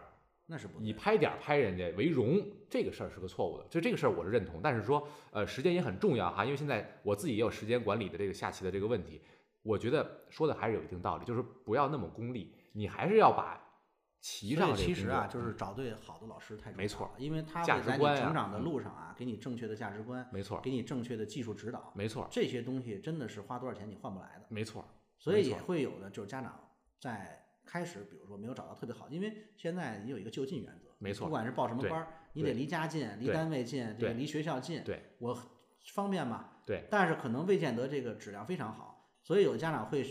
[0.49, 3.65] 那是不对以拍点儿拍人家为荣，这个事儿是个错误的。
[3.69, 9.22] 就这个事儿我是认同，但是说，呃，时间也很重要哈，因为现在我自己也有时间管理的这个下棋的这个问题，
[9.61, 13.61] 我觉得说的还是有一定道理，就是不要那么功利，你还是要把
[14.22, 24.45] 棋上其实啊，就是找对好的老师太重要了没错因为他会在你成长的嗯路上啊，给你正确的价值观，没错，给你正确的技术指导，没错，这些东西真的是花多少钱你换不来的。
[24.49, 24.84] 没错，
[25.19, 26.57] 所以也会有的就是家长
[26.99, 35.38] 在开始，比如说没有找到特别好，因为现在你有一个就近原则，没错不管是报什么班儿，你得离家近，离单位近，这个对离学校近，对我
[35.94, 36.49] 方便嘛。
[36.65, 40.06] 对，但是可能未见得这个质量非常好，所以有的家长会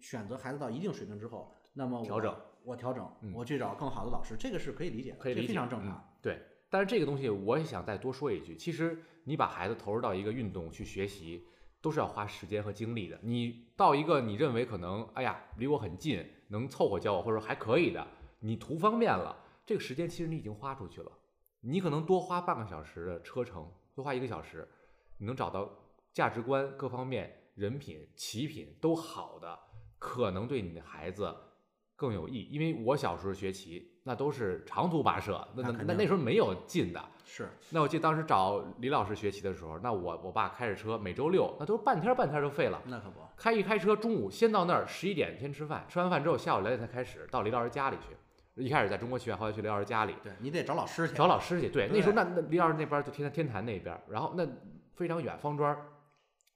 [0.00, 5.90] 选择孩子到一定水平之后，那么我调整，我调整，嗯我去找更好的老师，这个是可以理解的，可以理解，这非常正常。
[5.90, 6.02] 嗯。
[6.20, 11.44] 对，但是这个东西我也想再多说一句，其实你把孩子投入到一个运动去学习，
[11.80, 13.18] 都是要花时间和精力的。
[13.22, 18.06] 你到一个你认为可能，哎呀，离我很近，能凑合教我，或者说还可以的，
[18.40, 19.34] 你图方便了，
[19.64, 21.10] 这个时间其实你已经花出去了。
[21.60, 24.68] 你可能多花半个小时的车程，多花一个小时，
[25.16, 25.66] 你能找到
[26.12, 29.58] 价值观各方面、人品、起品都好的，
[29.98, 31.34] 可能对你的孩子
[32.02, 32.48] 更有益。
[32.50, 37.00] 因为我小时候学棋，那都是长途跋涉，那那那那那时候没有近的。
[37.24, 42.82] 是，那我记得当时找李老师学棋的时候，那我我爸开着车，每周六那都是半天半天就废了。
[42.86, 48.16] 那可不，开一开车，中午先到那儿，十一点先吃饭，吃完饭之后下午两点才开始到李老师家里去。
[48.62, 51.70] 一开始在中国学院，后来去李老师家里对你得找老师去，找老师去。
[51.70, 54.46] 对，对那时候那那李老师那边就天天坛那边，然后那
[54.94, 55.74] 非常远，方庄，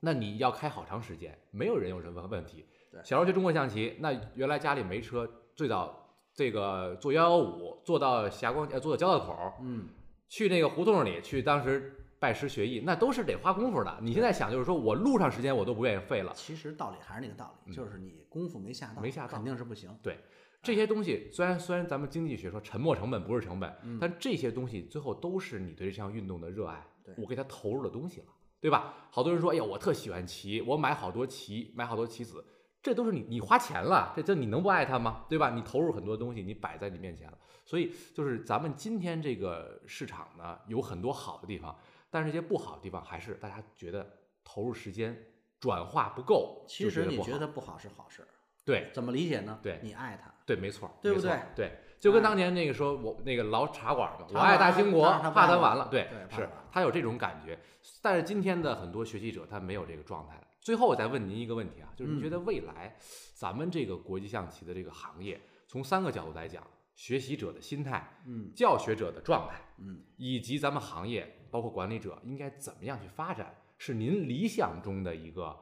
[0.00, 2.66] 那你要开好长时间，没有人有什么问题。
[3.00, 9.88] 对小时候学中国象棋，那原来家里没车，最早这个坐幺幺五坐到霞光呃坐到交道口，嗯，
[10.28, 13.98] 去那个胡同里去，当时拜师学艺，那都是得花功夫的。
[14.00, 16.32] 你现在想就是说我路上时间我都不愿意费了。
[16.34, 19.90] 其实道理还是那个道理，嗯就是你功夫没下到，没下到肯定是不行。
[20.02, 20.18] 对
[20.62, 28.26] 这些东西虽然虽然咱们经济学说沉没成本不是成本，嗯但这些东西最后都是你对这项运动的热爱对，我给他投入的东西了，
[28.60, 28.94] 对吧？
[29.10, 32.44] 好多人说，哎呀，我特喜欢棋，我买好多棋，买好多棋子，
[32.86, 35.24] 这都是你你花钱了，这这你能不爱他吗？
[35.28, 35.50] 对吧？
[35.50, 41.76] 你投入很多东西，你摆在你面前了，所以就是咱们今天这个市场呢，有很多好的地方，
[42.10, 44.08] 但是这些不好的地方还是大家觉得
[44.44, 45.20] 投入时间
[45.58, 48.28] 转化不够，其实你就觉得不好是好事儿，
[48.64, 48.88] 对。
[48.94, 49.58] 怎么理解呢？
[49.60, 57.58] 对你爱他，对，没错，对不对对，就跟当年那个说，我那个老茶馆嘛，我爱大兴国，怕他完了，对是他有这种感觉。
[58.00, 60.40] 但是今天的很多学习者他没有这个状态。
[60.66, 62.96] 最后我再问您一个问题啊，就是您觉得未来
[63.34, 66.66] 咱们这个国际象棋的这个行业，从三个角度来讲，
[66.96, 75.56] 学习者的心态，嗯教学者的状态，嗯，以及咱们行业包括管理者应该怎么样去发展，是您理想中的一个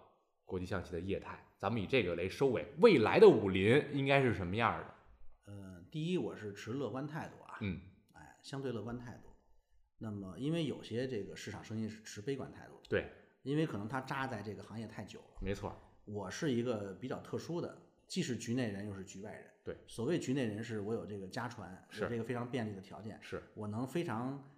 [0.46, 1.38] 国际象棋的业态。
[1.58, 4.94] 咱们以这个来收尾，未来的武林应该是什么样的？
[5.52, 7.78] 呃，第一我是持乐观态度啊，嗯，
[8.14, 9.28] 哎，相对乐观态度。
[9.98, 13.10] 那么因为有些这个市场声音是持悲观态度的，对，
[13.44, 15.36] 因为可能他扎在这个行业太久了。
[15.40, 19.50] 没错，我是一个比较特殊的，既是局内人又是局外人。
[19.62, 24.50] 对，所谓局内人是我有这个家传，是有这个非常便利的条件，是我能非常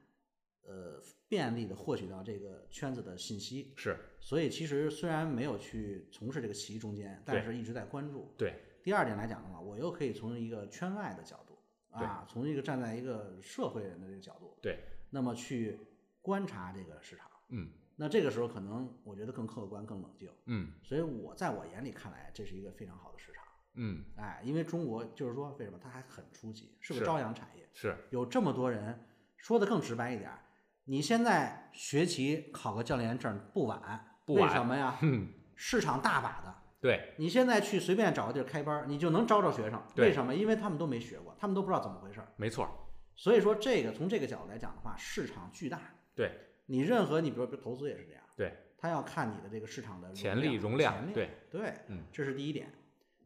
[0.63, 3.73] 呃便利的获取到这个圈子的信息。
[3.77, 8.35] 是，所以其实虽然没有去从事这个棋中间，但是一直在关注。
[8.39, 11.59] 对，第二点来讲的话，我又可以从一个圈外的角度
[11.91, 14.79] 啊，从一个站在一个社会人的这个角度，对，
[15.11, 15.79] 那么去
[16.21, 17.29] 观察这个市场。
[17.49, 20.31] 嗯那这个时候可能我觉得更客观、更冷静。
[20.47, 23.43] 嗯所以我在我眼里看来，这是一个非常好的市场。
[23.75, 29.07] 嗯，哎，因为中国就是说，为什么它还很初级，是个是朝阳产业，是，有这么多人。
[29.37, 30.31] 说的更直白一点，
[30.85, 34.99] 你现在学棋考个教练证不晚，不晚为什么呀？
[35.03, 36.55] 嗯，市场大把的。
[36.81, 39.83] 对，你现在去随便找个地儿开班，你就能招着学生。
[39.95, 40.35] 对为什么？
[40.35, 42.29] 因为他们都没学过，他们都不知道怎么回事儿。
[42.37, 42.69] 没错，
[43.15, 45.81] 所以说这个从这个角度来讲的话，市场巨大。
[46.15, 48.23] 对，你任何你比如比如投资也是这样。
[48.37, 50.95] 对，他要看你的这个市场的潜力容量。
[50.95, 52.73] 潜力对对，嗯，这是第一点。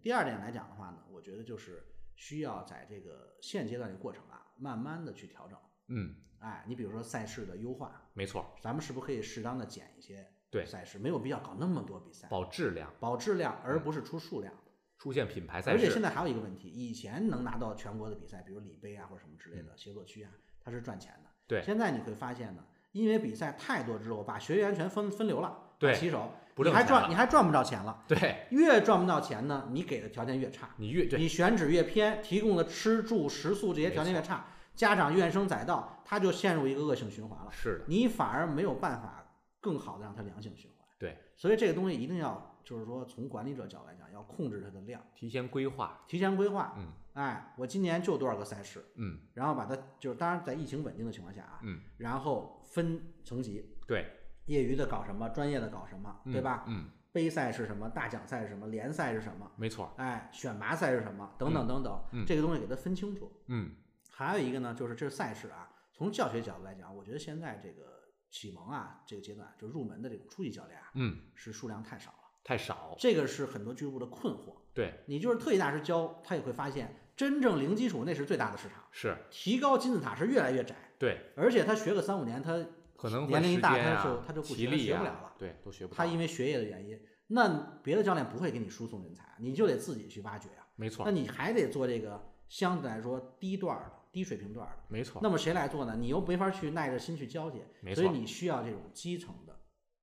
[0.03, 1.85] 第二点来讲的话呢，我觉得就是
[2.15, 5.59] 需要在这个现阶段的过程啊，慢慢的去调整。
[5.89, 10.99] 嗯，哎，你比如说赛事的优化，没错，咱们是不是可以适当的减一些对赛事？
[10.99, 14.53] 没有必要搞那么多比赛，保质量，保质量，而不是出数量。
[14.99, 20.31] 出现品牌赛事，而且现在还有一个问题，以前能拿到全国的比赛，比如里杯啊或者什么之类的协作区啊，
[20.61, 21.31] 它是赚钱的。
[21.47, 22.63] 对，现在你会发现呢，
[22.93, 28.03] 因为比赛太多之后，把学员全分分流了，对，骑手，不你还赚你还赚不着钱了。
[28.09, 37.51] 对，越赚不到钱呢，你给的条件越差，你越你选址越偏，提供的吃住食宿这些条件越差，家长怨声载道，他就陷入一个恶性循环了。
[37.51, 39.25] 是的，你反而没有办法
[39.61, 40.87] 更好的让他良性循环。
[40.99, 42.47] 对，所以这个东西一定要。
[42.63, 46.75] 就是说，从管理者角度来讲，要控制它的量，提前规划，提前规划。
[46.79, 54.07] 嗯，哎，我今年就多少个赛事，嗯，然后把它就是，当然在疫情稳定的情况下啊，嗯，然后分层级，对，
[54.47, 56.65] 业余的搞什么，专业的搞什么，对吧？
[56.69, 59.51] 嗯，杯赛是什么，大奖赛是什么，联赛是什么？
[59.57, 59.93] 没错。
[59.97, 61.35] 哎，选拔赛是什么？
[61.37, 63.31] 等等等等，嗯，这个东西给它分清楚。
[63.49, 63.75] 嗯，
[64.11, 68.01] 还有一个呢，就是这赛事啊，从教学角度来讲，我觉得现在这个
[68.31, 72.17] 启蒙啊这个阶段，就入门的这种初级教练啊，嗯，是数量太少了。
[72.43, 74.57] 太少，这个是很多俱乐部的困惑。
[74.73, 78.83] 对，你就是特级大师教，他也会发现，真正零基础那是最大的市场。
[78.91, 80.75] 是，提高金字塔是越来越窄。
[80.99, 82.67] 对，而且他学个三五年，他
[82.97, 85.35] 可能年龄一大，啊、他就他就不学，学不了了。
[85.39, 85.97] 对，都学不了。
[85.99, 90.67] 他因为学业的原因，那别的教练不会给你输送人才，你就得自己去挖掘啊。
[90.77, 91.05] 没错。
[91.05, 94.77] 那你还得做这个相对来说低段的、低水平段的。
[94.89, 95.21] 没错。
[95.23, 95.95] 那么谁来做呢？
[96.01, 97.59] 你又没法去耐着心去教去，
[97.95, 99.55] 所以你需要这种基层的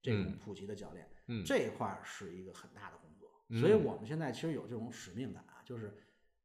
[0.04, 1.10] 这种普及的教练。
[1.30, 3.60] 嗯，这一块是一个很大的工作。
[3.60, 5.98] 所以我们现在其实有这种使命感啊，就是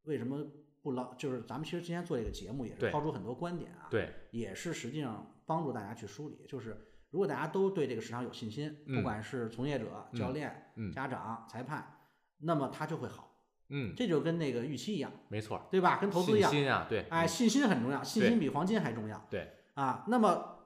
[0.05, 0.45] 为什么
[0.83, 6.77] 不捞，就是咱们其实今天做这个节目也是抛出很多观点啊，对，也是实际上帮助大家去梳理，就是
[7.11, 11.99] 如果大家都对这个市场有信心，不管是从业者、教练、家长、裁判，
[12.39, 13.33] 那么它就会好，
[13.69, 15.99] 嗯，这就跟那个预期一样，没错，对吧？
[15.99, 20.65] 跟投资一样，信心啊，对，哎，信心很重要，信心比黄金还重要，对，啊，那么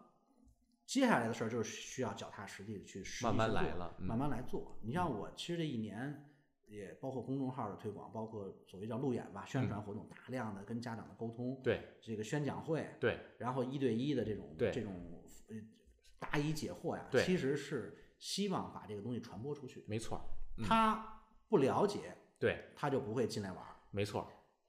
[0.86, 4.78] 接下来的事儿就是需要脚踏实地的去实慢慢来了，慢慢来做。
[4.82, 6.22] 你像我其实这一年。
[6.66, 15.22] 也包括公众号的推广，包括所谓叫路演吧，宣传活动，大量的跟家长的沟通，对这个宣讲会，对，然后一对一的这种这种
[16.18, 19.84] 答疑解惑呀，其实是希望把这个东西传播出去。
[19.86, 20.20] 没错，
[20.64, 23.64] 他不了解，对，他就不会进来玩。
[23.90, 24.26] 没错，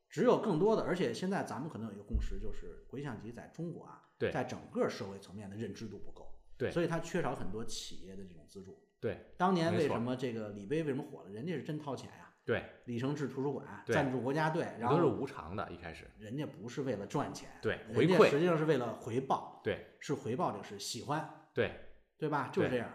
[0.09, 8.77] 只有更多的，而且现在咱们可能有一个共识，就是国际象棋在中国啊，对，在整个社会层面的认知度不够，对，所以它缺少很多企业的这种资助。
[8.99, 11.29] 对，当年为什么这个里杯为什么火了？
[11.29, 12.33] 人家是真掏钱呀。
[12.43, 15.69] 对，李承志图书馆赞助国家队，然后都是无偿的。
[15.69, 21.71] 一开始，人家不是为了赚钱，对，回馈实际上是为了回报，对，是回报这个是喜欢，对，
[22.17, 22.49] 对吧？
[22.53, 22.89] 就是这样。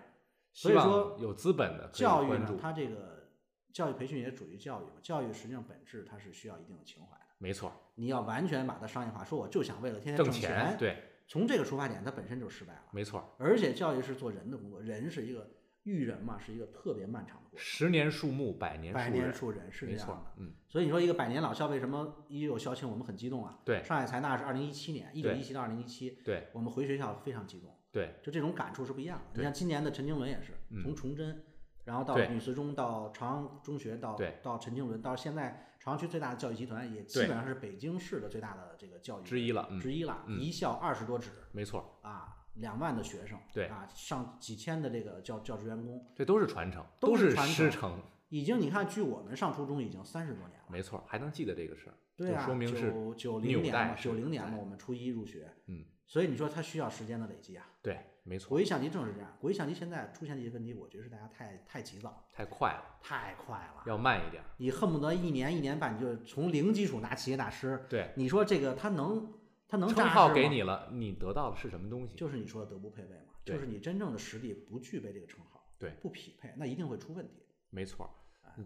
[0.55, 3.29] 所以说，有资本的教育呢，它这个
[3.75, 4.93] 教育培训也属于教育嘛。
[5.03, 7.27] 教育实际上本质它是需要一定的情怀的。
[7.37, 10.97] 没错，你要完全把它商业化，说我就想为了天天挣钱，对，
[11.29, 12.85] 从这个出发点，它本身就失败了。
[12.91, 15.47] 没错，而且教育是做人的工作，人是一个。
[15.85, 17.59] 育人嘛，是一个特别漫长的过程。
[17.59, 20.33] 十年树木，百年百年树人是这样的。
[20.37, 23.59] 嗯，所以你说一个百年老校为什么一有校庆我们很激动啊？
[23.65, 26.11] 对，上海财大是二零一七年，一九一七到二零一七。
[26.25, 27.77] 对，我们回学校非常激动。
[27.91, 29.25] 对，就这种感触是不一样的。
[29.35, 30.53] 你像今年的陈经纶也是，
[30.83, 31.45] 从崇真，
[31.85, 41.31] 然后到女四中，到朝阳中学，到到陈经纶，到现在朝阳区最大的教育集团，也基本上是北京市的最大的这个教育之一了，之一了，一校二十多址。
[41.51, 42.39] 没错啊。
[42.55, 48.01] 两万的学生，对啊，上几千的这个教教职员工，这都是传承，都是师承。
[48.29, 50.65] 已经，你看，距我们上初中已经三十多年了。
[50.69, 57.67] 没错，还能记得这个事儿，对啊，说明是九九零年嘛，九零年嘛，我们初一入学，嗯，所以你说它需要时间的累积啊。
[57.83, 58.49] 对，没错。
[58.49, 64.43] 国际象棋正是这样，国际象棋现在出现这些问题，我觉得是大家太太急躁，太快了，太快了，要慢一点。
[64.57, 69.31] 你恨不得一年一年半你就从零基础拿企业大师，对，你说这个他能？
[69.73, 72.15] 他能称号给你了，你得到的是什么东西？
[72.15, 77.43] 就是你说的德不配位嘛，就是你真正的实力不具备这个称号，对，不匹配，那一定会出问题。
[77.71, 78.11] 没错，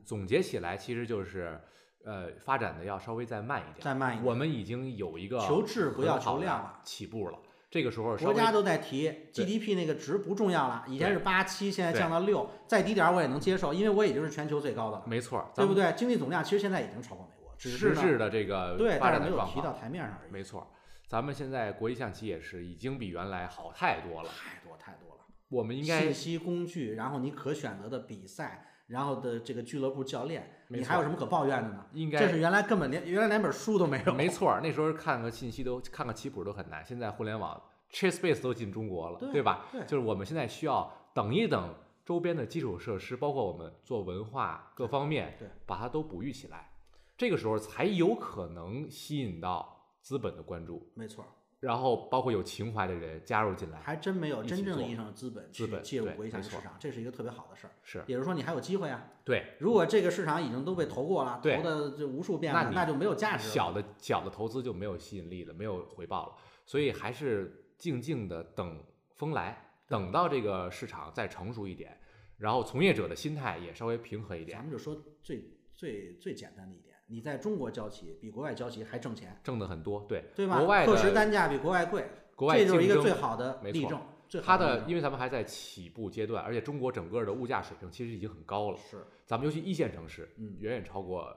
[0.04, 1.60] 总结起来其实就是，
[2.04, 4.26] 呃，发展的要稍微再慢一点，再慢一点。
[4.26, 7.38] 我们已经有一个求质不要求量了，起步了。
[7.70, 15.04] 这个时候国家都在提 GDP 那个值不重要了，以前是八七，现在降到六，再低点我也能接受，因为我已经是全球最高的了。
[15.06, 15.92] 没错，对不对？
[15.96, 20.32] 经济总量其实现在已经超过美国，只是实质的这个对，发展没有提到台面上而已。
[20.32, 20.68] 没错。
[21.06, 25.20] 咱们现在国际象棋也是已经比原来好太多了，太多太多了。
[25.48, 31.86] 我们应该信息工具，然后你可选择的比赛，然后的这个俱乐部教练，你还有什么可抱怨的呢？
[31.92, 34.12] 应该这是原来根本连原来连本书都没有。
[34.12, 37.62] 没错，那时候看个信息都看个棋谱都很难，现在互联网
[37.92, 39.66] ChessBase 都进中国了，对对吧？
[39.70, 41.72] 对就是我们现在需要等一等
[42.04, 46.72] 周边的基础设施，包括我们做文化各方面，对，把它都哺育起来，
[47.16, 49.75] 这个时候才有可能吸引到
[50.06, 50.88] 资本的关注。
[50.94, 51.26] 没错。
[51.58, 57.70] 然后包括有情怀的人加入进来，还真没有真正意义上的资本去介入国际象棋市场，这是一个特别好的事儿。
[57.82, 59.10] 是，也就是说你还有机会啊。
[59.24, 63.52] 对，如果这个市场已经都被投过了，投的就无数遍了，那就没有价值了。
[63.52, 66.36] 小的小的投资就没有吸引力了，没有回报了。
[66.66, 68.80] 所以还是静静的等
[69.16, 71.98] 风来，等到这个市场再成熟一点，
[72.36, 74.58] 然后从业者的心态也稍微平和一点。
[74.58, 76.85] 咱们就说最最最简单的一点。
[77.06, 80.58] 你在中国交棋比国外交棋还挣钱，挣的很多，对对吧？
[80.58, 84.00] 国外课时单价比国外贵，国外这就是一个最好的例证。
[84.42, 88.76] 它的，因为咱们还在起步阶段，而且中国整个的物价水平其实已经很高了。
[88.76, 91.32] 是，咱们尤其一线城市，嗯，远远超过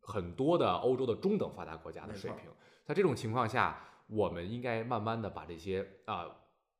[0.00, 2.50] 很多的欧洲的中等发达国家的水平。
[2.82, 6.36] 在这种情况下，我们应该慢慢的把这些啊、呃、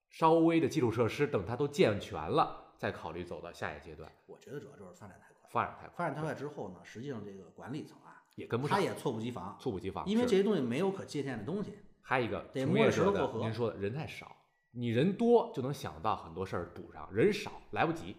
[0.08, 4.10] 稍微的基础设施等它都健全了，再考虑走到下一阶段。
[4.24, 8.10] 我觉得主要就是发展太快，发展太快，发展太快之后呢，实际上这个管理层啊。
[8.34, 11.78] 也跟不上，他也猝不及防，猝不及防，因为这些东西没有可借鉴的东西。
[12.02, 13.38] 还有一个，得摸着石头过河。
[13.38, 14.36] 您说的人太少，
[14.72, 18.16] 你人多就能想到很多事儿补上，人少来不及。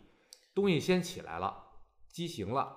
[0.54, 1.62] 东西先起来了，
[2.08, 2.76] 畸形了，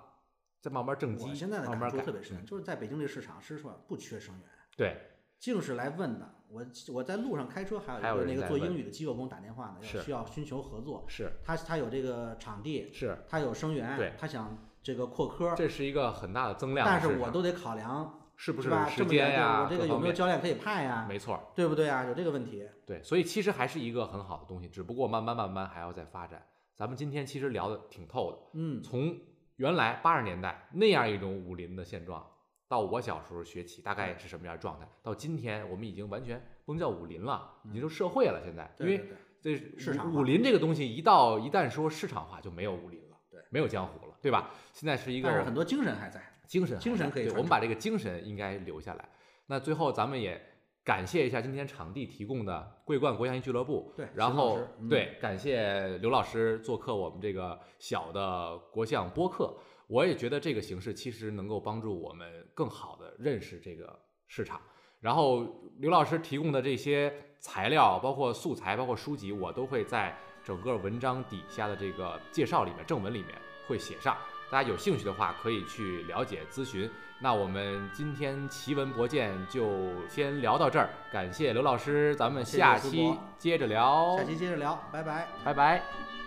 [0.60, 1.28] 再慢慢正畸。
[1.28, 4.48] 我现在的感触特别深，就是在北京这个市场，说实话不缺生源。
[4.76, 5.01] 对，
[5.39, 6.35] 净是来问的。
[6.51, 11.05] 我我在路上开车，还有一个那个做英语的机构给我打电话呢，要需要寻求合作。
[11.09, 14.57] 是，他他有这个场地，是，他有生源，对，他想。
[14.81, 18.89] 这个扩科，这是一个很大的增量，但是我都得考量是不是吧？
[18.89, 19.65] 时间呀？
[19.65, 21.05] 我这个有没有教练可以派呀？
[21.07, 22.05] 没错，对不对啊？
[22.05, 22.66] 有这个问题。
[22.87, 26.43] 对，所以其实还是一个很好的东西，只不过慢慢慢慢还要再发展。
[26.75, 29.15] 咱们今天其实聊的挺透的，嗯，从
[29.57, 32.25] 原来八十年代那样一种武林的现状，
[32.69, 38.43] 到我小时候学棋大概是什么样状态，到今天我们已经完全不能叫武林了，已经是社会了。
[38.45, 39.03] 现在，因为
[39.40, 44.15] 这市场武林这个东西一到一旦说市场化，就没有武林了，对，没有江湖了。
[44.20, 44.51] 对吧？
[44.73, 47.28] 现在是一个，但是很多精神还在，精神精神可以。
[47.31, 49.09] 我们把这个精神应该留下来。
[49.47, 50.45] 那最后，咱们也
[50.82, 53.93] 感谢一下今天场地提供的桂冠国象棋俱乐部。
[53.97, 59.57] 对，然后、嗯、对，感谢刘老师做客我们这个小的国象播客。
[59.89, 63.98] 我也觉得这个形式其实能够帮助我们更好的认识这个
[64.28, 64.60] 市场。
[65.01, 65.44] 然后
[65.78, 73.35] 刘老师提供的这些材料，包括素材，包括书籍，我都会在整个文章底下的这个介绍里面，正文里面。
[73.66, 74.16] 会写上，
[74.51, 76.90] 大家有兴趣的话可以去了解咨询。
[77.20, 79.69] 那我们今天奇闻博见就
[80.09, 84.16] 先聊到这儿，感谢刘老师，咱们下期接着聊。
[84.16, 86.18] 下期接着聊，拜拜，拜拜。